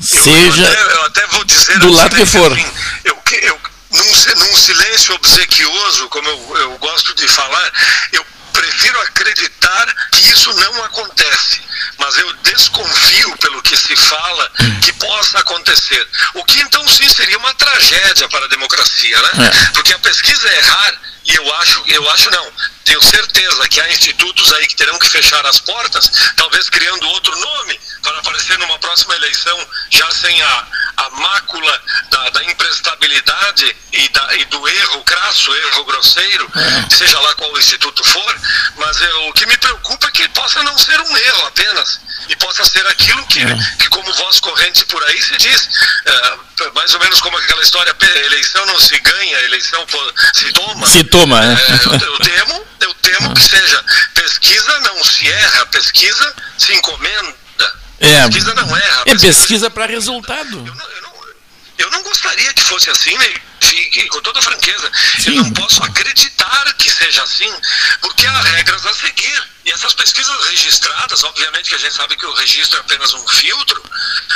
Eu- 0.00 0.06
Seja. 0.22 0.62
Eu 0.64 0.70
até, 0.72 0.92
eu 0.94 1.02
até 1.06 1.26
vou 1.28 1.44
dizer 1.44 1.78
do 1.78 1.90
lado 1.92 2.14
que 2.16 2.26
for. 2.26 2.52
assim, 2.52 2.66
eu, 3.04 3.16
eu, 3.42 3.60
num, 3.92 4.36
num 4.38 4.56
silêncio 4.56 5.14
obsequioso, 5.14 6.08
como 6.08 6.28
eu, 6.28 6.56
eu 6.58 6.78
gosto 6.78 7.14
de 7.14 7.26
falar, 7.28 7.72
eu 8.12 8.24
prefiro 8.64 9.00
acreditar 9.02 9.94
que 10.10 10.30
isso 10.30 10.52
não 10.54 10.84
acontece. 10.84 11.60
Mas 11.98 12.16
eu 12.18 12.32
desconfio 12.34 13.36
pelo 13.38 13.62
que 13.62 13.76
se 13.76 13.94
fala 13.96 14.50
que 14.82 14.92
possa 14.94 15.38
acontecer. 15.38 16.08
O 16.34 16.44
que 16.44 16.60
então 16.60 16.86
sim 16.88 17.08
seria 17.08 17.38
uma 17.38 17.54
tragédia 17.54 18.28
para 18.28 18.44
a 18.44 18.48
democracia, 18.48 19.20
né? 19.20 19.30
É. 19.46 19.72
Porque 19.72 19.92
a 19.92 19.98
pesquisa 19.98 20.48
é 20.48 20.58
errar, 20.58 20.94
e 21.24 21.34
eu 21.34 21.54
acho, 21.56 21.82
eu 21.86 22.10
acho 22.10 22.30
não, 22.30 22.52
tenho 22.84 23.02
certeza 23.02 23.68
que 23.68 23.80
há 23.80 23.90
institutos 23.90 24.52
aí 24.52 24.66
que 24.66 24.76
terão 24.76 24.98
que 24.98 25.08
fechar 25.08 25.44
as 25.46 25.58
portas, 25.58 26.10
talvez 26.36 26.68
criando 26.68 27.08
outro 27.08 27.34
nome, 27.38 27.80
para 28.02 28.18
aparecer 28.18 28.58
numa 28.58 28.78
próxima 28.78 29.14
eleição 29.16 29.68
já 29.90 30.10
sem 30.10 30.42
a, 30.42 30.66
a 30.96 31.10
mácula 31.10 31.82
da, 32.10 32.30
da 32.30 32.44
imprestabilidade 32.44 33.76
e, 33.92 34.08
da, 34.08 34.36
e 34.36 34.44
do 34.46 34.68
erro 34.68 35.02
crasso, 35.04 35.54
erro 35.54 35.84
grosseiro, 35.84 36.50
seja 36.90 37.18
lá 37.20 37.34
qual 37.34 37.56
instituto 37.58 38.02
for, 38.04 38.40
mas 38.76 39.00
eu, 39.00 39.28
o 39.28 39.32
que 39.32 39.46
me 39.46 39.56
preocupa 39.58 40.06
é 40.08 40.10
que 40.10 40.28
possa 40.28 40.62
não 40.62 40.76
ser 40.78 41.00
um 41.00 41.16
erro 41.16 41.46
apenas, 41.46 42.00
e 42.28 42.36
possa 42.36 42.64
ser 42.64 42.86
aquilo 42.86 43.24
que, 43.26 43.40
que 43.78 43.88
como 43.88 44.12
voz 44.14 44.40
corrente 44.40 44.84
por 44.86 45.02
aí 45.04 45.22
se 45.22 45.36
diz, 45.36 45.68
eh, 46.06 46.38
mais 46.74 46.92
ou 46.94 47.00
menos 47.00 47.20
como 47.20 47.36
aquela 47.38 47.62
história, 47.62 47.92
"Pe- 47.94 48.06
eleição 48.24 48.64
não 48.66 48.78
se 48.80 48.98
ganha, 49.00 49.38
eleição 49.40 49.86
se 50.32 50.52
toma. 50.52 50.86
Se 50.86 51.04
toma, 51.04 51.40
né? 51.40 51.54
É, 51.68 51.86
eu, 52.06 52.12
eu 52.12 52.18
temo, 52.20 52.66
eu 52.80 52.94
temo 52.94 53.34
que 53.34 53.42
seja 53.42 53.84
pesquisa 54.14 54.80
não 54.80 55.04
se 55.04 55.28
erra, 55.30 55.66
pesquisa 55.66 56.34
se 56.58 56.72
encomenda. 56.74 57.43
É, 58.00 58.24
pesquisa 58.26 58.54
não 58.54 58.76
erra. 58.76 59.02
é 59.06 59.14
pesquisa 59.16 59.70
para 59.70 59.86
resultado. 59.86 60.58
Eu 60.58 60.74
não, 60.74 60.90
eu 60.90 61.02
não- 61.02 61.14
eu 61.76 61.90
não 61.90 62.02
gostaria 62.04 62.52
que 62.52 62.62
fosse 62.62 62.88
assim, 62.90 63.16
né? 63.18 63.34
E- 63.72 63.98
e 64.00 64.08
com 64.08 64.20
toda 64.22 64.40
franqueza. 64.42 64.90
Sim. 65.18 65.36
Eu 65.38 65.42
não 65.44 65.52
posso 65.52 65.82
acreditar 65.82 66.72
que 66.74 66.88
seja 66.90 67.22
assim, 67.22 67.52
porque 68.00 68.24
há 68.26 68.40
regras 68.42 68.84
a 68.86 68.94
seguir. 68.94 69.42
E 69.64 69.70
essas 69.72 69.94
pesquisas 69.94 70.44
registradas, 70.46 71.24
obviamente 71.24 71.70
que 71.70 71.74
a 71.74 71.78
gente 71.78 71.94
sabe 71.94 72.16
que 72.16 72.26
o 72.26 72.34
registro 72.34 72.76
é 72.78 72.80
apenas 72.80 73.12
um 73.14 73.26
filtro, 73.28 73.82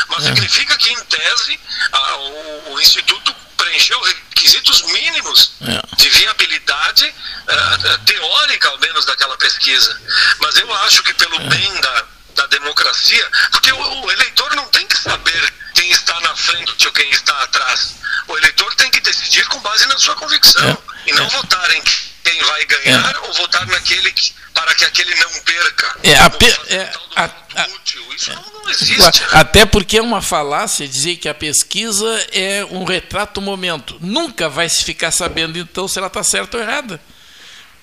mas 0.09 0.25
significa 0.25 0.77
que, 0.79 0.91
em 0.91 1.05
tese, 1.05 1.61
a- 1.93 2.17
o, 2.17 2.73
o 2.75 2.81
Instituto 2.81 3.35
preencheu 3.57 4.01
requisitos 4.01 4.83
mínimos 4.83 5.53
É. 5.61 5.97
de 5.97 6.09
viabilidade 6.11 7.05
eh, 7.49 7.99
teórica, 8.07 8.69
ao 8.69 8.79
menos, 8.79 9.05
daquela 9.05 9.37
pesquisa. 9.37 10.01
Mas 10.41 10.57
eu 10.57 10.75
acho 10.85 11.03
que, 11.03 11.13
pelo 11.15 11.39
bem 11.41 11.81
da, 11.81 12.05
da 12.39 12.47
democracia, 12.47 13.29
porque 13.51 13.73
o, 13.73 14.05
o 14.05 14.11
eleitor 14.13 14.55
não 14.55 14.67
tem 14.69 14.87
que 14.87 14.97
saber 14.97 15.53
quem 15.75 15.91
está 15.91 16.19
na 16.21 16.35
frente 16.37 16.87
ou 16.87 16.93
quem 16.93 17.11
está 17.11 17.33
atrás. 17.43 17.97
O 18.29 18.37
eleitor 18.39 18.73
tem 18.77 18.91
que 18.91 19.01
decidir 19.01 19.45
com 19.49 19.59
base 19.61 19.87
na 19.87 19.99
sua 19.99 20.15
convicção 20.15 20.71
É. 21.07 21.11
e 21.11 21.13
não 21.15 21.25
É. 21.27 21.29
votar 21.31 21.71
em 21.75 21.83
quem 22.25 22.43
vai 22.45 22.65
ganhar 22.67 23.19
ou 23.25 23.33
votar 23.35 23.67
naquele 23.67 24.13
que, 24.13 24.33
para 24.55 24.73
que 24.75 24.85
aquele 24.85 25.15
não 25.17 25.31
perca. 25.43 25.97
É, 26.05 26.15
a 26.19 26.31
pe- 26.31 26.61
é, 26.69 26.93
a- 27.17 27.25
a-. 27.57 27.69
Isso 28.15 28.33
não, 28.33 28.63
não 28.63 28.71
existe. 28.71 29.23
Até 29.33 29.65
porque 29.65 29.99
é 29.99 30.03
uma 30.03 30.21
falácia 30.23 30.87
dizer 30.87 31.17
que 31.17 31.29
a 31.29 31.35
pesquisa 31.35 32.07
é 32.33 32.65
um 32.71 32.85
retrato 32.85 33.41
momento. 33.41 33.97
Nunca 34.01 34.49
vai 34.49 34.69
se 34.69 34.85
ficar 34.85 35.11
sabendo 35.11 35.57
então 35.59 35.87
se 35.89 35.99
ela 35.99 36.09
está 36.09 36.23
certa 36.23 36.57
ou 36.57 36.63
errada. 36.63 37.01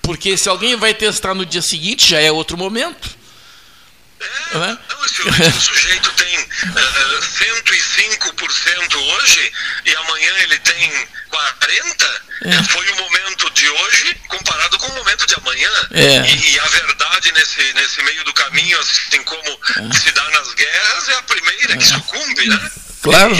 Porque 0.02 0.36
se 0.36 0.48
alguém 0.48 0.76
vai 0.76 0.94
testar 0.94 1.34
no 1.34 1.44
dia 1.44 1.62
seguinte, 1.62 2.08
já 2.10 2.20
é 2.20 2.30
outro 2.30 2.56
momento. 2.56 3.15
É, 4.20 4.58
Né? 4.58 4.78
não, 4.88 5.08
se 5.08 5.22
o, 5.22 5.32
se 5.34 5.42
o 5.42 5.60
sujeito 5.60 6.10
tem 6.12 6.38
eh, 6.38 7.20
105% 7.20 8.96
hoje 8.96 9.52
e 9.84 9.96
amanhã 9.96 10.32
ele 10.42 10.58
tem 10.60 10.90
40%, 11.30 12.06
É. 12.42 12.54
eh, 12.54 12.62
foi 12.64 12.88
o 12.90 12.96
momento 12.96 13.50
de 13.50 13.68
hoje 13.68 14.14
comparado 14.28 14.78
com 14.78 14.86
o 14.86 14.94
momento 14.94 15.26
de 15.26 15.34
amanhã. 15.34 15.70
É. 15.92 16.30
E, 16.30 16.52
e 16.54 16.60
a 16.60 16.64
verdade 16.66 17.32
nesse, 17.32 17.72
nesse 17.74 18.02
meio 18.02 18.24
do 18.24 18.32
caminho, 18.32 18.78
assim 18.80 19.22
como 19.24 19.58
se 19.92 20.10
dá 20.12 20.28
nas 20.30 20.54
guerras, 20.54 21.08
é 21.08 21.14
a 21.14 21.22
primeira 21.22 21.76
que 21.76 21.84
sucumbe, 21.86 22.46
né? 22.48 22.70
Claro. 23.02 23.34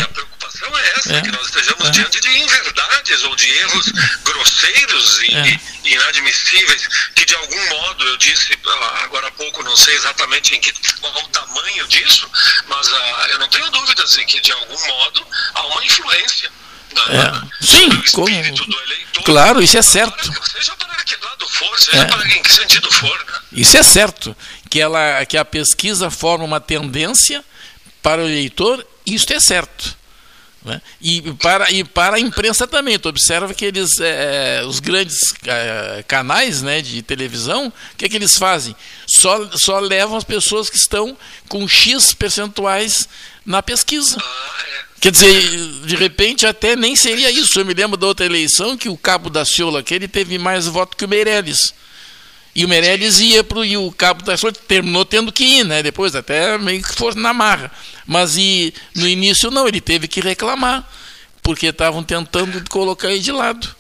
Preocupação 0.47 0.79
é 0.79 0.89
essa, 0.99 1.13
É. 1.17 1.21
que 1.23 1.31
nós 1.33 1.47
estejamos 1.47 1.89
É. 1.89 1.91
diante 1.91 2.21
de 2.21 2.29
inverdades 2.39 3.25
ou 3.25 3.37
de 3.37 3.49
erros 3.59 3.87
grosseiros 4.25 5.23
e, 5.23 5.35
É. 5.35 5.61
e 5.85 5.95
inadmissíveis, 5.95 6.89
que 7.15 7.25
de 7.25 7.35
algum 7.35 7.69
modo, 7.71 8.05
eu 8.07 8.17
disse 8.17 8.57
ah, 8.67 9.01
agora 9.05 9.29
há 9.29 9.31
pouco, 9.33 9.63
não 9.63 9.77
sei 9.77 9.95
exatamente 9.95 10.55
em 10.55 10.61
que, 10.61 10.73
qual 11.01 11.13
o 11.25 11.29
tamanho 11.29 11.87
disso, 11.89 12.29
mas 12.69 12.89
ah, 12.93 13.27
eu 13.31 13.39
não 13.39 13.49
tenho 13.49 13.69
dúvidas 13.71 14.17
em 14.19 14.27
que 14.27 14.41
de 14.41 14.53
algum 14.53 14.87
modo 14.87 15.27
há 15.55 15.67
uma 15.67 15.85
influência 15.85 16.51
É. 16.97 17.65
Sim, 17.67 17.91
como- 18.13 18.27
espírito 18.29 18.65
do 18.65 18.81
eleitor. 18.81 19.23
Claro, 19.25 19.63
isso 19.63 19.77
é 19.77 19.83
certo. 19.83 20.33
Para- 20.33 20.47
seja 20.47 20.75
para 20.77 21.05
que 21.05 21.17
lado 21.23 21.47
for, 21.49 21.79
seja 21.79 21.99
É. 21.99 22.05
para 22.07 22.27
em 22.29 22.43
que 22.43 22.51
sentido 22.53 22.91
for. 22.91 23.19
Né? 23.27 23.33
Isso 23.53 23.77
é 23.77 23.83
certo. 23.83 24.35
Que, 24.71 24.81
ela, 24.81 25.23
que 25.27 25.37
a 25.37 25.45
pesquisa 25.45 26.11
forma 26.11 26.45
uma 26.45 26.59
tendência 26.61 27.45
para 28.03 28.23
o 28.23 28.27
eleitor, 28.27 28.87
isso 29.05 29.31
é 29.31 29.39
certo. 29.41 29.95
Né? 30.67 30.83
E, 31.01 31.23
para, 31.35 31.71
e 31.71 31.85
para 31.85 32.17
a 32.17 32.21
imprensa 32.21 32.67
também, 32.67 32.99
tu 32.99 33.09
observa 33.09 33.55
que 33.55 33.65
eles, 33.65 34.01
é, 34.01 34.65
os 34.67 34.81
grandes 34.81 35.17
é, 35.47 36.05
canais 36.09 36.61
né, 36.61 36.83
de 36.83 37.03
televisão, 37.03 37.69
o 37.69 37.97
que, 37.97 38.05
é 38.05 38.09
que 38.09 38.17
eles 38.17 38.37
fazem? 38.37 38.75
Só, 39.07 39.49
só 39.53 39.79
levam 39.79 40.17
as 40.17 40.25
pessoas 40.25 40.69
que 40.69 40.77
estão 40.77 41.17
com 41.49 41.69
X 41.69 42.13
percentuais 42.13 43.09
na 43.45 43.63
pesquisa. 43.63 44.21
Quer 45.01 45.13
dizer, 45.13 45.41
de 45.87 45.95
repente 45.95 46.45
até 46.45 46.75
nem 46.75 46.97
seria 46.97 47.31
isso. 47.31 47.61
Eu 47.61 47.65
me 47.65 47.73
lembro 47.73 47.97
da 47.97 48.09
outra 48.09 48.27
eleição 48.27 48.77
que 48.77 48.89
o 48.89 48.97
Cabo 48.97 49.31
da 49.31 49.45
Ciola 49.45 49.79
aquele 49.79 50.09
teve 50.09 50.37
mais 50.37 50.67
voto 50.67 50.97
que 50.97 51.05
o 51.05 51.09
Meirelles. 51.09 51.73
E 52.57 52.65
o 52.65 52.69
Meirelles 52.69 53.21
ia 53.21 53.45
para 53.45 53.61
o 53.61 53.93
Cabo 53.93 54.25
da 54.25 54.37
Ciola 54.37 54.53
terminou 54.67 55.05
tendo 55.05 55.31
que 55.31 55.45
ir, 55.45 55.65
né? 55.65 55.81
Depois 55.81 56.17
até 56.17 56.59
meio 56.59 56.83
que 56.83 56.93
for 56.93 57.15
na 57.15 57.33
marra. 57.33 57.71
Mas 58.07 58.37
e 58.37 58.73
no 58.95 59.09
início 59.09 59.51
não, 59.51 59.67
ele 59.67 59.81
teve 59.81 60.07
que 60.07 60.21
reclamar, 60.21 60.89
porque 61.43 61.67
estavam 61.67 62.03
tentando 62.03 62.63
colocar 62.71 63.11
ele 63.11 63.21
de 63.21 63.33
lado. 63.33 63.75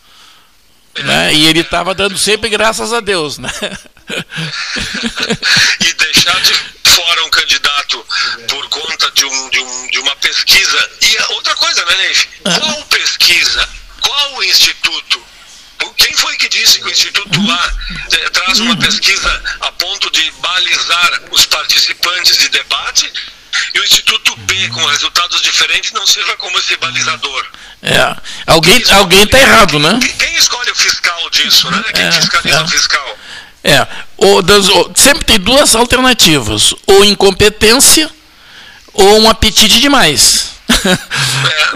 Né? 0.98 1.34
E 1.34 1.46
ele 1.46 1.60
estava 1.60 1.94
dando 1.94 2.16
sempre 2.16 2.48
graças 2.48 2.92
a 2.92 3.00
Deus, 3.00 3.38
né? 3.38 3.50
e 5.80 5.92
deixar 5.92 6.40
de 6.40 6.54
fora 6.84 7.24
um 7.24 7.30
candidato 7.30 8.06
por 8.48 8.68
conta 8.68 9.10
de, 9.12 9.24
um, 9.24 9.50
de, 9.50 9.60
um, 9.60 9.88
de 9.88 9.98
uma 9.98 10.16
pesquisa. 10.16 10.90
E 11.02 11.32
outra 11.34 11.54
coisa, 11.56 11.84
né, 11.84 11.96
Neif? 11.96 12.28
Ah. 12.44 12.60
Qual 12.60 12.82
pesquisa? 12.86 13.68
Qual 14.00 14.42
instituto? 14.44 15.22
Quem 15.96 16.14
foi 16.14 16.36
que 16.36 16.48
disse 16.48 16.78
que 16.78 16.86
o 16.86 16.90
Instituto 16.90 17.40
A 17.50 17.72
eh, 18.12 18.30
traz 18.30 18.60
uma 18.60 18.76
pesquisa 18.76 19.42
a 19.60 19.72
ponto 19.72 20.10
de 20.10 20.30
balizar 20.40 21.22
os 21.30 21.46
participantes 21.46 22.38
de 22.38 22.48
debate 22.48 23.12
e 23.74 23.80
o 23.80 23.84
Instituto 23.84 24.36
B, 24.36 24.68
com 24.68 24.84
resultados 24.86 25.40
diferentes, 25.42 25.92
não 25.92 26.06
sirva 26.06 26.36
como 26.36 26.58
esse 26.58 26.76
balizador. 26.76 27.46
É. 27.82 28.16
Alguém 28.46 28.78
está 28.78 28.96
alguém 28.96 29.26
tá 29.26 29.38
errado, 29.38 29.78
né? 29.78 29.98
Quem, 30.18 30.36
escolhe 30.36 30.70
o 30.70 30.74
fiscal 30.74 31.30
disso, 31.30 31.70
né? 31.70 31.82
Quem 31.94 32.04
é, 32.04 32.12
fiscaliza 32.12 32.58
é. 32.58 32.62
o 32.62 32.68
fiscal? 32.68 33.18
É. 33.64 33.86
Das, 34.44 34.66
sempre 34.94 35.24
tem 35.24 35.38
duas 35.38 35.74
alternativas: 35.74 36.74
ou 36.86 37.04
incompetência 37.04 38.10
ou 38.92 39.20
um 39.20 39.28
apetite 39.28 39.80
demais. 39.80 40.52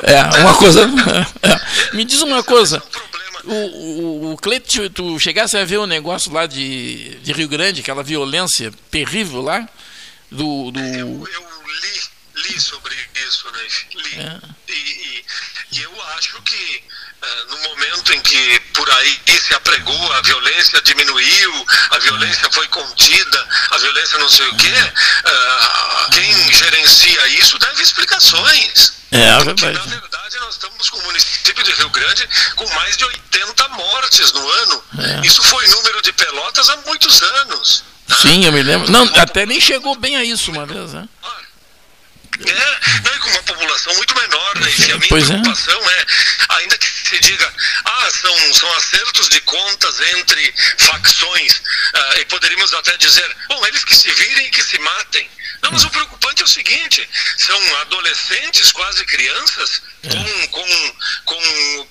É, 0.03 0.15
é 0.39 0.43
uma 0.43 0.55
coisa. 0.55 0.89
É. 1.43 1.97
Me 1.97 2.05
diz 2.05 2.21
uma 2.23 2.43
coisa. 2.43 2.83
O, 3.45 3.55
o, 3.55 4.33
o 4.33 4.37
Cleito, 4.37 4.91
tu 4.91 5.19
chegasse 5.19 5.57
a 5.57 5.65
ver 5.65 5.79
o 5.79 5.85
um 5.85 5.87
negócio 5.87 6.33
lá 6.33 6.47
de, 6.47 7.17
de 7.23 7.33
Rio 7.33 7.49
Grande, 7.49 7.81
aquela 7.81 8.03
violência 8.03 8.73
terrível 8.91 9.41
lá? 9.41 9.67
Do, 10.31 10.71
do... 10.71 10.79
Eu, 10.79 11.09
eu 11.09 11.25
li, 11.27 12.01
li 12.43 12.61
sobre 12.61 12.97
isso, 13.27 13.51
né? 13.51 13.69
Li. 13.95 14.21
É. 14.21 14.41
E, 14.69 14.73
e, 14.73 15.25
e, 15.73 15.83
eu 15.83 16.03
acho 16.17 16.41
que 16.43 16.85
uh, 17.23 17.51
no 17.51 17.59
momento 17.71 18.13
em 18.13 18.21
que 18.21 18.61
por 18.73 18.89
aí 18.91 19.21
se 19.41 19.55
apregou, 19.55 20.13
a 20.13 20.21
violência 20.23 20.81
diminuiu, 20.83 21.67
a 21.91 21.99
violência 21.99 22.51
foi 22.53 22.67
contida, 22.69 23.49
a 23.71 23.79
violência 23.79 24.19
não 24.19 24.29
sei 24.29 24.47
o 24.49 24.57
quê, 24.57 24.73
uh, 24.73 26.11
quem 26.13 26.53
gerencia 26.53 27.27
isso 27.29 27.59
deve 27.59 27.83
explicações. 27.83 29.01
É, 29.11 29.23
é 29.23 29.45
verdade. 29.45 29.79
Porque, 29.79 29.95
na 29.95 30.01
verdade, 30.01 30.39
nós 30.39 30.55
estamos 30.55 30.89
com 30.89 30.99
o 30.99 31.03
município 31.05 31.65
de 31.65 31.73
Rio 31.73 31.91
Grande 31.91 32.29
com 32.55 32.69
mais 32.75 32.97
de 32.97 33.05
80 33.05 33.69
mortes 33.71 34.33
no 34.33 34.49
ano. 34.49 34.85
É. 34.99 35.27
Isso 35.27 35.43
foi 35.43 35.67
número 35.69 36.01
de 36.03 36.13
pelotas 36.13 36.69
há 36.69 36.77
muitos 36.77 37.23
anos. 37.23 37.85
Sim, 38.23 38.45
eu 38.45 38.53
me 38.53 38.63
lembro. 38.63 38.91
Não, 38.91 39.05
até 39.17 39.47
nem 39.47 39.61
chegou 39.61 39.97
bem 39.97 40.17
a 40.17 40.25
isso 40.25 40.51
uma 40.51 40.67
vez, 40.67 40.93
né? 40.93 41.09
É, 42.47 43.01
não, 43.05 43.15
e 43.15 43.19
com 43.19 43.31
uma 43.31 43.43
população 43.43 43.95
muito 43.97 44.15
menor, 44.15 44.59
né? 44.61 44.71
E 44.79 44.93
a 44.93 44.97
minha 44.97 45.09
pois 45.09 45.25
é. 45.25 45.27
preocupação 45.29 45.91
é. 45.91 46.01
é, 46.01 46.07
ainda 46.57 46.79
que 46.79 46.87
se 46.87 47.19
diga, 47.21 47.53
ah, 47.85 48.09
são, 48.11 48.55
são 48.55 48.73
acertos 48.77 49.29
de 49.29 49.41
contas 49.43 50.01
entre 50.01 50.55
facções, 50.79 51.59
uh, 51.59 52.21
e 52.21 52.25
poderíamos 52.27 52.73
até 52.75 52.97
dizer, 52.97 53.37
bom, 53.49 53.67
eles 53.67 53.85
que 53.85 53.95
se 53.95 54.11
virem 54.11 54.47
e 54.47 54.51
que 54.51 54.63
se 54.63 54.79
matem. 54.79 55.31
Não, 55.63 55.73
mas 55.73 55.85
o 55.85 55.91
preocupante 55.91 56.43
é 56.43 56.45
o 56.45 56.49
seguinte: 56.49 57.09
são 57.39 57.77
adolescentes, 57.77 58.73
quase 58.73 59.05
crianças, 59.05 59.83
com, 60.03 60.49
com, 60.49 60.97
com, 61.25 61.87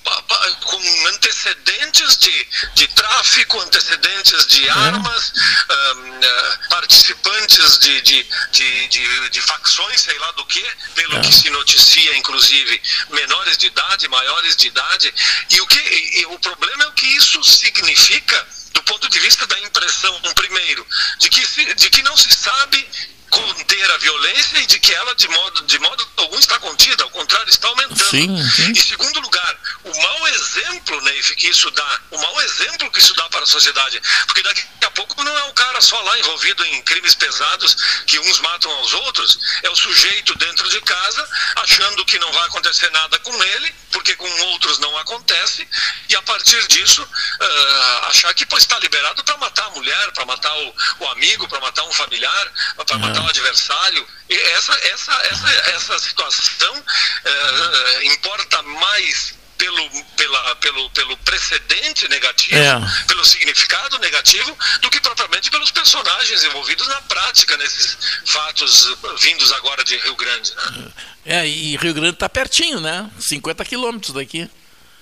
com 0.62 1.08
antecedentes 1.08 2.18
de, 2.18 2.48
de 2.74 2.88
tráfico, 2.90 3.60
antecedentes 3.62 4.48
de 4.48 4.64
uhum. 4.64 4.72
armas, 4.72 5.34
um, 5.70 6.20
uh, 6.20 6.70
participantes 6.70 7.78
de, 7.78 8.02
de, 8.02 8.28
de, 8.52 8.88
de, 8.88 9.30
de 9.30 9.42
facções, 9.42 10.02
sei 10.02 10.18
lá 10.18 10.32
do 10.32 10.46
que, 10.46 10.66
pelo 10.96 11.18
é. 11.18 11.22
que 11.22 11.34
se 11.34 11.50
noticia, 11.50 12.18
inclusive, 12.18 12.82
menores 13.12 13.58
de 13.58 13.68
idade, 13.68 14.08
maiores 14.08 14.56
de 14.56 14.68
idade. 14.68 15.14
E 15.50 15.62
o, 15.62 15.68
que, 15.68 16.20
e 16.20 16.26
o 16.26 16.40
problema 16.40 16.84
é 16.86 16.88
o 16.88 16.94
que 16.94 17.06
isso 17.06 17.44
significa 17.44 18.48
do 18.74 18.84
ponto 18.84 19.10
de 19.10 19.20
vista 19.20 19.46
da 19.48 19.60
impressão, 19.60 20.20
primeiro, 20.36 20.86
de 21.20 21.30
que, 21.30 21.46
se, 21.46 21.74
de 21.76 21.90
que 21.90 22.02
não 22.04 22.16
se 22.16 22.32
sabe 22.32 22.88
conter 23.30 23.92
a 23.92 23.98
violência 23.98 24.60
e 24.60 24.66
de 24.66 24.80
que 24.80 24.94
ela, 24.94 25.16
de 25.16 25.28
modo, 25.28 25.62
de 25.66 25.80
modo 25.80 26.08
algum, 26.18 26.40
está 26.40 26.60
contida, 26.60 27.04
ao 27.04 27.10
contrário, 27.12 27.50
está 27.50 27.68
aumentando. 27.68 28.10
Sim, 28.10 28.50
sim. 28.50 28.72
Em 28.72 28.76
segundo 28.76 29.20
lugar, 29.20 29.58
o 29.84 30.02
mau 30.02 30.28
exemplo, 30.28 31.02
Neif, 31.02 31.36
que 31.36 31.48
isso 31.50 31.70
dá, 31.72 32.00
o 32.12 32.18
mau 32.18 32.42
exemplo 32.42 32.92
que 32.92 33.00
isso 33.00 33.14
dá 33.16 33.28
para 33.30 33.44
a 33.44 33.46
sociedade, 33.46 34.02
porque 34.26 34.42
daqui 34.44 34.64
a 34.84 34.92
pouco 34.92 35.24
não 35.24 35.38
é 35.38 35.44
o 35.46 35.54
cara 35.54 35.82
só 35.82 36.00
lá 36.02 36.20
envolvido 36.20 36.66
em 36.66 36.82
crimes 36.84 37.16
pesados, 37.16 37.76
que 38.06 38.20
uns 38.20 38.40
matam 38.40 38.72
aos 38.72 38.94
outros, 38.94 39.40
é 39.64 39.70
o 39.70 39.76
sujeito 39.76 40.36
dentro 40.38 40.70
de 40.70 40.82
casa, 40.82 41.28
achando 41.58 42.06
que 42.06 42.20
não 42.20 42.32
vai 42.32 42.48
acontecer 42.48 42.90
nada 42.92 43.20
com 43.20 43.44
ele, 43.44 43.76
porque 43.92 44.16
com 44.16 44.30
outros 44.52 44.80
não 44.80 44.98
acontece, 44.98 45.68
e 46.08 46.16
a 46.16 46.22
partir 46.22 46.68
disso, 46.68 47.04
uh, 47.04 48.06
achar 48.08 48.34
que 48.34 48.46
pô, 48.46 48.58
está 48.58 48.78
liberado 48.80 49.24
para 49.24 49.38
matar 49.38 49.66
a 49.66 49.70
mulher, 49.72 50.12
para 50.12 50.26
matar 50.26 50.56
o, 50.58 50.76
o 51.00 51.08
amigo, 51.08 51.48
para 51.48 51.60
matar 51.60 51.84
um 51.84 51.94
familiar, 51.94 52.52
para 52.86 52.98
matar 52.98 53.19
o 53.22 53.30
adversário. 53.30 54.08
E 54.30 54.36
essa, 54.36 54.74
essa, 54.74 55.14
essa, 55.32 55.50
essa 55.72 56.00
situação 56.00 56.84
é, 57.26 58.06
importa 58.06 58.62
mais 58.64 59.40
pelo, 59.60 59.90
pela, 60.16 60.56
pelo, 60.56 60.90
pelo 60.92 61.18
precedente 61.18 62.08
negativo, 62.08 62.56
é. 62.56 63.06
pelo 63.08 63.26
significado 63.26 64.00
negativo, 64.00 64.58
do 64.82 64.90
que 64.90 65.02
propriamente 65.02 65.52
pelos 65.52 65.70
personagens 65.70 66.44
envolvidos 66.46 66.88
na 66.88 67.02
prática 67.02 67.58
nesses 67.58 67.98
fatos 68.26 68.90
vindos 69.20 69.52
agora 69.52 69.84
de 69.84 69.98
Rio 69.98 70.16
Grande. 70.16 70.56
Né? 70.56 70.92
É, 71.26 71.48
e 71.48 71.76
Rio 71.76 71.94
Grande 71.94 72.14
está 72.14 72.30
pertinho, 72.30 72.80
né? 72.80 73.10
50 73.20 73.66
quilômetros 73.66 74.14
daqui. 74.14 74.50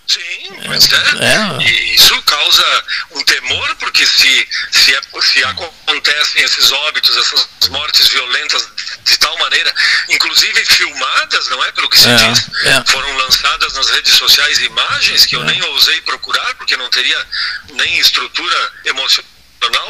Sim, 0.08 0.62
mas 0.68 0.90
é, 0.92 0.98
é. 0.98 1.70
E 1.70 1.96
isso 1.96 2.22
causa 2.24 2.84
um 3.12 3.24
temor, 3.24 3.76
porque 3.76 4.06
se, 4.06 4.48
se, 4.72 4.96
é, 4.96 5.02
se 5.22 5.44
acontecem 5.44 6.44
esses 6.44 6.72
óbitos, 6.72 7.18
essas 7.18 7.68
mortes 7.70 8.08
violentas 8.08 8.68
de 9.04 9.18
tal 9.20 9.38
maneira, 9.38 9.74
inclusive 10.10 10.66
filmadas, 10.66 11.50
não 11.50 11.64
é? 11.64 11.72
Pelo 11.74 11.90
que 11.90 12.00
se 12.00 12.08
é, 12.10 12.16
diz, 12.16 12.48
é. 12.66 12.84
foram 12.92 13.18
lançadas 13.18 13.74
nas 13.74 13.90
redes 13.90 14.14
sociais 14.14 14.60
imagens 14.60 15.26
que 15.26 15.36
eu 15.36 15.42
é. 15.42 15.46
nem 15.46 15.62
ousei 15.62 16.00
procurar, 16.02 16.56
porque 16.56 16.78
não 16.78 16.90
teria 16.90 17.28
nem 17.74 18.00
estrutura 18.00 18.72
emocional 18.86 19.37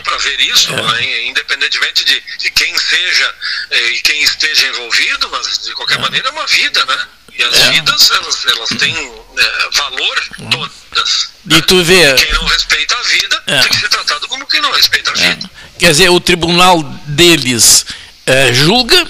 para 0.07 0.17
ver 0.17 0.39
isso, 0.39 0.71
é. 0.71 0.81
né? 0.81 1.25
independentemente 1.25 2.05
de, 2.05 2.23
de 2.39 2.51
quem 2.51 2.77
seja 2.77 3.35
eh, 3.71 3.89
e 3.91 4.01
quem 4.01 4.21
esteja 4.23 4.67
envolvido, 4.67 5.29
mas 5.29 5.65
de 5.65 5.73
qualquer 5.73 5.97
é. 5.97 6.01
maneira 6.01 6.29
é 6.29 6.31
uma 6.31 6.45
vida, 6.47 6.85
né? 6.85 7.07
E 7.37 7.43
as 7.43 7.53
é. 7.53 7.71
vidas, 7.71 8.11
elas, 8.11 8.45
elas 8.47 8.69
têm 8.79 8.95
é, 8.95 9.69
valor, 9.73 10.29
hum. 10.39 10.49
todas. 10.49 11.29
E 11.49 11.61
tu 11.61 11.83
vê. 11.83 12.13
Quem 12.15 12.33
não 12.33 12.45
respeita 12.45 12.95
a 12.95 13.01
vida 13.03 13.43
é. 13.47 13.59
tem 13.59 13.69
que 13.69 13.79
ser 13.79 13.89
tratado 13.89 14.27
como 14.27 14.47
quem 14.47 14.61
não 14.61 14.71
respeita 14.71 15.11
a 15.11 15.13
é. 15.13 15.35
vida. 15.35 15.51
Quer 15.77 15.91
dizer, 15.91 16.09
o 16.09 16.19
tribunal 16.19 16.81
deles 17.05 17.85
é, 18.25 18.53
julga, 18.53 19.07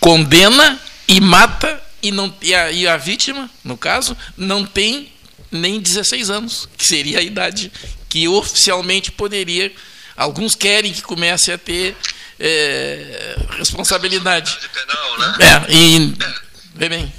condena 0.00 0.80
e 1.06 1.20
mata, 1.20 1.82
e, 2.02 2.10
não, 2.10 2.34
e 2.40 2.54
a, 2.54 2.70
e 2.70 2.88
a 2.88 2.96
vítima, 2.96 3.50
no 3.62 3.76
caso, 3.76 4.16
não 4.36 4.64
tem 4.64 5.12
nem 5.50 5.80
16 5.80 6.30
anos, 6.30 6.68
que 6.76 6.86
seria 6.86 7.18
a 7.18 7.22
idade 7.22 7.70
que 8.08 8.26
oficialmente 8.28 9.12
poderia. 9.12 9.72
Alguns 10.16 10.54
querem 10.54 10.92
que 10.92 11.02
comece 11.02 11.52
a 11.52 11.58
ter 11.58 11.96
é, 12.38 13.36
responsabilidade. 13.58 14.58
Penal, 14.72 15.18
né? 15.18 15.36
É, 15.40 15.72
e. 15.72 16.16
É. 16.22 16.46
Vê 16.74 16.88
bem. 16.88 17.12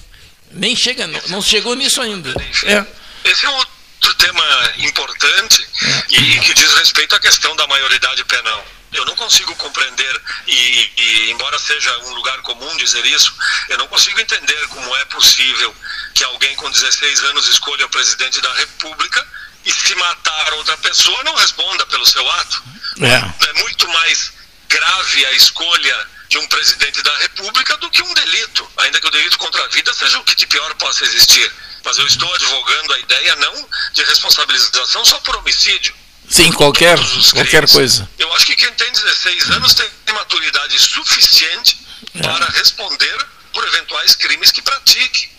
Nem 0.52 0.76
chega, 0.76 1.06
não, 1.08 1.22
não 1.28 1.41
chegou 1.41 1.76
nisso 1.76 2.02
ainda. 2.02 2.30
É. 2.64 2.86
Esse 3.30 3.45
é 3.45 3.50
outro 3.50 4.14
tema 4.16 4.43
importante 4.78 5.68
e, 6.10 6.39
que 6.39 6.54
diz 6.54 6.74
respeito 6.76 7.16
à 7.16 7.20
questão 7.20 7.56
da 7.56 7.68
maioridade 7.68 8.24
penal. 8.26 8.66
Eu 8.93 9.06
não 9.06 9.16
consigo 9.16 9.54
compreender, 9.56 10.22
e, 10.48 10.91
e, 10.98 11.32
embora 11.32 11.60
seja 11.60 11.95
um 12.06 12.14
lugar 12.14 12.41
comum 12.41 12.78
dizer 12.78 13.06
isso, 13.06 13.34
eu 13.68 13.78
não 13.78 13.88
consigo 13.88 14.20
entender 14.22 14.68
como 14.70 14.95
é 14.95 15.06
possível 15.06 15.76
que 16.14 16.24
alguém 16.24 16.56
com 16.56 16.72
16 16.72 17.20
anos 17.26 17.48
escolha 17.50 17.86
o 17.86 17.89
presidente 17.89 18.39
da 18.39 18.54
República 18.54 19.28
e 19.68 19.72
se 19.74 19.93
matar 19.95 20.53
outra 20.53 20.78
pessoa 20.78 21.24
não 21.26 21.36
responda 21.36 21.86
pelo 21.88 22.05
seu 22.05 22.32
ato. 22.32 22.63
É, 23.01 23.49
é 23.49 23.53
muito 23.61 23.88
mais 23.89 24.32
grave 24.70 25.26
a 25.26 25.34
escolha 25.34 26.07
de 26.30 26.38
um 26.38 26.47
presidente 26.47 27.01
da 27.03 27.18
República 27.18 27.76
do 27.78 27.89
que 27.89 28.01
um 28.01 28.13
delito, 28.13 28.72
ainda 28.78 28.99
que 28.99 29.07
o 29.07 29.11
delito 29.11 29.38
contra 29.38 29.63
a 29.63 29.68
vida 29.68 29.93
seja 29.93 30.18
o 30.20 30.24
que 30.24 30.36
de 30.36 30.47
pior 30.47 30.74
possa 30.76 31.03
existir. 31.03 31.51
Mas 31.84 31.97
eu 31.97 32.07
estou 32.07 32.34
advogando 32.34 32.93
a 32.93 32.99
ideia 32.99 33.36
não 33.36 33.70
de 33.91 34.03
responsabilização 34.03 35.03
só 35.03 35.20
por 35.20 35.36
homicídio. 35.36 35.93
Sim, 36.30 36.51
qualquer, 36.53 36.97
qualquer 37.34 37.70
coisa. 37.70 38.09
Eu 38.18 38.34
acho 38.34 38.45
que 38.45 38.55
quem 38.55 38.72
tem 38.74 38.91
16 38.91 39.51
anos 39.51 39.74
tem 39.74 39.89
maturidade 40.13 40.80
suficiente 40.80 41.78
é. 42.15 42.22
para 42.22 42.45
responder 42.51 43.18
por 43.53 43.65
eventuais 43.68 44.15
crimes 44.15 44.51
que 44.51 44.61
pratique. 44.61 45.30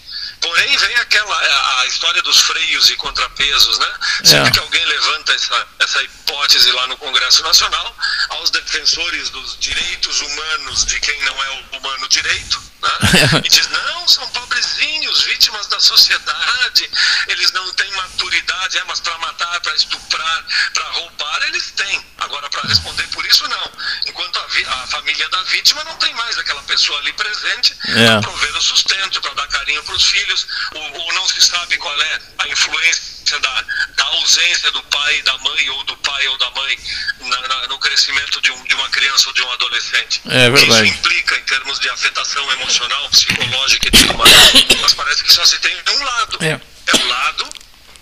Porém, 0.41 0.77
vem 0.77 0.95
aquela 0.97 1.81
a 1.81 1.87
história 1.87 2.23
dos 2.23 2.41
freios 2.41 2.91
e 2.91 2.97
contrapesos, 2.97 3.79
né? 3.79 3.93
Sempre 4.25 4.49
é. 4.49 4.51
que 4.53 4.59
alguém 4.59 4.85
levanta 4.85 5.33
essa, 5.33 5.67
essa 5.79 6.03
hipótese 6.03 6.71
lá 6.73 6.87
no 6.87 6.97
Congresso 6.97 7.43
Nacional, 7.43 7.97
aos 8.31 8.51
defensores 8.51 9.31
dos 9.31 9.57
direitos 9.59 10.21
humanos 10.21 10.85
de 10.85 10.99
quem 11.01 11.21
não 11.25 11.45
é 11.45 11.51
o 11.51 11.77
humano 11.77 12.09
direito, 12.09 12.63
né? 12.83 13.43
e 13.45 13.49
diz: 13.49 13.69
não, 13.69 14.09
são 14.09 14.29
pobrezinhos, 14.29 15.23
vítimas 15.23 15.67
da 15.67 15.81
sociedade, 15.81 16.91
eles 17.29 17.53
não 17.53 17.71
têm 17.73 17.91
maturidade, 17.93 18.79
é, 18.79 18.85
mas 18.85 19.01
para 19.01 19.17
matar, 19.19 19.61
para 19.61 19.75
estuprar, 19.75 20.45
para 20.73 20.85
roubar, 20.91 21.43
eles 21.49 21.71
têm. 21.73 22.07
Agora, 22.19 22.49
para 22.51 22.63
responder 22.69 23.07
por 23.09 23.25
isso, 23.27 23.47
não. 23.49 23.73
Enquanto 24.07 24.39
a, 24.39 24.83
a, 24.83 24.87
família 24.89 25.29
da 25.29 25.43
vítima 25.45 25.85
não 25.85 25.97
tem 25.97 26.13
mais 26.15 26.37
aquela 26.39 26.63
pessoa 26.63 26.99
ali 26.99 27.13
presente 27.13 27.77
é. 27.89 28.07
para 28.07 28.21
prover 28.23 28.57
o 28.57 28.63
sustento, 28.63 29.21
para 29.21 29.35
dar 29.35 29.49
carinho 29.49 29.83
para 29.85 29.95
os 29.95 30.05
filhos, 30.05 30.28
ou, 30.75 31.01
ou 31.01 31.13
não 31.15 31.29
se 31.29 31.41
sabe 31.43 31.77
qual 31.79 32.03
é 32.03 32.21
a 32.39 32.49
influência 32.49 33.39
da, 33.41 33.65
da, 33.97 34.05
ausência 34.05 34.71
do 34.73 34.83
pai 34.85 35.19
e 35.19 35.23
da 35.23 35.37
mãe, 35.39 35.71
ou 35.71 35.85
do 35.85 35.97
pai 35.99 36.29
ou 36.29 36.39
da 36.39 36.51
mãe, 36.51 36.79
na, 37.21 37.49
na, 37.49 37.67
no 37.69 37.79
crescimento 37.79 38.41
de, 38.41 38.51
um, 38.51 38.65
de, 38.65 38.75
uma 38.75 38.89
criança 38.91 39.29
ou 39.29 39.35
de 39.35 39.43
um 39.43 39.53
adolescente. 39.53 40.21
É 40.27 40.51
verdade. 40.51 40.89
Isso 40.89 40.99
implica 40.99 41.37
em 41.37 41.43
termos 41.43 41.79
de 41.81 41.89
afetação 41.91 42.53
emocional, 42.53 43.09
psicológica 43.11 43.89
e 43.89 43.91
tudo 43.91 44.15
mais. 44.15 44.33
Mas 44.81 44.95
parece 44.95 45.25
que 45.25 45.33
só 45.33 45.45
se 45.45 45.59
tem 45.59 45.77
um 45.89 46.05
lado. 46.05 46.39
É, 46.41 46.61
é 46.87 46.97
o 46.97 47.09
lado 47.09 47.49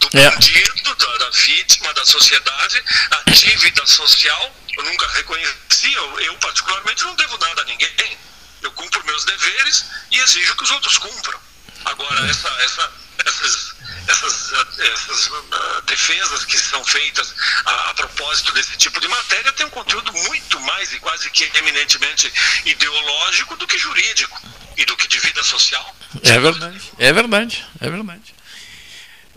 do 0.01 0.19
é. 0.19 0.31
bandido, 0.31 0.95
da, 0.95 1.17
da, 1.17 1.31
vítima, 1.31 1.93
da 1.95 2.05
sociedade, 2.05 2.83
a 3.11 3.31
dívida 3.31 3.87
social. 3.87 4.55
Eu 4.77 4.85
nunca 4.85 5.09
reconheci, 5.09 5.93
eu, 5.93 6.21
eu 6.21 6.35
particularmente 6.39 7.05
não 7.05 7.15
devo 7.17 7.39
nada 7.39 7.63
a 7.63 7.65
ninguém. 7.65 8.19
Eu 8.63 8.73
cumpro 8.73 9.05
meus 9.07 9.25
deveres 9.25 9.85
e 10.11 10.19
exijo 10.19 10.57
que 10.57 10.65
os 10.65 10.71
outros 10.71 10.99
cumpram. 10.99 11.39
Agora, 11.87 12.29
essa, 12.29 12.49
essa, 12.49 12.93
essas 13.25 13.77
essas, 14.09 14.53
essas 14.79 15.27
uh, 15.27 15.83
defesas 15.87 16.45
que 16.45 16.57
são 16.59 16.85
feitas 16.85 17.35
a, 17.65 17.91
a, 17.91 17.95
propósito 17.95 18.53
desse 18.53 18.77
tipo 18.77 19.01
de 19.01 19.09
matéria 19.09 19.53
têm 19.53 19.67
um 19.67 19.71
conteúdo 19.71 20.13
muito 20.13 20.61
mais 20.61 20.93
e 20.93 21.01
quase 21.01 21.29
que 21.31 21.51
eminentemente 21.59 22.33
ideológico 22.65 23.57
do 23.57 23.67
que 23.67 23.77
jurídico 23.77 24.41
e 24.77 24.85
do 24.85 24.97
que 24.97 25.09
de 25.09 25.19
vida 25.19 25.43
social. 25.43 25.97
É 26.23 26.39
verdade, 26.39 26.81
é 26.99 27.13
verdade, 27.13 27.67
é 27.81 27.91
verdade. 27.91 28.35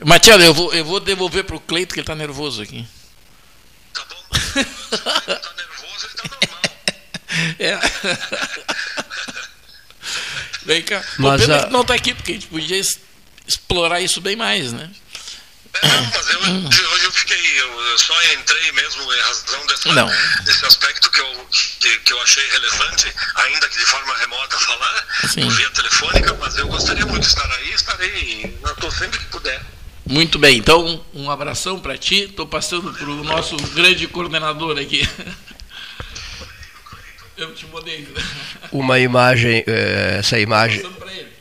Matias, 0.06 0.42
eu 0.42 0.54
vou, 0.54 0.74
eu 0.74 0.86
vou 0.86 1.00
devolver 1.00 1.44
para 1.44 1.56
o 1.56 1.60
Cleito 1.60 1.94
que 1.94 2.00
ele 2.00 2.04
está 2.04 2.16
nervoso 2.16 2.62
aqui. 2.62 2.88
Tá 3.94 4.06
bom. 4.06 4.24
está 4.92 5.54
nervoso, 5.54 6.06
ele 6.06 6.14
está 6.14 6.24
normal. 6.30 6.60
É. 7.60 7.80
Vem 10.70 10.84
cá. 10.84 11.04
Mas, 11.18 11.42
Pena 11.42 11.56
a... 11.56 11.66
que 11.66 11.74
não 11.74 11.82
está 11.82 11.96
aqui, 11.96 12.14
porque 12.14 12.34
a 12.34 12.36
gente 12.36 12.46
podia 12.46 12.80
explorar 13.48 14.02
isso 14.02 14.22
bem 14.22 14.36
mais, 14.36 14.72
né? 14.72 14.88
É, 15.82 15.88
não, 15.88 16.12
mas 16.12 16.30
eu, 16.30 16.40
hoje 16.40 17.06
eu 17.06 17.12
fiquei, 17.12 17.60
eu 17.60 17.98
só 17.98 18.14
entrei 18.34 18.72
mesmo 18.74 19.12
em 19.12 19.20
razão 19.20 19.66
dessa, 19.66 20.44
desse 20.44 20.66
aspecto 20.68 21.10
que 21.10 21.22
eu, 21.22 21.48
que, 21.80 21.98
que, 21.98 22.14
eu 22.14 22.22
achei 22.22 22.48
relevante, 22.52 23.12
ainda 23.34 23.68
que 23.68 23.80
de 23.80 23.86
forma 23.86 24.16
remota 24.18 24.60
falar, 24.60 25.06
Sim. 25.28 25.42
por 25.42 25.54
via 25.54 25.70
telefônica, 25.72 26.38
mas 26.40 26.56
eu 26.56 26.68
gostaria 26.68 27.06
muito 27.08 27.24
de 27.24 27.30
estar 27.30 27.52
aí, 27.52 27.74
estarei, 27.74 28.60
estou 28.64 28.92
sempre 28.92 29.18
que 29.18 29.26
puder. 29.26 29.60
Muito 30.06 30.38
bem, 30.38 30.58
então 30.58 31.04
um 31.16 31.32
abração 31.32 31.80
para 31.80 31.98
ti, 31.98 32.26
estou 32.26 32.46
passando 32.46 32.94
para 32.94 33.10
o 33.10 33.24
nosso 33.24 33.58
grande 33.74 34.06
coordenador 34.08 34.78
aqui. 34.78 35.02
Eu 37.40 37.54
te 37.56 37.66
mudei. 37.68 38.06
Uma 38.70 39.00
imagem, 39.00 39.64
eh, 39.66 40.18
essa 40.20 40.38
imagem, 40.38 40.84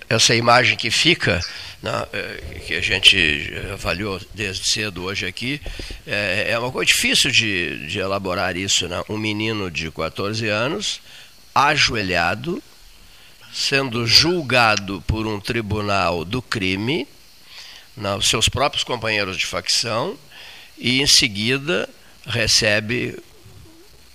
essa 0.09 0.33
imagem 0.33 0.77
que 0.77 0.93
fica 0.93 1.41
né, 1.83 2.07
é, 2.13 2.61
que 2.67 2.75
a 2.75 2.81
gente 2.81 3.53
avaliou 3.73 4.21
desde 4.33 4.71
cedo 4.71 5.05
hoje 5.05 5.27
aqui, 5.27 5.61
é, 6.07 6.51
é 6.51 6.59
uma 6.59 6.71
coisa 6.71 6.87
difícil 6.87 7.33
de, 7.33 7.87
de 7.89 7.99
elaborar 7.99 8.57
isso. 8.57 8.89
Né? 8.89 9.03
Um 9.09 9.19
menino 9.19 9.71
de 9.71 9.91
14 9.91 10.47
anos, 10.49 11.01
ajoelhado, 11.53 12.63
sendo 13.53 14.07
julgado 14.07 15.03
por 15.07 15.27
um 15.27 15.41
tribunal 15.41 16.25
do 16.25 16.41
crime, 16.41 17.09
né, 17.97 18.15
os 18.15 18.29
seus 18.29 18.49
próprios 18.49 18.85
companheiros 18.85 19.37
de 19.37 19.47
facção, 19.47 20.17
e 20.77 21.01
em 21.03 21.07
seguida 21.09 21.89
recebe 22.25 23.19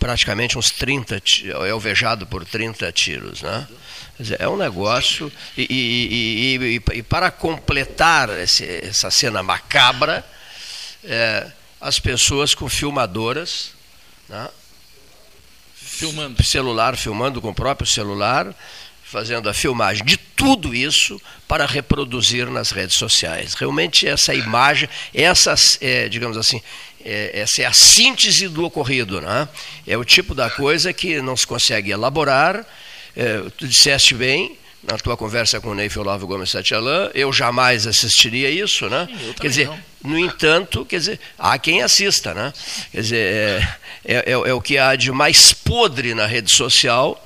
praticamente 0.03 0.57
uns 0.57 0.69
30, 0.69 1.23
é 1.65 1.69
alvejado 1.69 2.27
por 2.27 2.43
30 2.43 2.91
tiros. 2.91 3.41
Né? 3.41 3.65
É 4.37 4.49
um 4.49 4.57
negócio. 4.57 5.31
E, 5.57 5.65
e, 5.69 6.75
e, 6.75 6.97
e 6.97 7.01
para 7.01 7.31
completar 7.31 8.29
esse, 8.37 8.65
essa 8.65 9.09
cena 9.09 9.41
macabra, 9.41 10.25
é, 11.05 11.49
as 11.79 11.99
pessoas 11.99 12.53
com 12.53 12.67
filmadoras, 12.67 13.71
né? 14.27 14.49
filmando. 15.73 16.43
celular, 16.43 16.97
filmando 16.97 17.39
com 17.39 17.51
o 17.51 17.55
próprio 17.55 17.87
celular, 17.87 18.53
fazendo 19.05 19.47
a 19.47 19.53
filmagem 19.53 20.03
de 20.03 20.17
tudo 20.17 20.75
isso 20.75 21.21
para 21.47 21.65
reproduzir 21.65 22.49
nas 22.49 22.71
redes 22.71 22.97
sociais. 22.97 23.53
Realmente 23.53 24.05
essa 24.05 24.33
imagem, 24.33 24.89
essa, 25.13 25.55
é, 25.79 26.09
digamos 26.09 26.35
assim, 26.35 26.61
é, 27.05 27.39
essa 27.39 27.61
é 27.61 27.65
a 27.65 27.73
síntese 27.73 28.47
do 28.47 28.63
ocorrido, 28.63 29.21
né? 29.21 29.47
É 29.85 29.97
o 29.97 30.03
tipo 30.03 30.33
da 30.33 30.49
coisa 30.49 30.93
que 30.93 31.21
não 31.21 31.35
se 31.35 31.45
consegue 31.45 31.91
elaborar 31.91 32.65
é, 33.15 33.43
tu 33.57 33.67
disseste 33.67 34.15
bem 34.15 34.57
na 34.83 34.97
tua 34.97 35.15
conversa 35.15 35.61
com 35.61 35.69
o 35.69 35.75
Neif 35.75 35.97
Olavo 35.97 36.27
Gomes 36.27 36.49
Satialã, 36.49 37.09
eu 37.13 37.31
jamais 37.31 37.87
assistiria 37.87 38.49
isso, 38.49 38.89
né? 38.89 39.07
Sim, 39.07 39.33
quer 39.39 39.47
dizer, 39.47 39.67
não. 39.67 40.11
no 40.11 40.19
entanto, 40.19 40.85
quer 40.85 40.97
dizer, 40.97 41.19
há 41.39 41.57
quem 41.57 41.81
assista, 41.81 42.33
né? 42.33 42.51
Quer 42.91 43.01
dizer, 43.01 43.33
é, 43.33 43.77
é, 44.03 44.15
é, 44.15 44.31
é 44.31 44.53
o 44.53 44.59
que 44.59 44.77
há 44.77 44.95
de 44.97 45.09
mais 45.11 45.53
podre 45.53 46.13
na 46.13 46.25
rede 46.25 46.51
social, 46.51 47.23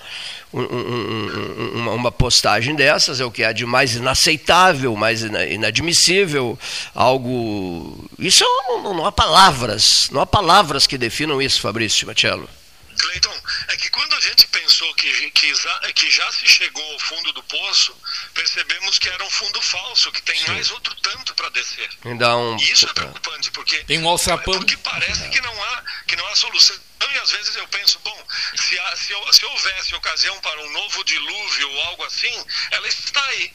um, 0.54 0.62
um, 0.62 1.96
uma, 1.96 2.12
postagem 2.12 2.76
dessas, 2.76 3.20
é 3.20 3.26
o 3.26 3.32
que 3.32 3.44
há 3.44 3.52
de 3.52 3.66
mais 3.66 3.96
inaceitável, 3.96 4.96
mais 4.96 5.22
inadmissível, 5.24 6.58
algo. 6.96 8.10
Isso 8.18 8.44
não, 8.44 8.94
não 8.94 9.06
há 9.06 9.12
palavras, 9.12 10.10
não 10.12 10.22
há 10.22 10.26
palavras 10.26 10.88
que 10.88 10.98
definam 10.98 11.42
isso, 11.42 11.62
Fabrício 11.62 12.08
Matiello. 12.08 12.50
Cleiton, 12.98 13.34
é 13.70 13.78
que 13.78 13.90
quando 13.92 14.14
a 14.14 14.22
gente 14.22 14.47
que, 14.96 15.32
que, 15.32 15.54
que, 15.94 16.12
já 16.12 16.32
se 16.32 16.48
chegou 16.48 16.94
ao 16.94 17.00
fundo 17.00 17.34
do 17.34 17.44
poço, 17.44 17.96
percebemos 18.34 19.00
que 19.00 19.10
era 19.10 19.24
um 19.24 19.30
fundo 19.30 19.62
falso, 19.62 20.12
que 20.12 20.22
tem 20.22 20.38
Sim. 20.38 20.52
mais 20.52 20.70
outro 20.72 20.94
tanto 20.96 21.34
para 21.36 21.50
descer. 21.50 21.90
Um... 22.06 22.58
E 22.58 22.72
isso 22.72 22.86
é 22.90 22.94
preocupante, 22.94 23.52
porque, 23.52 23.84
tem 23.86 24.00
um 24.00 24.08
alçapão. 24.08 24.54
porque 24.54 24.78
parece 24.78 25.30
que 25.30 25.42
não, 25.42 25.64
há, 25.64 25.84
que 26.08 26.16
não 26.16 26.28
há 26.28 26.36
solução. 26.36 26.80
E 27.00 27.20
às 27.20 27.32
vezes 27.32 27.56
eu 27.56 27.68
penso, 27.70 28.00
bom, 28.00 28.28
se, 28.56 28.78
há, 28.80 28.96
se, 28.96 29.14
se 29.32 29.46
houvesse 29.46 29.96
ocasião 29.96 30.40
para 30.42 30.62
um 30.62 30.72
novo 30.72 31.04
dilúvio 31.04 31.72
ou 31.72 31.82
algo 31.84 32.04
assim, 32.04 32.46
ela 32.72 32.88
está 32.88 33.24
aí. 33.24 33.54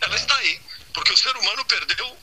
Ela 0.00 0.16
está 0.16 0.36
aí. 0.36 0.60
Porque 0.92 1.12
o 1.12 1.16
ser 1.16 1.34
humano 1.36 1.64
perdeu 1.64 2.18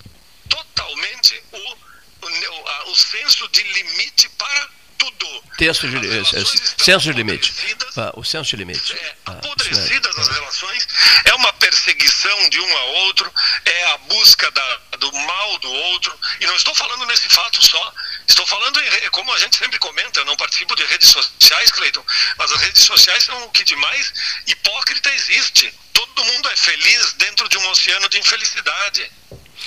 totalmente 0.48 1.44
o, 1.52 1.78
o, 2.26 2.92
o 2.92 2.96
senso 2.96 3.48
de 3.50 3.64
limite 3.64 4.30
para 4.30 4.70
tudo. 5.00 5.44
Texto 5.58 5.88
de, 5.90 6.20
é, 6.20 6.24
senso 6.24 7.02
de 7.02 7.14
limite. 7.14 7.54
Ah, 7.98 8.12
o 8.16 8.24
senso 8.24 8.52
de 8.52 8.58
limite. 8.58 8.94
É, 8.94 9.16
ah, 9.26 9.32
apodrecidas 9.32 10.18
as 10.18 10.28
relações, 10.28 10.88
é 11.26 11.34
uma 11.34 11.52
perseguição 11.54 12.50
de 12.50 12.60
um 12.60 12.78
a 12.78 12.84
outro, 13.08 13.34
é 13.66 13.84
a 13.94 13.98
busca 13.98 14.50
da, 14.52 14.76
do 15.00 15.12
mal 15.12 15.60
do 15.60 15.72
outro. 15.72 16.18
E 16.40 16.46
não 16.46 16.56
estou 16.56 16.76
falando 16.76 17.06
nesse 17.08 17.28
fato 17.30 17.66
só, 17.66 17.94
estou 18.28 18.46
falando, 18.46 18.80
em, 18.80 19.10
como 19.10 19.34
a 19.34 19.38
gente 19.40 19.56
sempre 19.56 19.80
comenta, 19.80 20.20
eu 20.20 20.26
não 20.26 20.38
participo 20.38 20.76
de 20.76 20.86
redes 20.86 21.10
sociais, 21.10 21.72
Cleiton, 21.72 22.06
mas 22.38 22.52
as 22.52 22.62
redes 22.62 22.84
sociais 22.84 23.24
são 23.24 23.44
o 23.44 23.52
que 23.52 23.64
de 23.64 23.76
mais 23.76 24.14
hipócrita 24.48 25.10
existe. 25.14 25.74
Todo 25.94 26.26
mundo 26.26 26.50
é 26.50 26.56
feliz 26.56 27.14
dentro 27.14 27.50
de 27.50 27.58
um 27.58 27.70
oceano 27.70 28.08
de 28.10 28.20
infelicidade. 28.20 29.12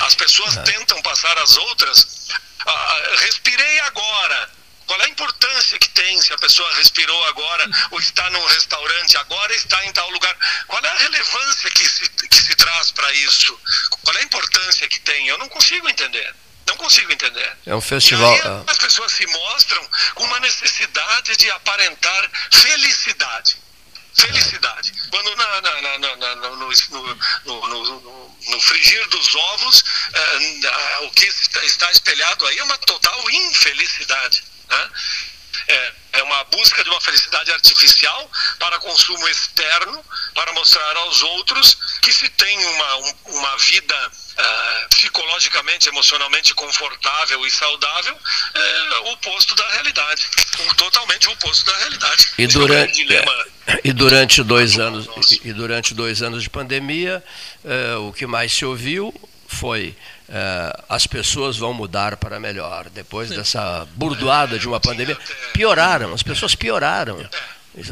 As 0.00 0.14
pessoas 0.14 0.56
é. 0.56 0.62
tentam 0.62 1.00
passar 1.02 1.36
as 1.38 1.56
outras. 1.56 2.28
Ah, 2.64 2.70
ah 2.70 3.16
respirei 3.18 3.80
agora 3.80 4.61
qual 4.92 5.00
é 5.00 5.04
a 5.06 5.08
importância 5.08 5.78
que 5.78 5.88
tem 5.88 6.20
se 6.20 6.34
a 6.34 6.38
pessoa 6.38 6.70
respirou 6.74 7.24
agora 7.24 7.66
ou 7.92 7.98
está 7.98 8.28
num 8.28 8.44
restaurante 8.44 9.16
agora 9.16 9.54
está 9.54 9.82
em 9.86 9.92
tal 9.92 10.10
lugar? 10.10 10.36
Qual 10.66 10.84
é 10.84 10.88
a 10.88 10.98
relevância 10.98 11.70
que 11.70 11.88
se, 11.88 12.06
que 12.10 12.36
se 12.36 12.54
traz 12.56 12.90
para 12.90 13.10
isso? 13.14 13.58
Qual 14.02 14.14
é 14.14 14.20
a 14.20 14.24
importância 14.24 14.86
que 14.88 15.00
tem? 15.00 15.28
Eu 15.28 15.38
não 15.38 15.48
consigo 15.48 15.88
entender. 15.88 16.34
Não 16.66 16.76
consigo 16.76 17.10
entender. 17.10 17.56
É 17.64 17.74
um 17.74 17.80
festival. 17.80 18.34
Aí, 18.34 18.64
as 18.66 18.76
pessoas 18.76 19.12
se 19.12 19.26
mostram 19.26 19.88
com 20.14 20.24
uma 20.24 20.40
necessidade 20.40 21.38
de 21.38 21.50
aparentar 21.52 22.30
felicidade. 22.52 23.56
Felicidade. 24.14 24.92
Quando 25.10 25.34
na, 25.36 25.60
na, 25.62 25.80
na, 25.80 26.34
no, 26.36 26.50
no, 27.46 28.30
no, 28.46 28.60
frigir 28.60 29.08
dos 29.08 29.34
ovos, 29.34 29.84
eh, 30.12 30.98
o 31.00 31.10
que 31.12 31.24
está 31.24 31.90
espelhado 31.90 32.46
aí 32.46 32.58
é 32.58 32.64
uma 32.64 32.76
total 32.76 33.30
infelicidade. 33.30 34.51
Né? 34.72 34.90
É, 35.68 35.92
é 36.14 36.22
uma 36.22 36.44
busca 36.44 36.82
de 36.82 36.90
uma 36.90 37.00
felicidade 37.00 37.52
artificial 37.52 38.30
para 38.58 38.78
consumo 38.78 39.28
externo, 39.28 40.04
para 40.34 40.52
mostrar 40.54 40.96
aos 40.96 41.22
outros 41.22 41.76
que 42.00 42.12
se 42.12 42.28
tem 42.30 42.58
uma, 42.66 42.96
um, 42.96 43.14
uma 43.26 43.56
vida 43.58 44.08
uh, 44.08 44.88
psicologicamente, 44.88 45.88
emocionalmente 45.88 46.54
confortável 46.54 47.46
e 47.46 47.50
saudável, 47.50 48.18
é 48.54 48.98
o 49.00 49.12
oposto 49.12 49.54
da 49.54 49.68
realidade. 49.72 50.28
Totalmente 50.76 51.28
o 51.28 51.32
oposto 51.32 51.66
da 51.66 51.76
realidade. 51.78 52.32
E 52.38 52.46
durante, 52.46 53.14
é, 53.14 53.80
e 53.84 53.92
durante 53.92 54.42
dois 54.42 54.78
anos 54.78 55.06
e 55.44 55.52
durante 55.52 55.94
dois 55.94 56.22
anos 56.22 56.42
de 56.42 56.50
pandemia, 56.50 57.22
é, 57.64 57.96
o 57.96 58.12
que 58.12 58.26
mais 58.26 58.52
se 58.52 58.64
ouviu 58.64 59.12
foi 59.46 59.96
uh, 60.28 60.84
as 60.88 61.06
pessoas 61.06 61.56
vão 61.56 61.72
mudar 61.72 62.16
para 62.16 62.38
melhor. 62.40 62.88
Depois 62.90 63.30
dessa 63.30 63.86
burdoada 63.94 64.58
de 64.58 64.66
uma 64.66 64.80
pandemia, 64.80 65.16
pioraram, 65.52 66.12
as 66.12 66.22
pessoas 66.22 66.54
pioraram. 66.54 67.26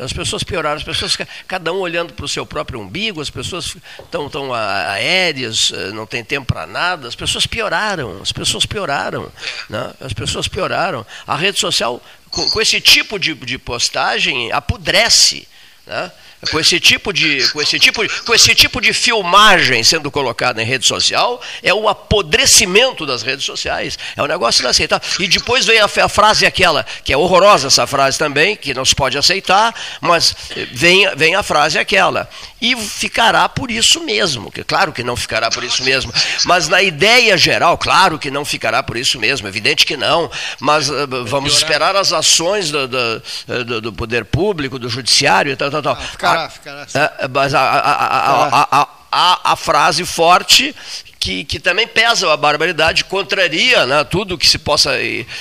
As 0.02 0.12
pessoas 0.12 0.44
pioraram, 0.44 0.76
as 0.76 0.82
pessoas, 0.82 1.16
cada 1.48 1.72
um 1.72 1.78
olhando 1.78 2.12
para 2.12 2.26
o 2.26 2.28
seu 2.28 2.44
próprio 2.44 2.78
umbigo, 2.78 3.18
as 3.18 3.30
pessoas 3.30 3.76
estão 3.98 4.28
tão 4.28 4.52
aéreas, 4.52 5.72
eh, 5.72 5.90
não 5.92 6.04
tem 6.04 6.22
tempo 6.22 6.52
para 6.52 6.66
nada, 6.66 7.08
as 7.08 7.14
pessoas 7.14 7.46
pioraram, 7.46 8.20
as 8.20 8.30
pessoas 8.30 8.66
pioraram, 8.66 9.32
né? 9.70 9.94
as 9.98 10.12
pessoas 10.12 10.46
pioraram. 10.48 11.06
A 11.26 11.34
rede 11.34 11.58
social, 11.58 12.02
com, 12.30 12.46
com 12.50 12.60
esse 12.60 12.78
tipo 12.78 13.18
de, 13.18 13.32
de 13.32 13.56
postagem, 13.56 14.52
apodrece. 14.52 15.48
Né? 15.86 16.12
Com 16.50 16.58
esse 16.58 16.80
tipo 16.80 17.12
de 17.12 17.46
com 17.52 17.60
esse 17.60 17.78
tipo 17.78 18.02
com 18.24 18.34
esse 18.34 18.54
tipo 18.54 18.80
de 18.80 18.92
filmagem 18.92 19.84
sendo 19.84 20.10
colocada 20.10 20.62
em 20.62 20.64
rede 20.64 20.86
social 20.86 21.40
é 21.62 21.74
o 21.74 21.88
apodrecimento 21.88 23.04
das 23.04 23.22
redes 23.22 23.44
sociais. 23.44 23.98
É 24.16 24.22
um 24.22 24.26
negócio 24.26 24.62
inaceitável. 24.62 25.06
E 25.18 25.28
depois 25.28 25.66
vem 25.66 25.78
a, 25.78 25.84
a 25.84 26.08
frase 26.08 26.46
aquela 26.46 26.86
que 27.04 27.12
é 27.12 27.16
horrorosa 27.16 27.66
essa 27.66 27.86
frase 27.86 28.18
também 28.18 28.56
que 28.56 28.72
não 28.72 28.84
se 28.84 28.94
pode 28.94 29.18
aceitar 29.18 29.74
mas 30.00 30.34
vem 30.72 31.14
vem 31.14 31.34
a 31.34 31.42
frase 31.42 31.78
aquela 31.78 32.28
e 32.60 32.76
ficará 32.76 33.48
por 33.48 33.70
isso 33.70 34.02
mesmo 34.04 34.50
que 34.50 34.62
claro 34.62 34.92
que 34.92 35.02
não 35.02 35.16
ficará 35.16 35.50
por 35.50 35.64
isso 35.64 35.82
mesmo 35.82 36.12
mas 36.44 36.68
na 36.68 36.82
ideia 36.82 37.36
geral 37.36 37.78
claro 37.78 38.18
que 38.18 38.30
não 38.30 38.44
ficará 38.44 38.82
por 38.82 38.96
isso 38.96 39.18
mesmo 39.18 39.48
evidente 39.48 39.86
que 39.86 39.96
não 39.96 40.30
mas 40.58 40.88
uh, 40.88 41.06
vamos 41.26 41.56
esperar 41.56 41.96
as 41.96 42.12
ações 42.12 42.70
do, 42.70 42.88
do, 42.88 43.80
do, 43.80 43.92
poder 43.92 44.24
público 44.24 44.78
do 44.78 44.88
judiciário 44.88 45.52
e 45.52 45.56
tal 45.56 45.70
tal 45.70 45.82
tal 45.82 45.96
ficará, 45.96 46.50
ficará. 46.50 46.82
Assim. 46.82 46.98
É, 46.98 47.28
mas 47.28 47.54
a, 47.54 47.60
a, 47.60 48.88
a, 49.10 49.52
a, 49.52 49.56
frase 49.56 50.04
forte 50.04 50.74
que, 51.20 51.44
que 51.44 51.60
também 51.60 51.86
pesa 51.86 52.32
a 52.32 52.36
barbaridade, 52.36 53.04
contraria 53.04 53.84
né, 53.84 54.02
tudo 54.04 54.38
que 54.38 54.48
se 54.48 54.58
possa 54.58 54.98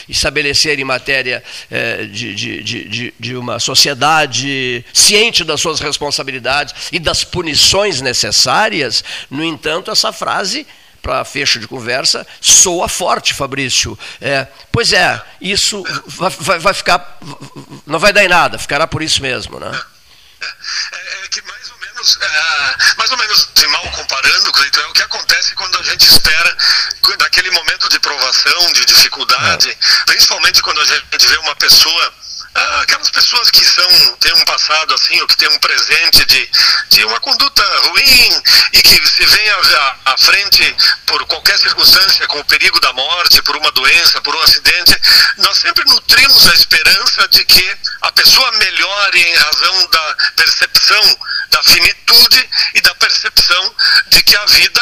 estabelecer 0.09 0.77
em 0.77 0.83
matéria 0.83 1.41
é, 1.71 2.03
de, 2.03 2.35
de, 2.35 2.63
de, 2.63 3.13
de, 3.17 3.35
uma 3.37 3.59
sociedade 3.59 4.83
ciente 4.93 5.45
das 5.45 5.61
suas 5.61 5.79
responsabilidades 5.79 6.75
e 6.91 6.99
das 6.99 7.23
punições 7.23 8.01
necessárias. 8.01 9.01
No 9.29 9.41
entanto, 9.41 9.89
essa 9.89 10.11
frase 10.11 10.67
para 11.01 11.23
fecho 11.23 11.59
de 11.59 11.67
conversa, 11.67 12.27
soa 12.41 12.89
forte, 12.89 13.33
Fabrício. 13.33 13.97
É, 14.19 14.45
pois 14.69 14.91
é, 14.91 15.21
isso 15.39 15.81
vai, 16.07 16.29
vai, 16.29 16.59
vai, 16.59 16.73
ficar, 16.73 17.17
não 17.87 17.99
vai 17.99 18.11
dar 18.11 18.25
em 18.25 18.27
nada, 18.27 18.59
ficará 18.59 18.85
por 18.85 19.01
isso 19.01 19.21
mesmo, 19.21 19.61
né? 19.61 19.71
É, 20.41 21.25
é 21.25 21.27
que 21.29 21.41
mais 21.43 21.68
menos, 21.99 22.17
é, 22.21 22.95
mais 22.97 23.11
ou 23.11 23.17
menos 23.17 23.49
de 23.53 23.67
mal 23.67 23.83
comparando, 23.91 24.51
Cleiton, 24.51 24.81
é 24.81 24.87
o 24.87 24.93
que 24.93 25.01
acontece 25.03 25.55
quando 25.55 25.77
a 25.79 25.83
gente 25.83 26.09
espera 26.09 26.57
naquele 27.19 27.51
momento 27.51 27.89
de 27.89 27.99
provação, 27.99 28.71
de 28.73 28.85
dificuldade, 28.85 29.69
é. 29.69 30.05
principalmente 30.05 30.61
quando 30.61 30.79
a 30.79 30.85
gente 30.85 31.27
vê 31.27 31.37
uma 31.37 31.55
pessoa 31.55 32.13
aquelas 32.81 33.09
pessoas 33.11 33.51
que 33.51 33.63
são 33.63 34.15
têm 34.19 34.33
um 34.33 34.45
passado 34.45 34.93
assim 34.93 35.19
ou 35.21 35.27
que 35.27 35.37
têm 35.37 35.49
um 35.49 35.59
presente 35.59 36.25
de, 36.25 36.49
de 36.89 37.05
uma 37.05 37.19
conduta 37.19 37.63
ruim 37.89 38.43
e 38.73 38.81
que 38.81 39.07
se 39.07 39.25
vem 39.25 39.49
à, 39.49 39.95
à 40.05 40.17
frente 40.17 40.75
por 41.05 41.25
qualquer 41.27 41.57
circunstância 41.59 42.27
com 42.27 42.39
o 42.39 42.45
perigo 42.45 42.79
da 42.79 42.91
morte 42.93 43.41
por 43.43 43.55
uma 43.55 43.71
doença 43.71 44.21
por 44.21 44.35
um 44.35 44.41
acidente 44.41 44.99
nós 45.37 45.59
sempre 45.59 45.83
nutrimos 45.85 46.47
a 46.47 46.53
esperança 46.53 47.27
de 47.29 47.45
que 47.45 47.77
a 48.01 48.11
pessoa 48.11 48.51
melhore 48.53 49.21
em 49.21 49.35
razão 49.35 49.87
da 49.89 50.15
percepção 50.35 51.19
da 51.51 51.63
finitude 51.63 52.49
e 52.75 52.81
da 52.81 52.93
percepção 52.95 53.75
de 54.09 54.23
que 54.23 54.35
a 54.35 54.45
vida 54.45 54.81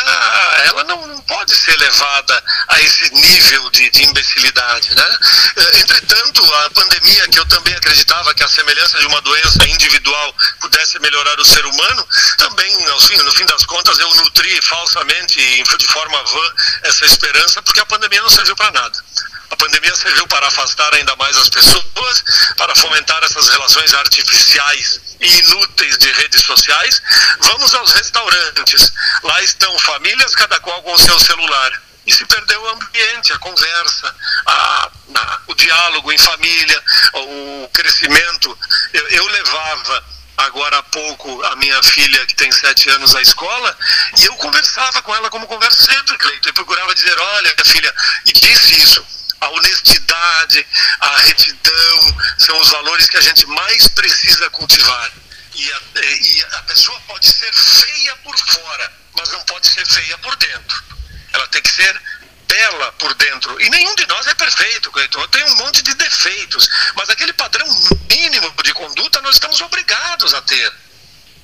ela 0.65 0.84
não, 0.86 1.07
não 1.07 1.22
pode 1.22 1.55
ser 1.55 1.78
levada 1.78 2.43
a 2.70 2.80
esse 2.82 3.13
nível 3.13 3.70
de, 3.72 3.89
de 3.89 4.03
imbecilidade 4.03 4.95
né? 4.95 5.20
Eh, 5.55 5.80
entretanto 5.80 6.43
a 6.55 6.70
pandemia 6.72 7.28
que 7.30 7.39
eu 7.39 7.45
também 7.58 7.74
acreditava 7.74 8.34
que 8.36 8.43
a 8.43 8.47
semelhança 8.47 8.99
de 8.99 9.08
uma 9.08 9.20
doença 9.22 9.68
individual 9.68 10.36
pudesse 10.62 10.99
melhorar 10.99 11.39
o 11.39 11.45
ser 11.45 11.66
humano, 11.66 12.08
também, 12.38 12.72
fim, 12.99 13.18
no 13.18 13.32
fim 13.32 13.45
das 13.45 13.66
contas, 13.66 13.97
eu 13.97 14.14
nutri 14.16 14.62
falsamente 14.62 15.39
e 15.39 15.64
de 15.64 15.88
forma 15.88 16.24
vã 16.24 16.53
essa 16.84 17.05
esperança, 17.05 17.62
porque 17.64 17.80
a 17.80 17.86
pandemia 17.86 18.22
não 18.22 18.30
serviu 18.30 18.55
para 18.55 18.72
nada. 18.72 19.03
A 19.49 19.55
pandemia 19.55 19.95
serviu 19.95 20.28
para 20.28 20.47
afastar 20.47 20.93
ainda 20.93 21.16
mais 21.16 21.36
as 21.38 21.49
pessoas, 21.49 22.24
para 22.58 22.76
fomentar 22.76 23.24
essas 23.24 23.49
relações 23.49 23.93
artificiais 23.93 24.99
e 25.20 25.39
inúteis 25.39 25.97
de 25.97 26.12
redes 26.12 26.43
sociais. 26.43 27.01
Vamos 27.39 27.74
aos 27.74 27.91
restaurantes. 27.93 28.91
Lá 29.24 29.41
estão 29.41 29.80
famílias, 29.80 30.36
cada 30.36 30.60
qual 30.60 30.84
com 30.84 30.93
o 30.93 30.99
seu 30.99 31.18
celular 31.20 31.86
e 32.08 32.14
se 32.14 32.26
perdeu 32.26 32.62
o 32.64 32.70
ambiente, 32.70 33.34
a 33.34 33.39
conversa, 33.39 34.16
a, 34.45 34.89
a, 35.14 35.39
o 35.47 35.53
diálogo 35.53 36.10
em 36.10 36.18
família, 36.18 36.84
o 37.14 37.70
crescimento. 37.74 38.58
Eu, 38.93 39.08
eu, 39.10 39.28
levava 39.28 40.05
agora 40.38 40.78
há 40.78 40.84
pouco 40.84 41.43
a 41.43 41.55
minha 41.58 41.84
filha, 41.84 42.26
que 42.26 42.36
tem 42.36 42.49
sete 42.49 42.89
anos, 42.91 43.14
à 43.14 43.22
escola, 43.22 43.78
e 44.20 44.26
eu 44.26 44.34
conversava 44.38 45.01
com 45.01 45.14
ela 45.14 45.30
como 45.30 45.47
converso 45.47 45.84
sempre, 45.84 46.18
Cleiton, 46.18 46.49
e 46.49 46.53
procurava 46.53 46.95
dizer, 46.95 47.20
olha, 47.20 47.55
filha, 47.66 47.93
e 48.26 48.32
disse 48.32 48.82
isso. 48.82 49.05
A 49.41 49.49
honestidade, 49.49 50.66
a 51.01 51.18
retidão 51.18 52.18
são 52.39 52.60
os 52.60 52.70
valores 52.70 53.10
que 53.10 53.18
a 53.18 53.22
gente 53.22 53.45
mais 53.47 53.88
precisa 53.89 54.49
cultivar. 54.51 55.12
E 55.53 55.72
a, 55.74 55.82
e 56.01 56.45
a 56.53 56.62
pessoa 56.64 56.99
pode 57.01 57.28
ser 57.28 57.53
feia 57.53 58.16
por 58.18 58.38
fora, 58.38 58.93
mas 59.16 59.30
não 59.32 59.41
pode 59.41 59.68
ser 59.68 59.86
feia 59.86 60.18
por 60.20 60.36
dentro 60.38 60.96
ela 61.38 61.47
tem 61.49 61.61
que 61.61 61.69
ser 61.69 62.01
bela 62.47 62.91
por 62.93 63.13
dentro. 63.15 63.61
E 63.61 63.69
nenhum 63.69 63.95
de 63.95 64.07
nós 64.07 64.25
é 64.27 64.33
perfeito, 64.33 64.91
Cleiton. 64.91 65.27
Tem 65.27 65.43
um 65.43 65.55
monte 65.57 65.81
de 65.81 65.93
defeitos. 65.93 66.69
Mas 66.95 67.09
aquele 67.09 67.33
padrão 67.33 67.67
mínimo 68.09 68.53
de 68.63 68.73
conduta 68.73 69.21
nós 69.21 69.35
estamos 69.35 69.59
obrigados 69.61 70.33
a 70.33 70.41
ter. 70.41 70.73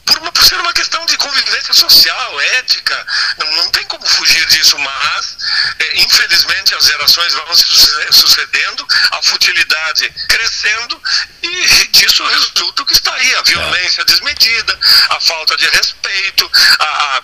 Por, 0.05 0.17
uma, 0.17 0.31
por 0.33 0.43
ser 0.43 0.59
uma 0.59 0.73
questão 0.73 1.05
de 1.05 1.15
convivência 1.15 1.73
social, 1.73 2.41
ética, 2.41 3.07
não, 3.37 3.55
não 3.55 3.71
tem 3.71 3.85
como 3.85 4.05
fugir 4.05 4.45
disso, 4.47 4.77
mas 4.77 5.37
é, 5.79 6.01
infelizmente 6.01 6.75
as 6.75 6.85
gerações 6.85 7.33
vão 7.33 7.55
se 7.55 7.63
sucedendo, 8.11 8.85
a 9.11 9.21
futilidade 9.21 10.09
crescendo 10.27 11.01
e 11.41 11.87
disso 11.87 12.25
resulta 12.27 12.81
o 12.81 12.85
que 12.85 12.93
está 12.93 13.13
aí, 13.13 13.35
a 13.35 13.41
violência 13.43 14.03
desmedida, 14.03 14.77
a 15.09 15.21
falta 15.21 15.55
de 15.55 15.69
respeito, 15.69 16.51
a, 16.79 16.85
a 17.17 17.23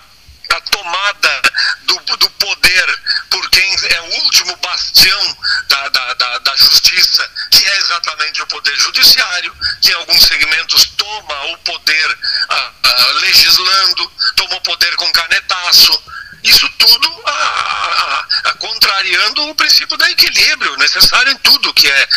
a 0.50 0.62
tomada 0.62 1.39
do, 1.84 2.18
do 2.18 2.30
poder 2.32 3.00
por 3.30 3.50
quem 3.50 3.76
é 3.90 4.02
o 4.02 4.24
último 4.24 4.56
bastião 4.58 5.38
da, 5.68 5.90
da, 5.90 6.14
da, 6.14 6.38
da, 6.40 6.56
justiça, 6.58 7.30
que 7.52 7.66
é 7.66 7.78
exatamente 7.78 8.42
o 8.42 8.48
poder 8.48 8.76
judiciário, 8.78 9.56
que 9.82 9.92
em 9.92 9.96
alguns 9.96 10.24
segmentos 10.24 10.86
toma 10.98 11.46
o 11.46 11.58
poder 11.60 12.18
ah, 12.50 12.72
ah, 12.84 13.12
legislando, 13.22 14.12
toma 14.36 14.56
o 14.56 14.62
poder 14.62 14.96
com 14.96 15.12
canetaço. 15.12 16.04
Isso 16.44 16.70
tudo 16.78 17.22
ah, 17.26 18.26
contrariando 18.60 19.50
o 19.50 19.56
princípio 19.56 19.98
do 19.98 20.06
equilíbrio 20.06 20.78
necessário 20.78 21.32
em 21.32 21.38
tudo 21.38 21.74
que 21.74 21.88
é 21.88 22.08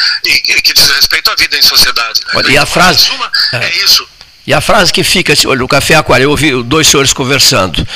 que 0.63 0.73
diz 0.73 0.91
respeito 0.91 1.31
à 1.31 1.35
vida 1.35 1.57
em 1.59 1.63
sociedade. 1.63 2.21
Né? 2.33 2.43
E 2.51 2.59
a 2.59 2.67
frase 2.67 3.05
suma, 3.05 3.31
é. 3.53 3.65
é 3.65 3.85
isso. 3.85 4.09
E 4.47 4.53
a 4.53 4.61
frase 4.61 4.93
que 4.93 5.05
fica, 5.05 5.33
olha, 5.47 5.61
no 5.61 5.69
Café 5.69 5.95
Aquário, 5.95 6.25
eu 6.25 6.31
ouvi 6.31 6.63
dois 6.65 6.89
senhores 6.89 7.13
conversando, 7.13 7.87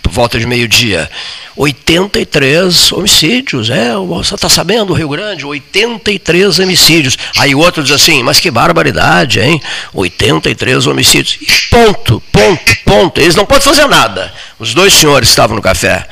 por 0.00 0.12
volta 0.12 0.38
de 0.38 0.46
meio-dia. 0.46 1.10
83 1.56 2.92
homicídios, 2.92 3.70
é, 3.70 3.94
você 3.96 4.34
está 4.34 4.48
sabendo, 4.48 4.92
Rio 4.92 5.08
Grande, 5.08 5.44
83 5.44 6.58
homicídios. 6.60 7.16
Aí 7.38 7.54
o 7.54 7.58
outro 7.58 7.82
diz 7.82 7.92
assim, 7.92 8.22
mas 8.22 8.38
que 8.38 8.50
barbaridade, 8.50 9.40
hein? 9.40 9.60
83 9.94 10.86
homicídios. 10.86 11.38
E 11.40 11.46
ponto, 11.70 12.22
ponto, 12.30 12.76
ponto. 12.84 13.20
Eles 13.20 13.34
não 13.34 13.46
podem 13.46 13.64
fazer 13.64 13.86
nada. 13.86 14.32
Os 14.58 14.74
dois 14.74 14.92
senhores 14.92 15.28
estavam 15.28 15.56
no 15.56 15.62
café. 15.62 16.06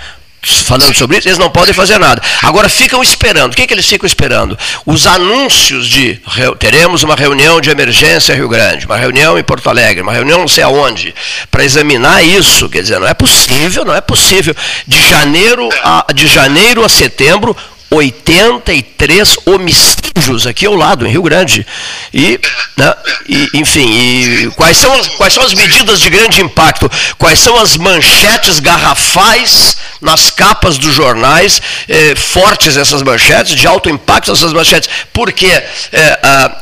Falando 0.44 0.94
sobre 0.94 1.18
isso, 1.18 1.28
eles 1.28 1.38
não 1.38 1.50
podem 1.50 1.74
fazer 1.74 1.98
nada. 1.98 2.22
Agora 2.42 2.68
ficam 2.68 3.02
esperando. 3.02 3.52
O 3.52 3.56
que, 3.56 3.66
que 3.66 3.74
eles 3.74 3.86
ficam 3.86 4.06
esperando? 4.06 4.58
Os 4.84 5.06
anúncios 5.06 5.86
de 5.88 6.20
teremos 6.58 7.02
uma 7.02 7.14
reunião 7.14 7.60
de 7.60 7.70
emergência 7.70 8.32
em 8.32 8.36
Rio 8.36 8.48
Grande, 8.48 8.86
uma 8.86 8.96
reunião 8.96 9.38
em 9.38 9.42
Porto 9.42 9.68
Alegre, 9.68 10.02
uma 10.02 10.12
reunião 10.12 10.38
não 10.38 10.48
sei 10.48 10.64
aonde, 10.64 11.14
para 11.50 11.64
examinar 11.64 12.24
isso. 12.24 12.68
Quer 12.68 12.82
dizer, 12.82 12.98
não 12.98 13.08
é 13.08 13.14
possível, 13.14 13.84
não 13.84 13.94
é 13.94 14.00
possível. 14.00 14.54
De 14.86 15.08
janeiro 15.08 15.68
a, 15.82 16.06
de 16.12 16.26
janeiro 16.26 16.84
a 16.84 16.88
setembro, 16.88 17.56
83 17.94 19.36
homicídios 19.46 20.46
aqui 20.46 20.66
ao 20.66 20.74
lado, 20.74 21.06
em 21.06 21.10
Rio 21.10 21.22
Grande. 21.22 21.66
E, 22.12 22.40
né, 22.76 22.94
e 23.28 23.50
enfim, 23.54 23.86
e 23.86 24.50
quais, 24.56 24.76
são 24.76 24.92
as, 24.92 25.08
quais 25.08 25.32
são 25.32 25.42
as 25.42 25.54
medidas 25.54 26.00
de 26.00 26.10
grande 26.10 26.40
impacto? 26.40 26.90
Quais 27.18 27.38
são 27.38 27.56
as 27.58 27.76
manchetes 27.76 28.60
garrafais 28.60 29.76
nas 30.00 30.30
capas 30.30 30.76
dos 30.76 30.94
jornais, 30.94 31.60
eh, 31.88 32.14
fortes 32.14 32.76
essas 32.76 33.02
manchetes, 33.02 33.56
de 33.56 33.66
alto 33.66 33.88
impacto 33.88 34.32
essas 34.32 34.52
manchetes? 34.52 34.88
Porque 35.12 35.46
eh, 35.46 36.20
ah, 36.22 36.56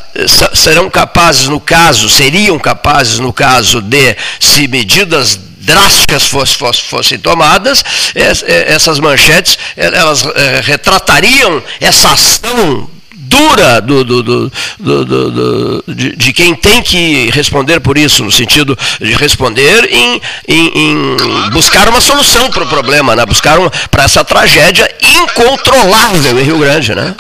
serão 0.55 0.91
capazes, 0.91 1.49
no 1.49 1.61
caso, 1.61 2.09
seriam 2.09 2.59
capazes, 2.59 3.19
no 3.19 3.33
caso 3.33 3.81
de 3.81 4.17
se 4.39 4.69
medidas 4.69 5.39
drásticas 5.63 6.25
fossem, 6.27 7.19
tomadas, 7.19 7.85
essas 8.15 8.99
manchetes 9.01 9.59
elas 9.77 10.25
eh, 10.25 10.61
retratariam 10.65 11.63
essa 11.81 12.13
ação 12.13 12.91
dura 13.33 13.81
do, 13.81 14.05
do, 14.05 14.23
do, 14.23 14.51
do 14.79 15.85
de, 15.89 16.17
de, 16.17 16.33
quem 16.33 16.55
tem 16.55 16.83
que 16.83 17.31
responder 17.31 17.81
por 17.81 17.97
isso, 17.97 18.23
no 18.23 18.31
sentido 18.31 18.79
de 19.01 19.15
responder 19.15 19.89
em, 19.91 20.21
em, 20.47 20.91
em 20.91 21.17
buscar 21.51 21.89
uma 21.89 22.01
solução 22.01 22.51
para 22.51 22.65
o 22.65 22.69
problema, 22.69 23.17
né? 23.17 23.25
buscar 23.25 23.59
para 23.91 24.05
essa 24.05 24.25
tragédia 24.25 24.89
incontrolável 25.01 26.39
em 26.39 26.45
Rio 26.45 26.59
Grande. 26.59 26.95
Né? 26.95 27.15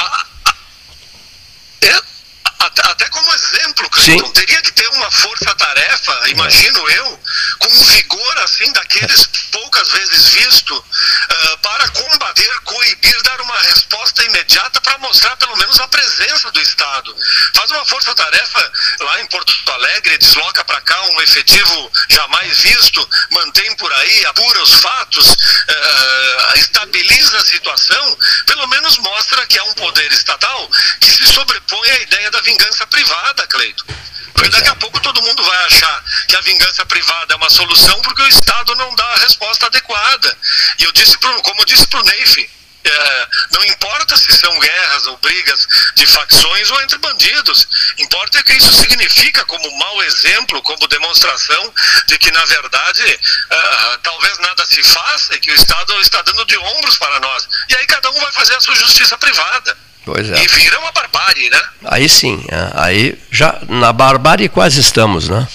até 2.84 3.08
como 3.08 3.32
exemplo, 3.34 3.88
Cleiton, 3.90 4.30
teria 4.30 4.62
que 4.62 4.72
ter 4.72 4.88
uma 4.88 5.10
força-tarefa, 5.10 6.30
imagino 6.30 6.90
eu, 6.90 7.18
com 7.62 7.68
um 7.68 7.84
vigor 7.84 8.38
assim 8.38 8.70
daqueles 8.72 9.26
poucas 9.52 9.88
vezes 9.92 10.28
visto, 10.34 10.76
uh, 10.76 11.58
para 11.58 11.88
combater, 11.90 12.60
coibir, 12.64 13.22
dar 13.22 13.40
uma 13.40 13.58
resposta 13.60 14.21
imediata 14.32 14.80
para 14.80 14.98
mostrar 14.98 15.36
pelo 15.36 15.56
menos 15.56 15.78
a 15.80 15.88
presença 15.88 16.50
do 16.50 16.60
Estado. 16.60 17.16
Faz 17.54 17.70
uma 17.70 17.84
força-tarefa 17.84 18.72
lá 19.00 19.20
em 19.20 19.26
Porto 19.26 19.52
Alegre, 19.72 20.18
desloca 20.18 20.64
para 20.64 20.80
cá 20.80 21.00
um 21.02 21.20
efetivo 21.22 21.92
jamais 22.10 22.58
visto, 22.60 23.08
mantém 23.30 23.74
por 23.76 23.92
aí, 23.92 24.26
apura 24.26 24.62
os 24.62 24.74
fatos, 24.74 25.26
uh, 25.26 26.56
estabiliza 26.56 27.38
a 27.38 27.44
situação, 27.44 28.18
pelo 28.46 28.66
menos 28.68 28.98
mostra 28.98 29.46
que 29.46 29.58
há 29.58 29.64
um 29.64 29.74
poder 29.74 30.12
estatal 30.12 30.70
que 31.00 31.10
se 31.10 31.26
sobrepõe 31.32 31.90
à 31.90 32.00
ideia 32.00 32.30
da 32.30 32.40
vingança 32.40 32.72
vingança 32.72 32.86
privada, 32.86 33.46
Cleito. 33.48 33.84
Porque 34.32 34.48
daqui 34.48 34.68
a 34.68 34.74
pouco 34.76 35.00
todo 35.00 35.22
mundo 35.22 35.42
vai 35.44 35.64
achar 35.64 36.04
que 36.26 36.36
a 36.36 36.40
vingança 36.40 36.84
privada 36.86 37.34
é 37.34 37.36
uma 37.36 37.50
solução 37.50 38.00
porque 38.02 38.22
o 38.22 38.28
Estado 38.28 38.74
não 38.76 38.94
dá 38.94 39.04
a 39.04 39.18
resposta 39.18 39.66
adequada. 39.66 40.36
E 40.78 40.84
eu 40.84 40.92
disse 40.92 41.18
pro, 41.18 41.42
como 41.42 41.60
eu 41.60 41.66
disse 41.66 41.86
para 41.86 42.00
o 42.00 42.04
Neif, 42.04 42.50
é, 42.84 43.28
não 43.52 43.64
importa 43.64 44.16
se 44.16 44.32
são 44.32 44.58
guerras 44.58 45.06
ou 45.06 45.16
brigas 45.18 45.66
de 45.94 46.06
facções 46.06 46.70
ou 46.70 46.82
entre 46.82 46.98
bandidos. 46.98 47.68
Importa 47.98 48.42
que 48.42 48.52
isso 48.54 48.72
significa 48.72 49.44
como 49.44 49.78
mau 49.78 50.02
exemplo, 50.02 50.62
como 50.62 50.88
demonstração 50.88 51.72
de 52.06 52.18
que, 52.18 52.30
na 52.30 52.44
verdade, 52.44 53.02
é, 53.50 53.98
talvez 54.02 54.38
nada 54.38 54.64
se 54.66 54.82
faça 54.82 55.34
e 55.34 55.40
que 55.40 55.50
o 55.50 55.54
Estado 55.54 56.00
está 56.00 56.22
dando 56.22 56.44
de 56.44 56.56
ombros 56.58 56.98
para 56.98 57.20
nós. 57.20 57.48
E 57.68 57.76
aí 57.76 57.86
cada 57.86 58.10
um 58.10 58.20
vai 58.20 58.32
fazer 58.32 58.54
a 58.54 58.60
sua 58.60 58.74
justiça 58.74 59.16
privada. 59.18 59.76
Pois 60.04 60.28
é. 60.28 60.42
E 60.42 60.48
vira 60.48 60.80
uma 60.80 60.90
barbárie, 60.90 61.48
né? 61.48 61.62
Aí 61.84 62.08
sim, 62.08 62.44
é. 62.48 62.70
aí 62.74 63.22
já 63.30 63.60
na 63.68 63.92
barbárie 63.92 64.48
quase 64.48 64.80
estamos, 64.80 65.28
né? 65.28 65.46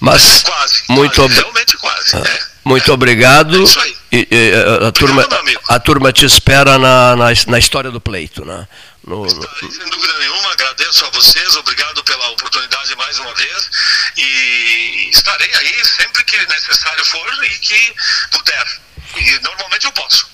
Mas 0.00 0.42
quase, 0.42 0.82
muito 0.88 1.22
quase, 1.22 1.34
realmente 1.34 1.76
quase. 1.76 2.16
É. 2.16 2.47
Muito 2.68 2.92
obrigado. 2.92 3.58
É 3.58 3.64
isso 3.64 3.80
aí. 3.80 3.96
E, 4.12 4.28
e, 4.30 4.86
a, 4.86 4.92
turma, 4.92 5.26
a 5.68 5.80
turma 5.80 6.12
te 6.12 6.26
espera 6.26 6.78
na, 6.78 7.16
na, 7.16 7.26
na 7.46 7.58
história 7.58 7.90
do 7.90 8.00
pleito, 8.00 8.44
né? 8.44 8.68
No, 9.06 9.24
no... 9.24 9.30
sem 9.30 9.88
dúvida 9.88 10.18
nenhuma, 10.18 10.52
agradeço 10.52 11.06
a 11.06 11.10
vocês, 11.10 11.56
obrigado 11.56 12.04
pela 12.04 12.28
oportunidade 12.30 12.94
mais 12.96 13.18
uma 13.20 13.34
vez 13.34 13.70
e 14.18 15.08
estarei 15.10 15.50
aí 15.54 15.84
sempre 15.84 16.24
que 16.24 16.36
necessário 16.36 17.04
for 17.06 17.44
e 17.44 17.48
que 17.58 17.94
puder. 18.32 18.80
E 19.16 19.40
normalmente 19.40 19.86
eu 19.86 19.92
posso. 19.92 20.28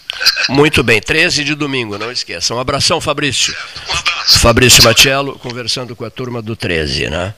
Muito 0.49 0.83
bem, 0.83 1.01
13 1.01 1.45
de 1.45 1.55
domingo, 1.55 1.99
não 1.99 2.11
esqueçam. 2.11 2.57
Um 2.57 2.61
abração, 2.61 3.01
Fabrício. 3.01 3.57
Um 3.89 3.97
abraço. 3.97 4.39
Fabrício 4.41 4.83
Matiello, 4.83 5.39
conversando 5.39 5.95
com 5.95 6.05
a 6.05 6.11
turma 6.11 6.43
do 6.43 6.57
13, 6.57 7.11
né? 7.11 7.35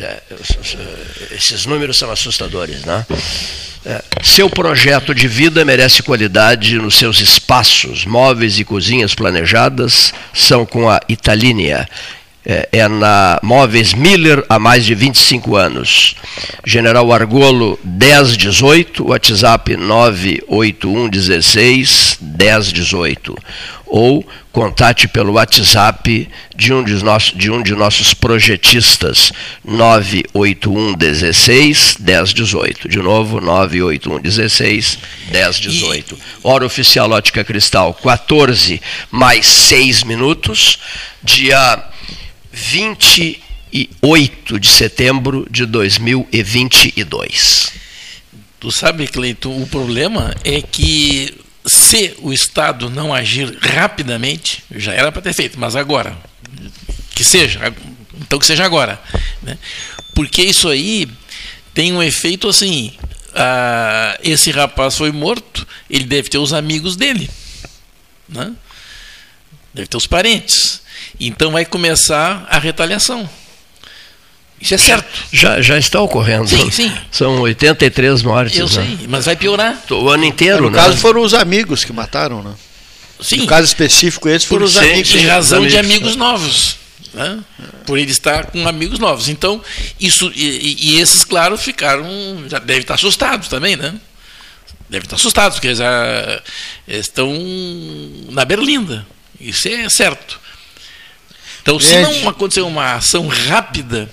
É, 0.00 0.22
esses 1.32 1.66
números 1.66 1.96
são 1.98 2.10
assustadores, 2.10 2.84
né? 2.84 3.04
É, 3.86 4.02
seu 4.22 4.50
projeto 4.50 5.14
de 5.14 5.26
vida 5.28 5.64
merece 5.64 6.02
qualidade 6.02 6.76
nos 6.76 6.96
seus 6.96 7.20
espaços, 7.20 8.04
móveis 8.04 8.58
e 8.58 8.64
cozinhas 8.64 9.14
planejadas 9.14 10.12
são 10.34 10.66
com 10.66 10.88
a 10.88 11.00
Italínia 11.08 11.88
é, 12.48 12.66
é 12.72 12.88
na 12.88 13.38
Móveis 13.42 13.92
Miller 13.92 14.42
há 14.48 14.58
mais 14.58 14.86
de 14.86 14.94
25 14.94 15.54
anos. 15.54 16.16
General 16.64 17.12
Argolo 17.12 17.78
1018, 17.84 19.06
WhatsApp 19.06 19.76
981 19.76 21.10
16 21.10 22.18
1018. 22.22 23.36
Ou 23.86 24.26
contate 24.58 25.06
pelo 25.06 25.34
WhatsApp 25.34 26.28
de 26.56 26.74
um 26.74 26.82
de, 26.82 26.94
nossos, 27.04 27.32
de 27.32 27.48
um 27.48 27.62
de 27.62 27.76
nossos 27.76 28.12
projetistas, 28.12 29.32
981 29.64 30.94
16 30.94 31.98
1018. 32.00 32.88
De 32.88 32.98
novo, 32.98 33.40
981 33.40 34.20
16 34.20 34.98
1018. 35.30 36.18
Hora 36.42 36.66
oficial 36.66 37.08
Ótica 37.12 37.44
Cristal, 37.44 37.94
14 37.94 38.82
mais 39.12 39.46
6 39.46 40.02
minutos, 40.02 40.80
dia 41.22 41.80
28 42.50 44.58
de 44.58 44.68
setembro 44.68 45.46
de 45.48 45.66
2022. 45.66 47.72
Tu 48.58 48.72
sabe, 48.72 49.06
Cleiton, 49.06 49.62
o 49.62 49.68
problema 49.68 50.34
é 50.42 50.60
que 50.60 51.46
se 51.68 52.16
o 52.20 52.32
Estado 52.32 52.88
não 52.90 53.12
agir 53.14 53.56
rapidamente, 53.60 54.64
já 54.70 54.92
era 54.92 55.12
para 55.12 55.22
ter 55.22 55.32
feito, 55.32 55.58
mas 55.58 55.76
agora, 55.76 56.16
que 57.14 57.24
seja, 57.24 57.60
então 58.20 58.38
que 58.38 58.46
seja 58.46 58.64
agora. 58.64 59.00
Né? 59.42 59.58
Porque 60.14 60.42
isso 60.42 60.68
aí 60.68 61.08
tem 61.74 61.92
um 61.92 62.02
efeito 62.02 62.48
assim: 62.48 62.92
esse 64.22 64.50
rapaz 64.50 64.96
foi 64.96 65.12
morto, 65.12 65.66
ele 65.88 66.04
deve 66.04 66.28
ter 66.28 66.38
os 66.38 66.52
amigos 66.52 66.96
dele, 66.96 67.30
né? 68.28 68.52
deve 69.72 69.88
ter 69.88 69.96
os 69.96 70.06
parentes. 70.06 70.82
Então 71.20 71.52
vai 71.52 71.64
começar 71.64 72.46
a 72.50 72.58
retaliação. 72.58 73.28
Isso 74.60 74.74
é 74.74 74.78
certo. 74.78 75.06
Já, 75.32 75.60
já 75.60 75.78
está 75.78 76.00
ocorrendo. 76.00 76.48
Sim, 76.48 76.70
sim. 76.70 76.92
São 77.10 77.40
83 77.42 78.22
mortes. 78.22 78.58
Eu 78.58 78.66
né? 78.66 78.72
sei, 78.72 79.06
mas 79.08 79.26
vai 79.26 79.36
piorar. 79.36 79.80
O 79.90 80.08
ano 80.08 80.24
inteiro, 80.24 80.64
no 80.64 80.70
né? 80.70 80.78
caso 80.78 80.96
foram 80.96 81.22
os 81.22 81.34
amigos 81.34 81.84
que 81.84 81.92
mataram, 81.92 82.42
né? 82.42 82.52
Sim. 83.20 83.38
No 83.38 83.46
caso 83.46 83.66
específico, 83.66 84.28
esse 84.28 84.46
foram 84.46 84.64
os 84.64 84.76
amigos. 84.76 85.14
Em 85.14 85.26
razão 85.26 85.66
de 85.66 85.76
amigos 85.76 86.16
novos. 86.16 86.76
Né? 87.12 87.38
Por 87.86 87.98
ele 87.98 88.10
estar 88.10 88.46
com 88.46 88.66
amigos 88.68 88.98
novos. 88.98 89.28
Então, 89.28 89.62
isso. 89.98 90.30
E, 90.34 90.92
e 90.92 91.00
esses, 91.00 91.24
claro, 91.24 91.56
ficaram. 91.56 92.06
Já 92.48 92.58
devem 92.58 92.82
estar 92.82 92.94
assustados 92.94 93.48
também, 93.48 93.76
né? 93.76 93.94
Devem 94.88 95.04
estar 95.04 95.16
assustados, 95.16 95.58
porque 95.58 95.74
já 95.74 96.42
estão 96.86 97.32
na 98.30 98.44
Berlinda. 98.44 99.06
Isso 99.40 99.68
é 99.68 99.88
certo. 99.88 100.40
Então, 101.62 101.78
se 101.78 102.00
não 102.00 102.28
acontecer 102.28 102.62
uma 102.62 102.94
ação 102.94 103.26
rápida, 103.26 104.08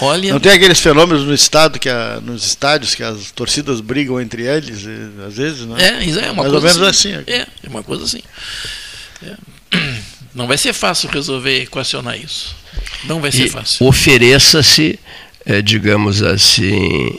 olha. 0.00 0.32
Não 0.32 0.40
tem 0.40 0.52
aqueles 0.52 0.80
fenômenos 0.80 1.24
no 1.24 1.34
estado 1.34 1.78
que 1.78 1.88
a, 1.88 2.20
nos 2.20 2.46
estádios 2.46 2.94
que 2.94 3.02
as 3.02 3.30
torcidas 3.30 3.80
brigam 3.80 4.20
entre 4.20 4.42
eles, 4.42 4.84
às 5.26 5.36
vezes, 5.36 5.66
né? 5.66 5.98
É, 6.00 6.04
isso 6.04 6.18
é 6.18 6.30
uma 6.30 6.42
Mais 6.42 6.50
coisa 6.50 6.56
ou 6.56 6.62
menos 6.62 6.82
assim. 6.82 7.14
assim. 7.14 7.24
É, 7.26 7.46
é 7.62 7.68
uma 7.68 7.82
coisa 7.82 8.04
assim. 8.04 8.22
É. 9.22 9.36
Não 10.34 10.46
vai 10.46 10.58
ser 10.58 10.74
fácil 10.74 11.08
resolver 11.08 11.62
equacionar 11.62 12.20
isso. 12.20 12.54
Não 13.04 13.22
vai 13.22 13.32
ser 13.32 13.46
e 13.46 13.48
fácil. 13.48 13.86
Ofereça-se, 13.86 14.98
é, 15.46 15.62
digamos 15.62 16.22
assim, 16.22 17.18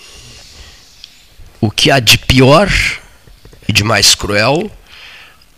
o 1.59 1.71
que 1.71 1.89
há 1.89 1.99
de 1.99 2.19
pior 2.19 2.69
e 3.67 3.73
de 3.73 3.83
mais 3.83 4.13
cruel, 4.13 4.71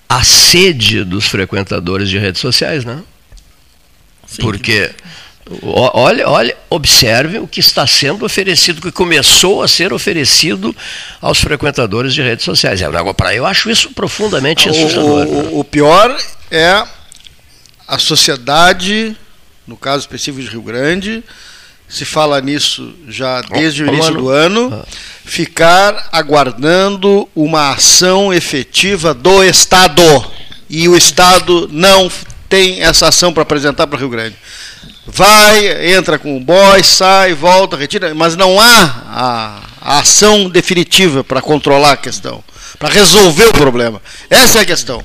a 0.07 0.24
sede 0.24 1.03
dos 1.03 1.26
frequentadores 1.28 2.09
de 2.09 2.17
redes 2.17 2.39
sociais, 2.39 2.86
né? 2.86 3.03
Sim, 4.26 4.41
Porque 4.41 4.91
Olha, 5.63 6.29
olha, 6.29 6.57
observe 6.69 7.39
o 7.39 7.47
que 7.47 7.59
está 7.59 7.87
sendo 7.87 8.23
oferecido, 8.23 8.77
o 8.77 8.81
que 8.81 8.91
começou 8.91 9.63
a 9.63 9.67
ser 9.67 9.91
oferecido 9.91 10.75
aos 11.19 11.39
frequentadores 11.39 12.13
de 12.13 12.21
redes 12.21 12.45
sociais. 12.45 12.81
É 12.81 13.13
para 13.13 13.35
eu 13.35 13.45
acho 13.45 13.69
isso 13.69 13.89
profundamente 13.91 14.69
assustador. 14.69 15.25
O, 15.27 15.55
o, 15.55 15.59
o 15.59 15.63
pior 15.63 16.15
é 16.51 16.83
a 17.87 17.97
sociedade, 17.97 19.17
no 19.65 19.75
caso 19.75 20.01
específico 20.01 20.43
de 20.43 20.49
Rio 20.49 20.61
Grande, 20.61 21.23
se 21.87 22.05
fala 22.05 22.39
nisso 22.39 22.93
já 23.07 23.41
desde 23.41 23.83
o 23.83 23.87
início 23.87 24.13
do 24.13 24.29
ano, 24.29 24.69
ah. 24.71 24.85
ficar 25.25 26.09
aguardando 26.11 27.27
uma 27.35 27.71
ação 27.71 28.31
efetiva 28.31 29.11
do 29.11 29.43
Estado. 29.43 30.03
E 30.69 30.87
o 30.87 30.95
Estado 30.95 31.67
não 31.71 32.11
tem 32.47 32.83
essa 32.83 33.07
ação 33.07 33.33
para 33.33 33.41
apresentar 33.41 33.87
para 33.87 33.97
o 33.97 33.99
Rio 33.99 34.09
Grande. 34.09 34.35
Vai, 35.12 35.93
entra 35.95 36.20
com 36.20 36.38
o 36.38 36.39
boy, 36.39 36.84
sai, 36.84 37.34
volta, 37.34 37.76
retira, 37.76 38.14
mas 38.14 38.36
não 38.36 38.60
há 38.60 39.03
a, 39.07 39.62
a 39.82 39.99
ação 39.99 40.49
definitiva 40.49 41.24
para 41.24 41.41
controlar 41.41 41.93
a 41.93 41.97
questão, 41.97 42.43
para 42.78 42.89
resolver 42.89 43.45
o 43.45 43.53
problema. 43.53 44.01
Essa 44.30 44.60
é 44.60 44.62
a 44.62 44.66
questão. 44.66 45.03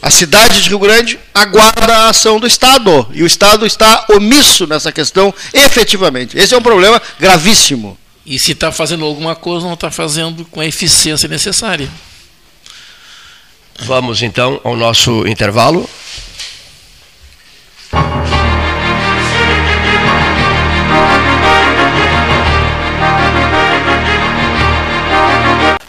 A 0.00 0.10
cidade 0.10 0.62
de 0.62 0.68
Rio 0.68 0.78
Grande 0.78 1.18
aguarda 1.34 1.92
a 1.92 2.08
ação 2.10 2.38
do 2.38 2.46
Estado 2.46 3.08
e 3.12 3.22
o 3.22 3.26
Estado 3.26 3.66
está 3.66 4.06
omisso 4.10 4.66
nessa 4.66 4.92
questão 4.92 5.34
efetivamente. 5.52 6.38
Esse 6.38 6.54
é 6.54 6.58
um 6.58 6.62
problema 6.62 7.00
gravíssimo. 7.18 7.98
E 8.24 8.38
se 8.38 8.52
está 8.52 8.70
fazendo 8.70 9.04
alguma 9.04 9.34
coisa, 9.34 9.66
não 9.66 9.74
está 9.74 9.90
fazendo 9.90 10.44
com 10.44 10.60
a 10.60 10.66
eficiência 10.66 11.28
necessária. 11.28 11.88
Vamos 13.80 14.22
então 14.22 14.60
ao 14.62 14.76
nosso 14.76 15.26
intervalo. 15.26 15.88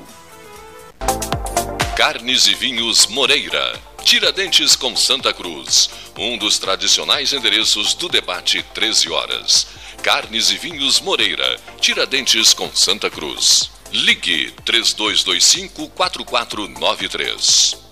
Carnes 1.96 2.46
e 2.46 2.54
Vinhos 2.54 3.06
Moreira. 3.06 3.78
Tiradentes 4.04 4.74
com 4.74 4.96
Santa 4.96 5.32
Cruz, 5.32 5.88
um 6.18 6.36
dos 6.36 6.58
tradicionais 6.58 7.32
endereços 7.32 7.94
do 7.94 8.08
debate 8.08 8.62
13 8.74 9.10
horas. 9.10 9.68
Carnes 10.02 10.50
e 10.50 10.56
Vinhos 10.56 11.00
Moreira, 11.00 11.56
Tiradentes 11.80 12.52
com 12.52 12.68
Santa 12.74 13.08
Cruz. 13.08 13.70
Ligue 13.92 14.50
3225 14.64 15.88
4493. 15.90 17.91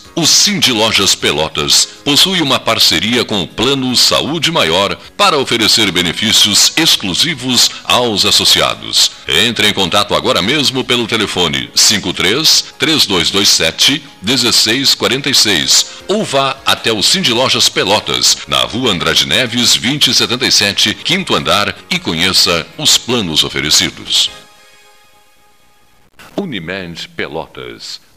O 0.13 0.27
Cindy 0.27 0.73
Lojas 0.73 1.15
Pelotas 1.15 1.85
possui 2.03 2.41
uma 2.41 2.59
parceria 2.59 3.23
com 3.23 3.41
o 3.41 3.47
Plano 3.47 3.95
Saúde 3.95 4.51
Maior 4.51 4.97
para 5.15 5.37
oferecer 5.37 5.89
benefícios 5.89 6.73
exclusivos 6.75 7.71
aos 7.85 8.25
associados. 8.25 9.11
Entre 9.25 9.69
em 9.69 9.73
contato 9.73 10.13
agora 10.13 10.41
mesmo 10.41 10.83
pelo 10.83 11.07
telefone 11.07 11.69
53 11.73 12.73
3227 12.77 14.03
1646 14.21 15.87
ou 16.09 16.25
vá 16.25 16.57
até 16.65 16.91
o 16.91 17.01
Cindy 17.01 17.31
Lojas 17.31 17.69
Pelotas, 17.69 18.37
na 18.49 18.59
rua 18.63 18.91
Andrade 18.91 19.25
Neves 19.25 19.77
2077, 19.77 20.93
quinto 20.93 21.33
andar 21.33 21.73
e 21.89 21.97
conheça 21.97 22.67
os 22.77 22.97
planos 22.97 23.45
oferecidos. 23.45 24.29
Unimed 26.35 27.07
Pelotas 27.09 28.10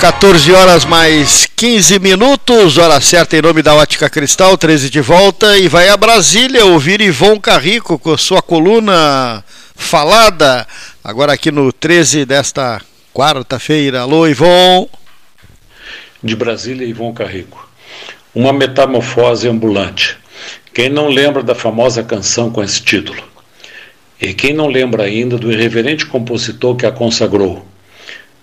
Quatorze 0.00 0.52
horas 0.52 0.84
mais 0.84 1.48
15 1.56 1.98
minutos, 1.98 2.78
hora 2.78 3.00
certa 3.00 3.36
em 3.36 3.42
nome 3.42 3.62
da 3.62 3.74
Ótica 3.74 4.08
Cristal, 4.08 4.56
13 4.56 4.88
de 4.90 5.00
volta 5.00 5.58
e 5.58 5.66
vai 5.66 5.88
a 5.88 5.96
Brasília 5.96 6.64
ouvir 6.64 7.00
Ivon 7.00 7.40
Carrico 7.40 7.98
com 7.98 8.16
sua 8.16 8.40
coluna 8.40 9.44
falada, 9.74 10.64
agora 11.02 11.32
aqui 11.32 11.50
no 11.50 11.72
13 11.72 12.24
desta 12.24 12.80
quarta-feira. 13.12 14.02
Alô, 14.02 14.28
Ivon. 14.28 14.88
De 16.22 16.36
Brasília, 16.36 16.86
Ivon 16.86 17.12
Carrico. 17.12 17.68
Uma 18.32 18.52
metamorfose 18.52 19.48
ambulante. 19.48 20.16
Quem 20.72 20.88
não 20.88 21.08
lembra 21.08 21.42
da 21.42 21.56
famosa 21.56 22.04
canção 22.04 22.52
com 22.52 22.62
esse 22.62 22.80
título? 22.80 23.20
E 24.20 24.32
quem 24.32 24.54
não 24.54 24.68
lembra 24.68 25.02
ainda 25.02 25.36
do 25.36 25.50
irreverente 25.50 26.06
compositor 26.06 26.76
que 26.76 26.86
a 26.86 26.92
consagrou? 26.92 27.67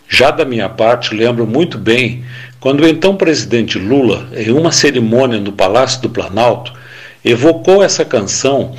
Já 0.08 0.32
da 0.32 0.46
minha 0.46 0.70
parte, 0.70 1.16
lembro 1.16 1.46
muito 1.48 1.78
bem 1.78 2.24
quando 2.60 2.82
o 2.82 2.88
então 2.88 3.16
presidente 3.16 3.78
Lula, 3.78 4.28
em 4.36 4.52
uma 4.52 4.72
cerimônia 4.72 5.40
no 5.40 5.52
Palácio 5.52 6.02
do 6.02 6.10
Planalto, 6.10 6.74
evocou 7.24 7.84
essa 7.84 8.04
canção 8.04 8.76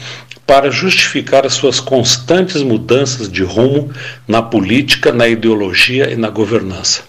para 0.47 0.71
justificar 0.71 1.45
as 1.45 1.55
suas 1.55 1.81
constantes 1.81 2.63
mudanças 2.63 3.31
de 3.31 3.43
rumo 3.43 3.93
na 4.27 4.41
política, 4.41 5.13
na 5.13 5.27
ideologia 5.27 6.11
e 6.11 6.17
na 6.17 6.31
governança. 6.31 7.03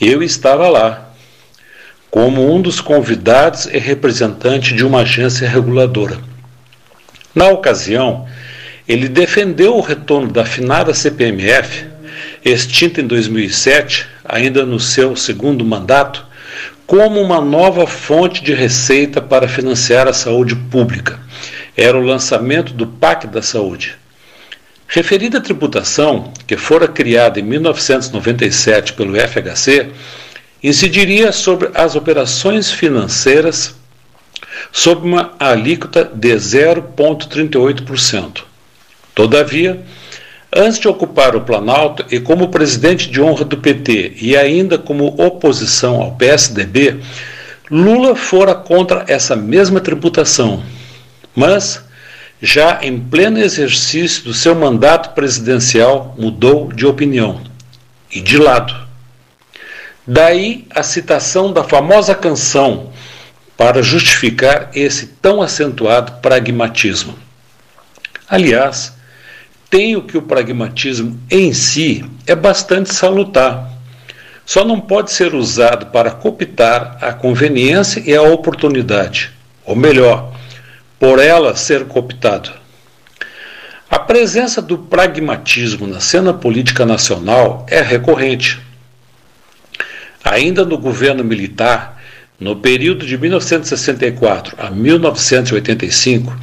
Eu 0.00 0.22
estava 0.22 0.68
lá, 0.68 1.10
como 2.10 2.54
um 2.54 2.60
dos 2.60 2.80
convidados 2.80 3.66
e 3.66 3.78
representante 3.78 4.74
de 4.74 4.84
uma 4.84 5.00
agência 5.00 5.48
reguladora. 5.48 6.18
Na 7.34 7.48
ocasião, 7.48 8.26
ele 8.86 9.08
defendeu 9.08 9.76
o 9.76 9.80
retorno 9.80 10.30
da 10.30 10.42
afinada 10.42 10.92
CPMF 10.92 11.91
extinta 12.44 13.00
em 13.00 13.06
2007, 13.06 14.08
ainda 14.24 14.66
no 14.66 14.80
seu 14.80 15.16
segundo 15.16 15.64
mandato, 15.64 16.26
como 16.86 17.20
uma 17.20 17.40
nova 17.40 17.86
fonte 17.86 18.42
de 18.42 18.52
receita 18.52 19.20
para 19.20 19.48
financiar 19.48 20.08
a 20.08 20.12
saúde 20.12 20.54
pública. 20.54 21.18
Era 21.76 21.98
o 21.98 22.04
lançamento 22.04 22.72
do 22.72 22.86
PAC 22.86 23.26
da 23.26 23.40
Saúde. 23.40 23.96
Referida 24.86 25.40
tributação, 25.40 26.32
que 26.46 26.56
fora 26.56 26.86
criada 26.86 27.40
em 27.40 27.42
1997 27.42 28.92
pelo 28.92 29.16
FHC, 29.16 29.88
incidiria 30.62 31.32
sobre 31.32 31.70
as 31.74 31.96
operações 31.96 32.70
financeiras 32.70 33.74
sob 34.70 35.06
uma 35.06 35.32
alíquota 35.38 36.04
de 36.04 36.34
0,38%. 36.34 38.42
Todavia, 39.14 39.82
Antes 40.54 40.78
de 40.78 40.86
ocupar 40.86 41.34
o 41.34 41.40
Planalto 41.40 42.04
e 42.10 42.20
como 42.20 42.48
presidente 42.48 43.10
de 43.10 43.22
honra 43.22 43.42
do 43.42 43.56
PT 43.56 44.16
e 44.20 44.36
ainda 44.36 44.76
como 44.76 45.06
oposição 45.06 46.02
ao 46.02 46.12
PSDB, 46.12 47.00
Lula 47.70 48.14
fora 48.14 48.54
contra 48.54 49.02
essa 49.08 49.34
mesma 49.34 49.80
tributação. 49.80 50.62
Mas, 51.34 51.82
já 52.38 52.80
em 52.82 53.00
pleno 53.00 53.38
exercício 53.38 54.24
do 54.24 54.34
seu 54.34 54.54
mandato 54.54 55.14
presidencial, 55.14 56.14
mudou 56.18 56.70
de 56.70 56.84
opinião 56.84 57.40
e 58.10 58.20
de 58.20 58.36
lado. 58.36 58.74
Daí 60.06 60.66
a 60.68 60.82
citação 60.82 61.50
da 61.50 61.64
famosa 61.64 62.14
canção 62.14 62.92
para 63.56 63.82
justificar 63.82 64.70
esse 64.74 65.06
tão 65.06 65.40
acentuado 65.40 66.20
pragmatismo. 66.20 67.16
Aliás, 68.28 68.92
tenho 69.72 70.02
que 70.02 70.18
o 70.18 70.22
pragmatismo 70.22 71.18
em 71.30 71.50
si 71.54 72.04
é 72.26 72.34
bastante 72.34 72.94
salutar. 72.94 73.72
Só 74.44 74.66
não 74.66 74.78
pode 74.78 75.10
ser 75.10 75.34
usado 75.34 75.86
para 75.86 76.10
cooptar 76.10 76.98
a 77.00 77.14
conveniência 77.14 78.02
e 78.04 78.14
a 78.14 78.20
oportunidade, 78.20 79.32
ou 79.64 79.74
melhor, 79.74 80.30
por 81.00 81.18
ela 81.18 81.56
ser 81.56 81.86
cooptado. 81.86 82.50
A 83.90 83.98
presença 83.98 84.60
do 84.60 84.76
pragmatismo 84.76 85.86
na 85.86 86.00
cena 86.00 86.34
política 86.34 86.84
nacional 86.84 87.64
é 87.66 87.80
recorrente. 87.80 88.60
Ainda 90.22 90.66
no 90.66 90.76
governo 90.76 91.24
militar, 91.24 91.98
no 92.38 92.56
período 92.56 93.06
de 93.06 93.16
1964 93.16 94.54
a 94.58 94.70
1985, 94.70 96.36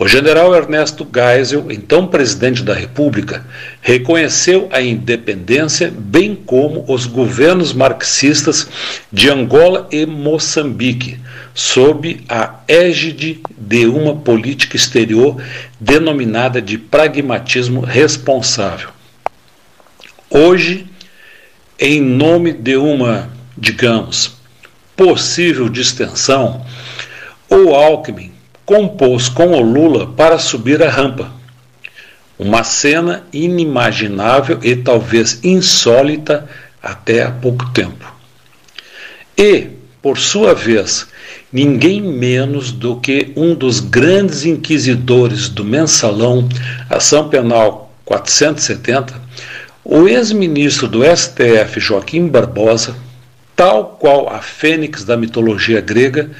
o 0.00 0.08
general 0.08 0.54
Ernesto 0.54 1.06
Geisel, 1.14 1.70
então 1.70 2.06
presidente 2.06 2.62
da 2.62 2.72
República, 2.72 3.44
reconheceu 3.82 4.66
a 4.72 4.80
independência, 4.80 5.92
bem 5.94 6.34
como 6.34 6.86
os 6.88 7.04
governos 7.04 7.74
marxistas 7.74 8.66
de 9.12 9.28
Angola 9.28 9.86
e 9.92 10.06
Moçambique, 10.06 11.20
sob 11.52 12.24
a 12.30 12.60
égide 12.66 13.42
de 13.58 13.84
uma 13.84 14.16
política 14.16 14.74
exterior 14.74 15.36
denominada 15.78 16.62
de 16.62 16.78
pragmatismo 16.78 17.82
responsável. 17.82 18.88
Hoje, 20.30 20.86
em 21.78 22.00
nome 22.00 22.54
de 22.54 22.74
uma, 22.74 23.28
digamos, 23.54 24.32
possível 24.96 25.68
distensão, 25.68 26.64
o 27.50 27.74
Alckmin 27.74 28.39
compôs 28.70 29.28
com 29.28 29.48
o 29.48 29.60
Lula 29.60 30.06
para 30.06 30.38
subir 30.38 30.80
a 30.80 30.88
rampa. 30.88 31.32
Uma 32.38 32.62
cena 32.62 33.24
inimaginável 33.32 34.60
e 34.62 34.76
talvez 34.76 35.40
insólita 35.42 36.48
até 36.80 37.24
há 37.24 37.32
pouco 37.32 37.68
tempo. 37.70 38.14
E, 39.36 39.66
por 40.00 40.16
sua 40.18 40.54
vez, 40.54 41.08
ninguém 41.52 42.00
menos 42.00 42.70
do 42.70 42.94
que 43.00 43.32
um 43.34 43.56
dos 43.56 43.80
grandes 43.80 44.44
inquisidores 44.44 45.48
do 45.48 45.64
mensalão 45.64 46.48
Ação 46.88 47.28
Penal 47.28 47.92
470, 48.04 49.20
o 49.84 50.06
ex-ministro 50.06 50.86
do 50.86 51.00
STF 51.04 51.80
Joaquim 51.80 52.28
Barbosa, 52.28 52.94
tal 53.56 53.96
qual 54.00 54.32
a 54.32 54.40
fênix 54.40 55.02
da 55.02 55.16
mitologia 55.16 55.80
grega, 55.80 56.30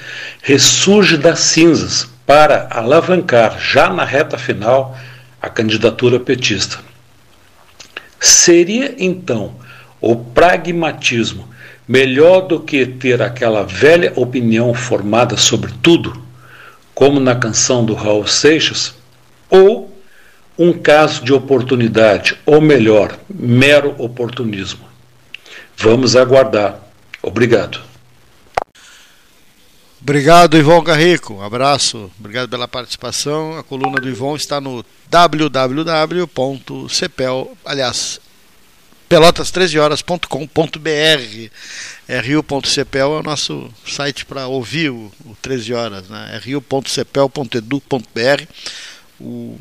ressurge 0.43 1.17
das 1.17 1.41
cinzas 1.41 2.09
para 2.31 2.69
alavancar 2.71 3.59
já 3.59 3.91
na 3.91 4.05
reta 4.05 4.39
final 4.39 4.97
a 5.43 5.49
candidatura 5.49 6.21
petista. 6.21 6.79
Seria 8.21 8.95
então 9.01 9.57
o 10.01 10.15
pragmatismo 10.15 11.49
melhor 11.89 12.43
do 12.43 12.61
que 12.61 12.87
ter 12.87 13.21
aquela 13.21 13.65
velha 13.65 14.13
opinião 14.15 14.73
formada 14.73 15.37
sobre 15.37 15.73
tudo, 15.83 16.23
como 16.95 17.19
na 17.19 17.35
canção 17.35 17.85
do 17.85 17.95
Raul 17.95 18.29
Seixas, 18.29 18.95
ou 19.51 19.93
um 20.57 20.73
caso 20.73 21.25
de 21.25 21.33
oportunidade, 21.33 22.39
ou 22.47 22.61
melhor, 22.61 23.19
mero 23.29 23.93
oportunismo? 23.99 24.85
Vamos 25.77 26.15
aguardar. 26.15 26.79
Obrigado. 27.21 27.90
Obrigado, 30.03 30.57
Ivon 30.57 30.83
Carrico. 30.83 31.35
Um 31.35 31.43
abraço. 31.43 32.11
Obrigado 32.19 32.49
pela 32.49 32.67
participação. 32.67 33.59
A 33.59 33.63
coluna 33.63 34.01
do 34.01 34.09
Ivon 34.09 34.35
está 34.35 34.59
no 34.61 34.85
www.cepel, 35.11 36.27
aliás, 37.65 38.21
pelotas13horas.com.br. 39.11 41.51
rio.cepel 42.23 43.15
é 43.15 43.19
o 43.19 43.23
nosso 43.23 43.71
site 43.87 44.25
para 44.25 44.47
ouvir 44.47 44.91
o, 44.91 45.13
o 45.27 45.37
13 45.43 45.75
horas, 45.75 46.09
né? 46.09 46.31
É. 46.33 46.41
O 49.21 49.59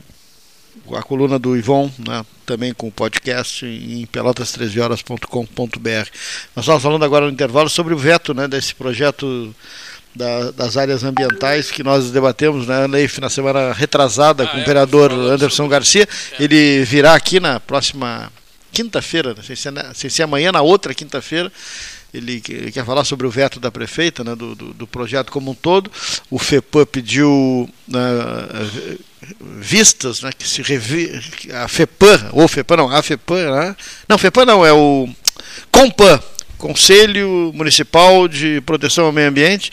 a 0.95 1.03
coluna 1.03 1.37
do 1.37 1.55
Ivon, 1.55 1.91
né, 1.99 2.25
também 2.45 2.73
com 2.73 2.87
o 2.87 2.91
podcast 2.91 3.65
em 3.65 4.07
pelotas13horas.com.br. 4.07 6.09
Nós 6.55 6.65
estamos 6.65 6.81
falando 6.81 7.05
agora 7.05 7.25
no 7.25 7.31
intervalo 7.31 7.69
sobre 7.69 7.93
o 7.93 7.97
veto 7.97 8.33
né, 8.33 8.47
desse 8.47 8.73
projeto 8.73 9.53
da, 10.15 10.51
das 10.51 10.77
áreas 10.77 11.03
ambientais 11.03 11.71
que 11.71 11.83
nós 11.83 12.11
debatemos 12.11 12.67
né, 12.67 12.87
na 13.21 13.29
semana 13.29 13.73
retrasada 13.73 14.43
ah, 14.43 14.47
com 14.47 14.59
o 14.59 14.65
vereador 14.65 15.11
é, 15.11 15.33
Anderson 15.33 15.67
Garcia. 15.67 16.07
É. 16.37 16.43
Ele 16.43 16.83
virá 16.83 17.13
aqui 17.13 17.39
na 17.39 17.59
próxima 17.59 18.31
quinta-feira, 18.71 19.35
sem, 19.43 19.55
sem 19.93 20.09
ser 20.09 20.23
amanhã, 20.23 20.51
na 20.51 20.61
outra 20.61 20.93
quinta-feira. 20.93 21.51
Ele, 22.11 22.41
quer 22.41 22.83
falar 22.83 23.03
sobre 23.03 23.27
o 23.27 23.29
veto 23.29 23.59
da 23.59 23.71
prefeita, 23.71 24.23
né, 24.23 24.35
do, 24.35 24.55
do, 24.55 24.73
do 24.73 24.87
projeto 24.87 25.31
como 25.31 25.51
um 25.51 25.55
todo. 25.55 25.91
O 26.29 26.39
FEPAM 26.39 26.85
pediu 26.85 27.69
uh, 27.89 28.99
vistas, 29.59 30.21
né, 30.21 30.31
que 30.35 30.47
se 30.47 30.63
revi, 30.63 31.11
a 31.53 31.67
FEPAM, 31.67 32.29
ou 32.31 32.47
FEPAM 32.47 32.77
não, 32.77 32.89
a 32.89 33.03
FEPAM, 33.03 33.51
né? 33.51 33.75
não, 34.07 34.17
FEPAM 34.17 34.45
não, 34.45 34.65
é 34.65 34.73
o 34.73 35.07
COMPAN, 35.71 36.19
Conselho 36.59 37.51
Municipal 37.55 38.27
de 38.27 38.61
Proteção 38.61 39.05
ao 39.05 39.11
Meio 39.13 39.29
Ambiente, 39.29 39.71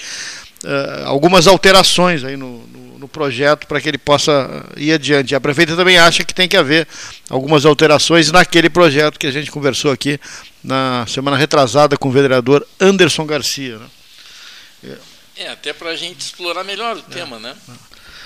uh, 0.65 1.07
algumas 1.07 1.49
alterações 1.49 2.23
aí 2.23 2.37
no, 2.37 2.65
no, 2.69 2.99
no 3.01 3.09
projeto 3.09 3.67
para 3.67 3.81
que 3.81 3.89
ele 3.89 3.99
possa 3.99 4.65
ir 4.77 4.93
adiante. 4.93 5.35
A 5.35 5.41
prefeita 5.41 5.75
também 5.75 5.99
acha 5.99 6.25
que 6.25 6.33
tem 6.33 6.49
que 6.49 6.57
haver 6.57 6.87
algumas 7.29 7.67
alterações 7.67 8.31
naquele 8.31 8.71
projeto 8.71 9.19
que 9.19 9.27
a 9.27 9.33
gente 9.33 9.51
conversou 9.51 9.91
aqui 9.91 10.19
na 10.63 11.05
semana 11.09 11.37
retrasada 11.37 11.97
com 11.99 12.09
o 12.09 12.13
vereador 12.13 12.65
Anderson 12.81 13.27
Garcia. 13.27 13.79
Né? 13.79 14.97
É, 15.37 15.49
até 15.49 15.73
para 15.73 15.91
a 15.91 15.97
gente 15.97 16.21
explorar 16.21 16.63
melhor 16.63 16.97
o 16.97 17.01
é. 17.01 17.03
tema, 17.03 17.41
né? 17.41 17.55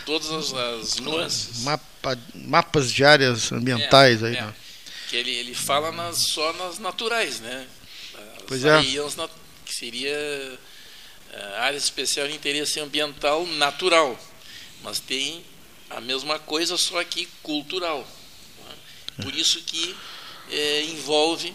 Todas 0.04 0.30
as, 0.30 0.52
as 0.52 1.00
nuances. 1.00 1.62
Mapa, 1.62 2.18
mapas 2.34 2.92
de 2.92 3.04
áreas 3.04 3.50
ambientais 3.50 4.22
é, 4.22 4.26
aí. 4.26 4.36
É. 4.36 4.42
Né? 4.42 4.54
Que 5.08 5.16
ele, 5.16 5.30
ele 5.30 5.54
fala 5.54 5.90
nas, 5.90 6.18
só 6.18 6.52
nas 6.52 6.78
naturais, 6.78 7.40
né? 7.40 7.66
Pois 8.50 8.64
é. 8.64 8.82
que 9.64 9.72
seria 9.72 10.10
uh, 10.10 11.60
área 11.60 11.78
especial 11.78 12.26
de 12.26 12.34
interesse 12.34 12.80
ambiental 12.80 13.46
natural, 13.46 14.18
mas 14.82 14.98
tem 14.98 15.44
a 15.88 16.00
mesma 16.00 16.36
coisa, 16.36 16.76
só 16.76 17.02
que 17.04 17.28
cultural. 17.44 18.00
Né? 18.66 18.74
Por 19.22 19.36
isso 19.36 19.60
que 19.62 19.94
é, 20.50 20.82
envolve 20.82 21.54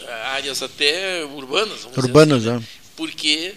eh, 0.00 0.12
áreas 0.12 0.60
até 0.60 1.24
urbanas. 1.24 1.84
urbanas, 1.84 2.48
assim, 2.48 2.58
né? 2.58 2.64
é. 2.64 2.80
Porque 2.96 3.54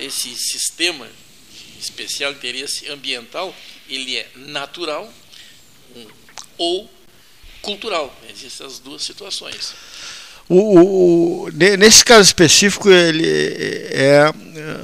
esse 0.00 0.34
sistema 0.34 1.06
de 1.06 1.78
especial 1.78 2.32
interesse 2.32 2.88
ambiental, 2.88 3.54
ele 3.88 4.16
é 4.16 4.28
natural 4.34 5.12
ou 6.58 6.90
cultural. 7.62 8.12
Existem 8.28 8.66
as 8.66 8.80
duas 8.80 9.02
situações. 9.02 9.72
O, 10.48 11.46
o, 11.46 11.50
nesse 11.52 12.04
caso 12.04 12.22
específico, 12.22 12.88
ele 12.88 13.26
é, 13.26 14.30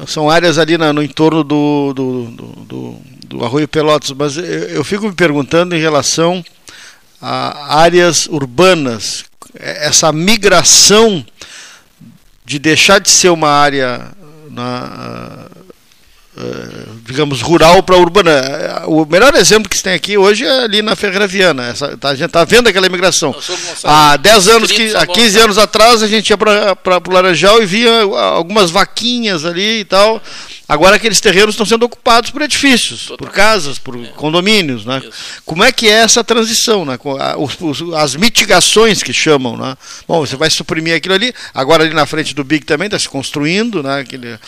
são 0.06 0.28
áreas 0.28 0.59
ali 0.59 0.76
na, 0.76 0.93
no 0.93 1.02
entorno 1.02 1.44
do, 1.44 1.93
do, 1.94 2.24
do, 2.66 2.97
do, 3.28 3.44
Arroio 3.44 3.68
Pelotas, 3.68 4.10
mas 4.10 4.36
eu, 4.36 4.44
eu 4.44 4.84
fico 4.84 5.06
me 5.06 5.12
perguntando 5.12 5.76
em 5.76 5.80
relação 5.80 6.44
a 7.20 7.78
áreas 7.78 8.26
urbanas, 8.26 9.24
essa 9.55 10.10
migração 10.12 11.24
de 12.44 12.59
deixar 12.59 12.98
de 12.98 13.09
ser 13.09 13.28
uma 13.30 13.48
área 13.48 14.10
na, 14.51 15.47
digamos, 17.05 17.40
rural 17.40 17.82
para 17.82 17.97
urbana. 17.97 18.32
O 18.86 19.05
melhor 19.05 19.35
exemplo 19.35 19.69
que 19.69 19.77
se 19.77 19.82
tem 19.82 19.94
aqui 19.94 20.16
hoje 20.16 20.44
é 20.44 20.64
ali 20.64 20.82
na 20.82 20.97
Ferroviana. 20.97 21.69
Essa, 21.69 21.97
tá, 21.97 22.10
a 22.10 22.14
gente 22.14 22.27
está 22.27 22.44
vendo 22.44 22.69
aquela 22.69 22.86
imigração. 22.86 23.35
Há 23.85 24.16
10 24.16 24.48
anos, 24.48 24.73
que, 24.73 24.94
há 24.94 25.06
15 25.06 25.39
anos 25.39 25.59
atrás, 25.59 26.02
a 26.02 26.09
gente 26.09 26.31
ia 26.31 26.39
para 26.39 26.77
o 27.09 27.12
Laranjal 27.12 27.62
e 27.62 27.66
via 27.66 28.02
algumas 28.02 28.70
vaquinhas 28.70 29.44
ali 29.44 29.81
e 29.81 29.85
tal. 29.85 30.23
Agora 30.72 30.96
aqueles 30.96 31.20
terrenos 31.20 31.50
estão 31.50 31.66
sendo 31.66 31.82
ocupados 31.82 32.30
por 32.30 32.40
edifícios, 32.40 33.02
Totalmente. 33.02 33.18
por 33.18 33.30
casas, 33.30 33.78
por 33.78 33.94
é. 33.94 34.06
condomínios. 34.16 34.86
Né? 34.86 35.02
Como 35.44 35.62
é 35.62 35.70
que 35.70 35.86
é 35.86 35.92
essa 35.92 36.24
transição? 36.24 36.86
Né? 36.86 36.98
As 37.94 38.16
mitigações 38.16 39.02
que 39.02 39.12
chamam. 39.12 39.54
Né? 39.54 39.76
Bom, 40.08 40.24
você 40.24 40.34
vai 40.34 40.48
suprimir 40.48 40.96
aquilo 40.96 41.12
ali, 41.12 41.34
agora 41.52 41.84
ali 41.84 41.92
na 41.92 42.06
frente 42.06 42.34
do 42.34 42.42
Big 42.42 42.64
também 42.64 42.86
está 42.86 42.98
se 42.98 43.06
construindo. 43.06 43.82
Né? 43.82 44.00
Aquele, 44.00 44.38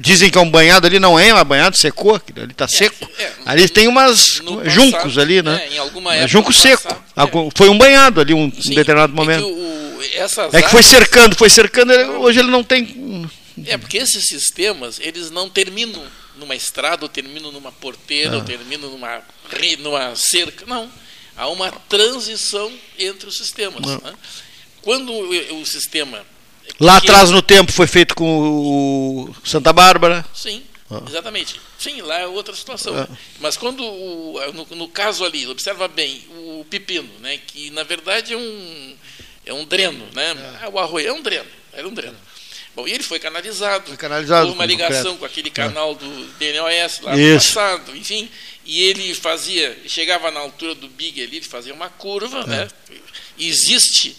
dizem 0.00 0.30
que 0.30 0.38
é 0.38 0.40
um 0.40 0.50
banhado 0.50 0.86
ali, 0.86 0.98
não 0.98 1.18
é, 1.18 1.28
é 1.28 1.34
um 1.34 1.44
banhado, 1.44 1.76
secou, 1.76 2.14
aquilo 2.14 2.40
ali 2.40 2.52
está 2.52 2.64
é, 2.64 2.68
seco. 2.68 3.06
É, 3.18 3.30
ali 3.44 3.68
tem 3.68 3.88
umas 3.88 4.40
juncos 4.64 5.18
ali, 5.18 5.42
né? 5.42 5.64
É, 5.64 5.74
em 5.74 5.78
alguma 5.78 6.14
época 6.14 6.28
Junco 6.28 6.50
seco. 6.50 6.94
Passado, 7.14 7.50
Foi 7.54 7.68
um 7.68 7.76
banhado 7.76 8.22
ali, 8.22 8.32
um, 8.32 8.50
Sim, 8.50 8.74
determinado 8.74 9.12
momento. 9.12 9.44
Que 9.44 9.52
o, 9.52 9.78
é 10.52 10.62
que 10.62 10.70
foi 10.70 10.82
cercando, 10.82 11.36
foi 11.36 11.50
cercando, 11.50 11.92
hoje 12.20 12.38
ele 12.38 12.50
não 12.50 12.64
tem 12.64 12.86
é, 13.66 13.78
porque 13.78 13.98
esses 13.98 14.26
sistemas, 14.26 14.98
eles 15.00 15.30
não 15.30 15.48
terminam 15.48 16.04
numa 16.36 16.54
estrada, 16.54 17.04
ou 17.04 17.08
terminam 17.08 17.50
numa 17.52 17.72
porteira, 17.72 18.34
ah. 18.34 18.38
ou 18.38 18.44
terminam 18.44 18.90
numa, 18.90 19.22
numa 19.78 20.16
cerca. 20.16 20.64
Não. 20.66 20.90
Há 21.36 21.48
uma 21.48 21.70
transição 21.70 22.72
entre 22.98 23.28
os 23.28 23.36
sistemas. 23.36 23.84
Né? 23.86 24.14
Quando 24.82 25.12
o, 25.12 25.60
o 25.60 25.66
sistema. 25.66 26.24
Lá 26.80 26.96
atrás 26.96 27.30
no 27.30 27.40
tempo 27.40 27.72
foi 27.72 27.86
feito 27.86 28.14
com 28.14 28.24
o 28.24 29.34
Santa 29.44 29.72
Bárbara. 29.72 30.24
Sim, 30.34 30.62
ah. 30.90 31.02
exatamente. 31.08 31.60
Sim, 31.78 32.02
lá 32.02 32.18
é 32.18 32.26
outra 32.26 32.54
situação. 32.54 32.96
Ah. 32.96 33.08
Mas 33.40 33.56
quando, 33.56 33.84
o, 33.84 34.52
no, 34.52 34.66
no, 34.76 34.88
caso 34.88 35.24
ali, 35.24 35.46
observa 35.46 35.86
bem, 35.86 36.24
o 36.30 36.66
pepino, 36.68 37.08
né, 37.20 37.38
que 37.38 37.70
na 37.70 37.84
verdade 37.84 38.34
é 38.34 38.36
um, 38.36 38.96
é 39.46 39.52
um 39.54 39.64
dreno. 39.64 40.06
Né? 40.12 40.58
Ah. 40.62 40.68
O 40.68 40.78
arroio 40.78 41.08
é 41.08 41.12
um 41.12 41.22
dreno. 41.22 41.48
Era 41.72 41.86
um 41.86 41.94
dreno. 41.94 42.16
Bom, 42.74 42.86
e 42.86 42.92
ele 42.92 43.02
foi 43.02 43.18
canalizado, 43.18 43.88
foi 43.88 43.96
canalizado 43.96 44.48
por 44.48 44.54
uma 44.54 44.66
ligação 44.66 45.16
com 45.16 45.24
aquele 45.24 45.50
canal 45.50 45.94
do 45.94 46.08
DNOS 46.38 47.00
lá 47.02 47.16
no 47.16 47.34
passado, 47.34 47.96
enfim, 47.96 48.28
e 48.64 48.82
ele 48.82 49.14
fazia, 49.14 49.76
chegava 49.86 50.30
na 50.30 50.40
altura 50.40 50.74
do 50.74 50.88
Big 50.88 51.20
ali, 51.22 51.38
ele 51.38 51.46
fazia 51.46 51.74
uma 51.74 51.88
curva, 51.88 52.40
é. 52.40 52.46
né? 52.46 52.68
Existe 53.38 54.16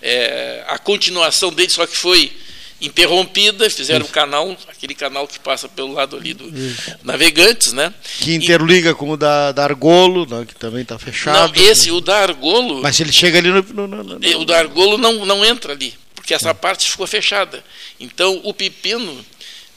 é, 0.00 0.64
a 0.68 0.78
continuação 0.78 1.52
dele, 1.52 1.70
só 1.70 1.86
que 1.86 1.96
foi 1.96 2.32
interrompida, 2.80 3.68
fizeram 3.68 4.06
o 4.06 4.08
um 4.08 4.12
canal, 4.12 4.56
aquele 4.68 4.94
canal 4.94 5.26
que 5.26 5.38
passa 5.40 5.68
pelo 5.68 5.92
lado 5.92 6.16
ali 6.16 6.32
do 6.32 6.48
Isso. 6.48 6.96
Navegantes, 7.02 7.72
né? 7.72 7.92
Que 8.20 8.34
interliga 8.34 8.90
e, 8.90 8.94
com 8.94 9.10
o 9.10 9.16
da, 9.16 9.50
da 9.50 9.64
Argolo, 9.64 10.26
né, 10.26 10.46
que 10.46 10.54
também 10.54 10.82
está 10.82 10.98
fechado. 10.98 11.52
Não, 11.52 11.62
esse, 11.62 11.90
o 11.90 12.00
da 12.00 12.18
Argolo... 12.18 12.80
Mas 12.80 13.00
ele 13.00 13.12
chega 13.12 13.38
ali 13.38 13.50
no... 13.50 13.62
no, 13.62 13.86
no, 13.88 14.04
no 14.04 14.40
o 14.40 14.44
da 14.44 14.58
Argolo 14.58 14.96
não, 14.96 15.26
não 15.26 15.44
entra 15.44 15.72
ali 15.72 15.92
porque 16.28 16.34
essa 16.34 16.54
parte 16.54 16.90
ficou 16.90 17.06
fechada. 17.06 17.64
Então 17.98 18.42
o 18.44 18.52
pepino, 18.52 19.24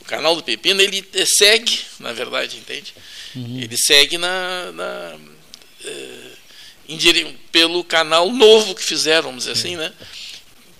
o 0.02 0.04
canal 0.04 0.36
do 0.36 0.44
pepino, 0.44 0.82
ele 0.82 1.02
segue, 1.26 1.80
na 1.98 2.12
verdade, 2.12 2.58
entende? 2.58 2.94
Uhum. 3.34 3.58
Ele 3.58 3.78
segue 3.78 4.18
na, 4.18 4.70
na 4.74 5.18
é, 5.86 7.32
pelo 7.54 7.86
canal 7.86 8.30
novo 8.30 8.76
que 8.76 8.84
fizeram, 8.84 9.30
vamos 9.30 9.46
dizer 9.46 9.54
assim, 9.54 9.78
né? 9.78 9.94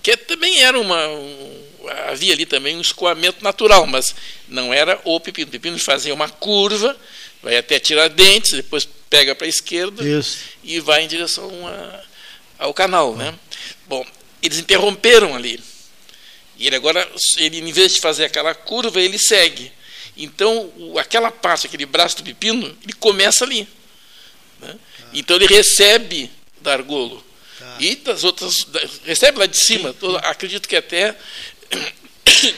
Que 0.02 0.14
também 0.14 0.62
era 0.62 0.78
uma. 0.78 1.08
Um, 1.08 1.62
havia 2.08 2.34
ali 2.34 2.44
também 2.44 2.76
um 2.76 2.82
escoamento 2.82 3.42
natural, 3.42 3.86
mas 3.86 4.14
não 4.46 4.74
era 4.74 5.00
o 5.04 5.18
pepino. 5.18 5.48
O 5.48 5.52
pepino 5.52 5.78
fazia 5.78 6.12
uma 6.12 6.28
curva, 6.28 6.94
vai 7.42 7.56
até 7.56 7.78
Tiradentes, 7.78 8.52
depois 8.52 8.86
pega 9.08 9.34
para 9.34 9.46
a 9.46 9.48
esquerda 9.48 10.06
Isso. 10.06 10.36
e 10.62 10.80
vai 10.80 11.04
em 11.04 11.08
direção 11.08 11.50
a, 11.66 12.00
ao 12.58 12.74
canal, 12.74 13.16
né? 13.16 13.34
Bom, 13.86 14.04
eles 14.42 14.58
interromperam 14.58 15.34
ali. 15.34 15.62
E 16.58 16.66
ele 16.66 16.76
agora, 16.76 17.08
ele, 17.38 17.58
em 17.58 17.72
vez 17.72 17.94
de 17.94 18.00
fazer 18.00 18.24
aquela 18.24 18.54
curva, 18.54 19.00
ele 19.00 19.18
segue. 19.18 19.72
Então, 20.16 20.72
aquela 20.98 21.30
parte, 21.30 21.66
aquele 21.66 21.86
braço 21.86 22.16
do 22.18 22.24
pepino, 22.24 22.76
ele 22.82 22.92
começa 22.94 23.44
ali. 23.44 23.66
Né? 24.60 24.74
Ah. 24.74 25.08
Então, 25.14 25.36
ele 25.36 25.46
recebe 25.46 26.30
da 26.60 26.72
argolo. 26.72 27.24
Ah. 27.60 27.76
E 27.80 27.96
das 27.96 28.24
outras, 28.24 28.66
recebe 29.04 29.38
lá 29.38 29.46
de 29.46 29.56
cima. 29.56 29.94
Acredito 30.22 30.68
que 30.68 30.76
até 30.76 31.16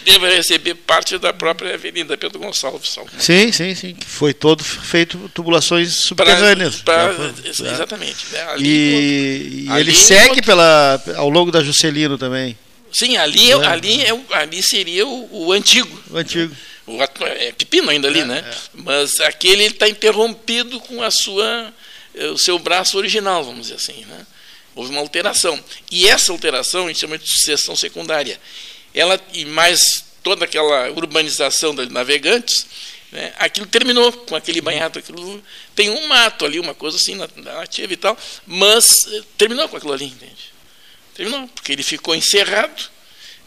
deva 0.05 0.29
receber 0.29 0.75
parte 0.75 1.19
da 1.19 1.33
própria 1.33 1.75
Avenida 1.75 2.17
Pedro 2.17 2.39
Gonçalves. 2.39 2.97
Sim, 3.19 3.53
sim, 3.53 3.75
sim. 3.75 3.97
Foi 4.07 4.33
todo 4.33 4.65
feito 4.65 5.31
tubulações 5.35 5.93
subterrâneas. 6.05 6.77
Pra, 6.77 7.13
pra, 7.13 7.33
exatamente. 7.45 8.27
Né? 8.33 8.43
Ali, 8.45 9.65
e, 9.65 9.67
ali, 9.69 9.81
ele 9.81 9.95
segue 9.95 10.41
pela, 10.41 11.03
ao 11.17 11.29
longo 11.29 11.51
da 11.51 11.63
Juscelino 11.63 12.17
também. 12.17 12.57
Sim, 12.93 13.17
ali, 13.17 13.51
é, 13.51 13.55
ali, 13.67 14.03
é, 14.03 14.37
ali 14.37 14.63
seria 14.63 15.07
o, 15.07 15.47
o 15.47 15.53
antigo. 15.53 16.01
O 16.11 16.17
antigo. 16.17 16.55
O, 16.87 17.03
é 17.03 17.53
pepino 17.53 17.91
ainda 17.91 18.07
ali, 18.07 18.21
é, 18.21 18.25
né? 18.25 18.45
É. 18.47 18.55
Mas 18.75 19.19
aquele 19.21 19.65
está 19.65 19.89
interrompido 19.89 20.79
com 20.81 21.03
a 21.03 21.11
sua, 21.11 21.73
eh, 22.15 22.27
o 22.27 22.39
seu 22.39 22.59
braço 22.59 22.97
original, 22.97 23.43
vamos 23.43 23.63
dizer 23.63 23.77
assim. 23.77 24.05
Né? 24.05 24.27
Houve 24.77 24.91
uma 24.91 25.01
alteração. 25.01 25.59
E 25.91 26.07
essa 26.07 26.31
alteração 26.31 26.85
a 26.85 26.89
gente 26.89 27.01
chama 27.01 27.19
de 27.19 27.29
sucessão 27.29 27.75
secundária 27.75 28.39
ela 28.95 29.21
e 29.33 29.45
mais 29.45 30.05
toda 30.23 30.45
aquela 30.45 30.91
urbanização 30.91 31.75
dos 31.75 31.89
navegantes, 31.91 32.67
né, 33.13 33.33
aquilo 33.39 33.67
terminou 33.67 34.11
com 34.13 34.35
aquele 34.35 34.61
banhado, 34.61 34.99
aquilo 34.99 35.43
tem 35.75 35.91
um 35.91 36.07
mato 36.07 36.45
ali, 36.45 36.59
uma 36.59 36.75
coisa 36.75 36.97
assim 36.97 37.15
na, 37.15 37.29
na 37.37 37.55
nativa 37.55 37.93
e 37.93 37.97
tal, 37.97 38.17
mas 38.47 39.07
eh, 39.13 39.23
terminou 39.37 39.69
com 39.69 39.77
aquilo 39.77 39.93
ali, 39.93 40.07
entende? 40.07 40.53
Terminou, 41.15 41.47
porque 41.49 41.73
ele 41.73 41.83
ficou 41.83 42.15
encerrado, 42.15 42.91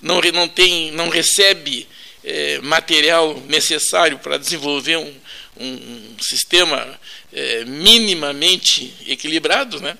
não, 0.01 0.21
não, 0.33 0.47
tem, 0.47 0.91
não 0.91 1.09
recebe 1.09 1.87
é, 2.23 2.59
material 2.59 3.41
necessário 3.47 4.19
para 4.19 4.37
desenvolver 4.37 4.97
um, 4.97 5.13
um, 5.57 5.67
um 5.67 6.15
sistema 6.21 6.99
é, 7.33 7.65
minimamente 7.65 8.93
equilibrado, 9.07 9.81
né? 9.81 9.97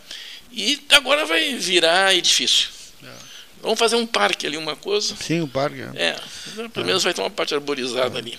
e 0.52 0.80
agora 0.90 1.26
vai 1.26 1.56
virar 1.56 2.16
edifício. 2.16 2.70
Vamos 3.62 3.80
fazer 3.80 3.96
um 3.96 4.06
parque 4.06 4.48
ali, 4.48 4.58
uma 4.58 4.76
coisa. 4.76 5.16
Sim, 5.20 5.42
um 5.42 5.48
parque. 5.48 5.82
É, 5.96 6.16
é 6.60 6.68
pelo 6.70 6.86
menos 6.86 7.04
vai 7.04 7.14
ter 7.14 7.22
uma 7.22 7.30
parte 7.30 7.54
arborizada 7.54 8.18
ali. 8.18 8.38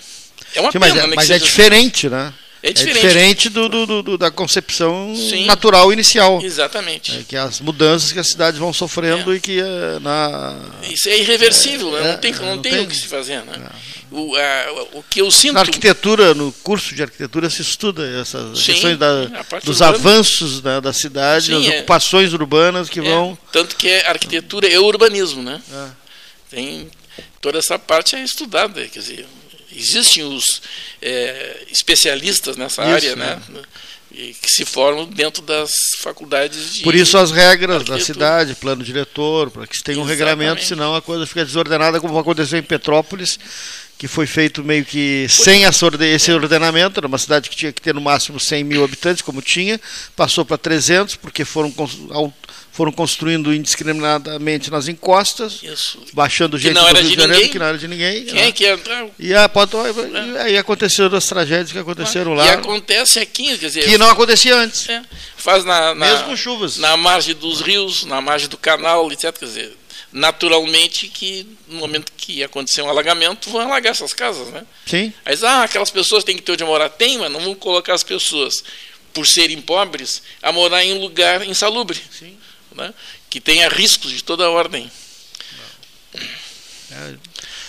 É 0.55 0.61
uma 0.61 0.71
Sim, 0.71 0.79
pena, 0.79 0.93
mas, 0.93 1.03
é, 1.03 1.07
né, 1.07 1.15
mas 1.15 1.29
é 1.29 1.39
diferente, 1.39 2.07
assim. 2.07 2.15
né? 2.15 2.33
É 2.61 2.73
diferente, 2.73 2.97
é 2.97 3.07
diferente 3.07 3.49
do, 3.49 3.69
do, 3.69 4.03
do, 4.03 4.17
da 4.17 4.29
concepção 4.29 5.15
Sim, 5.15 5.45
natural 5.45 5.93
inicial. 5.93 6.41
Exatamente. 6.43 7.17
É 7.17 7.23
que 7.23 7.37
as 7.37 7.61
mudanças 7.61 8.11
que 8.11 8.19
as 8.19 8.27
cidades 8.27 8.59
vão 8.59 8.73
sofrendo 8.73 9.31
é. 9.31 9.37
e 9.37 9.39
que 9.39 9.61
é, 9.61 9.99
na. 9.99 10.57
Isso 10.83 11.07
é 11.07 11.17
irreversível, 11.17 11.91
né? 11.91 12.11
não 12.11 12.17
tem, 12.17 12.33
não, 12.33 12.45
não 12.55 12.61
tem, 12.61 12.73
tem, 12.73 12.81
o 12.83 12.87
que 12.87 12.95
se 12.95 13.07
fazer. 13.07 13.41
Né? 13.43 13.69
O, 14.11 14.35
a, 14.35 14.87
o 14.93 15.03
que 15.03 15.21
eu 15.21 15.29
sinto. 15.29 15.53
Na 15.53 15.61
arquitetura, 15.61 16.33
no 16.33 16.51
curso 16.51 16.95
de 16.95 17.03
arquitetura, 17.03 17.49
se 17.49 17.61
estuda 17.61 18.07
essas 18.19 18.57
Sim, 18.57 18.73
questões 18.73 18.97
da, 18.97 19.25
dos 19.63 19.81
urbana. 19.81 19.97
avanços 19.97 20.61
da, 20.61 20.79
da 20.79 20.93
cidade, 20.93 21.47
Sim, 21.47 21.63
das 21.63 21.75
ocupações 21.75 22.33
urbanas 22.33 22.89
que 22.89 23.01
vão. 23.01 23.37
Tanto 23.51 23.75
que 23.75 23.89
a 23.89 24.09
arquitetura 24.09 24.67
é 24.67 24.79
urbanismo, 24.79 25.43
né? 25.43 25.61
Tem 26.49 26.89
toda 27.41 27.59
essa 27.59 27.77
parte 27.77 28.15
é 28.15 28.23
estudada, 28.23 28.85
quer 28.87 28.99
dizer, 28.99 29.25
existem 29.75 30.23
os 30.23 30.61
é, 31.01 31.63
especialistas 31.71 32.57
nessa 32.57 32.81
isso, 32.83 32.91
área, 32.91 33.15
né? 33.15 33.41
né? 33.49 33.61
E 34.11 34.33
que 34.33 34.49
se 34.49 34.65
formam 34.65 35.05
dentro 35.05 35.43
das 35.43 35.71
faculdades 35.99 36.73
de 36.73 36.83
Por 36.83 36.95
isso 36.95 37.15
as 37.15 37.29
regras 37.29 37.83
da 37.83 37.99
cidade, 37.99 38.55
plano 38.55 38.83
diretor, 38.83 39.51
para 39.51 39.67
que 39.67 39.77
se 39.77 39.83
tenha 39.83 39.99
um 39.99 40.03
regramento, 40.03 40.63
senão 40.63 40.95
a 40.95 41.01
coisa 41.01 41.27
fica 41.27 41.45
desordenada, 41.45 42.01
como 42.01 42.17
aconteceu 42.17 42.57
em 42.57 42.63
Petrópolis, 42.63 43.37
que 43.99 44.07
foi 44.07 44.25
feito 44.25 44.63
meio 44.63 44.85
que 44.85 45.27
sem 45.27 45.63
esse 45.65 46.31
ordenamento, 46.31 47.01
era 47.01 47.05
uma 47.05 47.17
cidade 47.17 47.49
que 47.49 47.55
tinha 47.55 47.73
que 47.73 47.81
ter 47.81 47.93
no 47.93 47.99
máximo 47.99 48.39
100 48.39 48.63
mil 48.63 48.81
habitantes, 48.81 49.21
como 49.21 49.41
tinha, 49.41 49.79
passou 50.15 50.45
para 50.45 50.57
300, 50.57 51.17
porque 51.17 51.43
foram 51.43 51.69
foram 52.71 52.93
construindo 52.93 53.53
indiscriminadamente 53.53 54.71
nas 54.71 54.87
encostas, 54.87 55.59
Isso. 55.61 55.99
baixando 56.13 56.57
gente 56.57 56.75
não 56.75 56.87
era 56.87 57.03
de 57.03 57.09
Janeiro, 57.09 57.33
ninguém. 57.33 57.49
que 57.49 57.59
não 57.59 57.65
era 57.65 57.77
de 57.77 57.87
ninguém. 57.89 58.23
Quem 58.23 58.39
é 58.39 58.51
que 58.53 58.65
entra? 58.65 59.09
E, 59.19 59.33
aí 60.39 60.57
aconteceram 60.57 61.17
as 61.17 61.25
tragédias 61.25 61.73
que 61.73 61.77
aconteceram 61.77 62.33
lá. 62.33 62.45
E 62.45 62.49
acontece 62.51 63.19
aqui, 63.19 63.57
quer 63.57 63.67
dizer. 63.67 63.83
Que 63.83 63.97
não 63.97 64.09
acontecia 64.09 64.55
antes. 64.55 64.87
É, 64.87 65.01
faz 65.35 65.65
na, 65.65 65.93
na, 65.93 66.07
Mesmo 66.07 66.37
chuvas. 66.37 66.77
Na 66.77 66.95
margem 66.95 67.35
dos 67.35 67.59
rios, 67.59 68.05
na 68.05 68.21
margem 68.21 68.47
do 68.47 68.57
canal, 68.57 69.11
etc. 69.11 69.37
Quer 69.37 69.45
dizer, 69.45 69.78
naturalmente 70.11 71.07
que 71.07 71.45
no 71.67 71.79
momento 71.79 72.11
que 72.17 72.43
acontecer 72.43 72.81
um 72.81 72.89
alagamento, 72.89 73.49
vão 73.49 73.61
alagar 73.61 73.91
essas 73.91 74.13
casas, 74.13 74.47
né? 74.49 74.65
Sim. 74.85 75.13
Aí, 75.25 75.37
ah, 75.43 75.63
aquelas 75.63 75.91
pessoas 75.91 76.23
têm 76.23 76.35
que 76.35 76.41
ter 76.41 76.53
onde 76.53 76.63
morar. 76.63 76.89
Tem, 76.89 77.17
mas 77.17 77.31
não 77.31 77.39
vão 77.39 77.55
colocar 77.55 77.93
as 77.93 78.03
pessoas, 78.03 78.63
por 79.13 79.27
serem 79.27 79.61
pobres, 79.61 80.21
a 80.41 80.51
morar 80.51 80.83
em 80.83 80.93
um 80.93 80.99
lugar 80.99 81.47
insalubre. 81.47 82.01
Sim 82.11 82.37
né, 82.75 82.93
que 83.29 83.39
tenha 83.39 83.67
riscos 83.69 84.11
de 84.11 84.23
toda 84.23 84.49
ordem. 84.49 84.89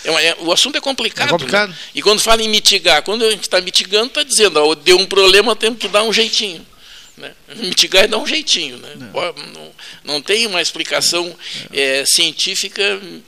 É, 0.03 0.29
é, 0.29 0.35
o 0.39 0.51
assunto 0.51 0.77
é 0.77 0.81
complicado. 0.81 1.27
É 1.27 1.29
complicado. 1.29 1.69
Né? 1.69 1.77
E 1.93 2.01
quando 2.01 2.19
fala 2.19 2.41
em 2.41 2.49
mitigar, 2.49 3.03
quando 3.03 3.23
a 3.23 3.29
gente 3.29 3.43
está 3.43 3.61
mitigando, 3.61 4.07
está 4.07 4.23
dizendo, 4.23 4.57
ó, 4.57 4.73
deu 4.73 4.97
um 4.97 5.05
problema, 5.05 5.55
temos 5.55 5.79
que 5.79 5.87
dar 5.87 6.03
um 6.03 6.11
jeitinho. 6.11 6.65
Né? 7.21 7.33
Mitigar 7.55 8.03
é 8.03 8.07
dar 8.07 8.17
um 8.17 8.27
jeitinho. 8.27 8.77
Né? 8.77 8.89
Não, 9.53 9.71
não 10.03 10.21
tem 10.21 10.47
uma 10.47 10.61
explicação 10.61 11.33
é, 11.71 12.03
científica 12.05 12.81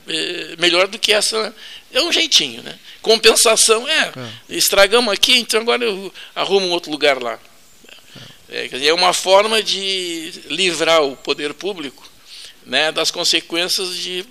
é, 0.07 0.55
melhor 0.57 0.87
do 0.87 0.99
que 0.99 1.13
essa. 1.13 1.55
É 1.93 2.01
um 2.01 2.11
jeitinho. 2.11 2.63
Né? 2.63 2.77
Compensação 3.01 3.87
é, 3.87 4.11
estragamos 4.49 5.13
aqui, 5.13 5.37
então 5.37 5.61
agora 5.61 5.83
eu 5.83 6.13
arrumo 6.35 6.67
um 6.67 6.71
outro 6.71 6.91
lugar 6.91 7.21
lá. 7.21 7.39
É, 8.49 8.67
dizer, 8.67 8.87
é 8.87 8.93
uma 8.93 9.13
forma 9.13 9.63
de 9.63 10.33
livrar 10.49 11.01
o 11.03 11.15
poder 11.15 11.53
público 11.53 12.07
né, 12.65 12.91
das 12.91 13.09
consequências 13.09 13.95
de 13.95 14.25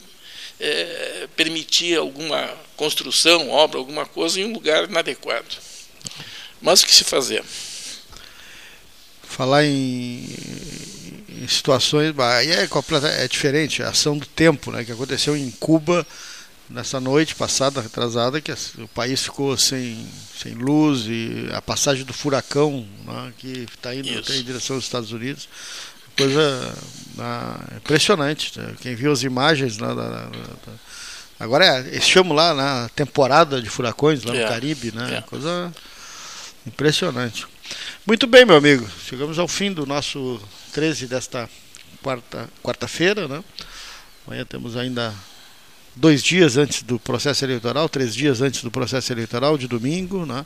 é, 0.60 1.28
permitir 1.34 1.98
alguma 1.98 2.56
construção, 2.76 3.50
obra, 3.50 3.78
alguma 3.78 4.06
coisa 4.06 4.40
em 4.40 4.44
um 4.44 4.52
lugar 4.52 4.88
inadequado. 4.88 5.56
Mas 6.60 6.80
o 6.80 6.86
que 6.86 6.94
se 6.94 7.04
fazer? 7.04 7.42
Falar 9.42 9.64
em, 9.64 10.24
em 11.28 11.48
situações. 11.48 12.16
Aí 12.16 12.52
é, 12.52 12.68
é 13.18 13.26
diferente, 13.26 13.82
a 13.82 13.88
ação 13.88 14.16
do 14.16 14.24
tempo, 14.24 14.70
né, 14.70 14.84
que 14.84 14.92
aconteceu 14.92 15.36
em 15.36 15.50
Cuba 15.50 16.06
nessa 16.70 17.00
noite 17.00 17.34
passada, 17.34 17.80
retrasada, 17.80 18.40
que 18.40 18.52
o 18.78 18.86
país 18.94 19.24
ficou 19.24 19.56
sem, 19.58 20.06
sem 20.40 20.54
luz 20.54 21.06
e 21.08 21.48
a 21.52 21.60
passagem 21.60 22.04
do 22.04 22.12
furacão 22.12 22.86
né, 23.04 23.32
que 23.36 23.66
está 23.68 23.92
indo 23.92 24.16
até 24.16 24.36
em 24.36 24.44
direção 24.44 24.76
aos 24.76 24.84
Estados 24.84 25.10
Unidos. 25.10 25.48
Coisa 26.16 26.74
ah, 27.18 27.64
impressionante. 27.78 28.56
Né? 28.56 28.76
Quem 28.80 28.94
viu 28.94 29.10
as 29.10 29.24
imagens 29.24 29.76
né, 29.76 29.88
da, 29.88 30.08
da, 30.08 30.24
da, 30.26 30.72
agora 31.40 31.64
é, 31.64 31.78
eles 31.88 32.08
chamam 32.08 32.32
lá 32.32 32.54
na 32.54 32.88
temporada 32.90 33.60
de 33.60 33.68
furacões 33.68 34.22
lá 34.22 34.34
no 34.34 34.38
é. 34.38 34.46
Caribe, 34.46 34.92
né? 34.94 35.16
É. 35.16 35.20
Coisa 35.22 35.74
impressionante. 36.64 37.50
Muito 38.06 38.26
bem, 38.26 38.44
meu 38.44 38.56
amigo. 38.56 38.88
Chegamos 39.06 39.38
ao 39.38 39.46
fim 39.46 39.72
do 39.72 39.86
nosso 39.86 40.40
13 40.72 41.06
desta 41.06 41.48
quarta 42.02 42.48
quarta-feira, 42.62 43.28
né? 43.28 43.42
Amanhã 44.26 44.44
temos 44.44 44.76
ainda 44.76 45.14
dois 45.94 46.22
dias 46.22 46.56
antes 46.56 46.82
do 46.82 46.98
processo 46.98 47.44
eleitoral, 47.44 47.88
três 47.88 48.14
dias 48.14 48.40
antes 48.40 48.62
do 48.62 48.70
processo 48.70 49.12
eleitoral, 49.12 49.56
de 49.58 49.68
domingo, 49.68 50.26
né? 50.26 50.44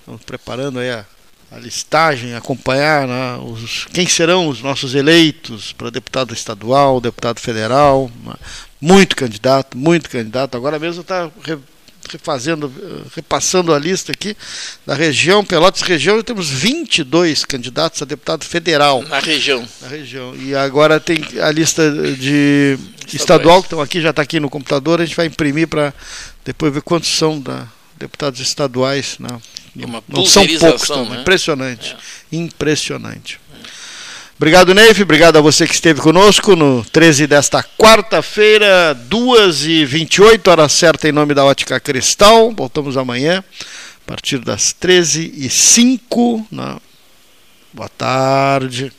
Estamos 0.00 0.22
preparando 0.24 0.78
aí 0.78 0.90
a, 0.90 1.04
a 1.52 1.58
listagem, 1.58 2.34
acompanhar 2.34 3.06
né, 3.06 3.36
os, 3.36 3.86
quem 3.92 4.06
serão 4.06 4.48
os 4.48 4.60
nossos 4.60 4.94
eleitos 4.94 5.72
para 5.72 5.90
deputado 5.90 6.34
estadual, 6.34 7.00
deputado 7.00 7.38
federal, 7.38 8.10
né? 8.24 8.34
muito 8.80 9.14
candidato, 9.14 9.78
muito 9.78 10.10
candidato. 10.10 10.56
Agora 10.56 10.78
mesmo 10.78 11.02
está 11.02 11.30
refazendo, 12.10 12.72
repassando 13.14 13.72
a 13.72 13.78
lista 13.78 14.12
aqui 14.12 14.36
da 14.86 14.94
região, 14.94 15.44
Pelotas 15.44 15.82
região, 15.82 16.22
temos 16.22 16.48
22 16.48 17.44
candidatos 17.44 18.02
a 18.02 18.04
deputado 18.04 18.44
federal. 18.44 19.02
Na 19.02 19.18
região. 19.18 19.66
Na 19.80 19.88
região. 19.88 20.34
E 20.36 20.54
agora 20.54 20.98
tem 20.98 21.18
a 21.40 21.50
lista 21.50 21.90
de 22.16 22.78
estadual, 23.12 23.60
que 23.60 23.66
estão 23.66 23.80
aqui, 23.80 24.00
já 24.00 24.10
está 24.10 24.22
aqui 24.22 24.40
no 24.40 24.50
computador, 24.50 25.00
a 25.00 25.04
gente 25.04 25.16
vai 25.16 25.26
imprimir 25.26 25.68
para 25.68 25.92
depois 26.44 26.72
ver 26.72 26.82
quantos 26.82 27.08
são 27.10 27.40
da, 27.40 27.66
deputados 27.98 28.40
estaduais. 28.40 29.16
Não, 29.18 29.40
Uma 29.76 30.02
não 30.08 30.26
são 30.26 30.46
poucos, 30.46 30.88
né? 30.88 31.20
impressionante. 31.20 31.96
É. 32.32 32.36
Impressionante. 32.36 33.40
Obrigado, 34.36 34.74
Neif. 34.74 35.02
Obrigado 35.02 35.36
a 35.36 35.40
você 35.40 35.66
que 35.66 35.74
esteve 35.74 36.00
conosco 36.00 36.56
no 36.56 36.84
13 36.84 37.26
desta 37.26 37.64
quarta-feira, 37.78 38.98
2h28, 39.08 40.48
hora 40.48 40.68
certa, 40.68 41.08
em 41.08 41.12
nome 41.12 41.34
da 41.34 41.44
Ótica 41.44 41.78
Cristal. 41.78 42.52
Voltamos 42.56 42.96
amanhã, 42.96 43.38
a 43.38 44.10
partir 44.10 44.38
das 44.38 44.74
13h05. 44.74 46.80
Boa 47.72 47.88
tarde. 47.88 48.92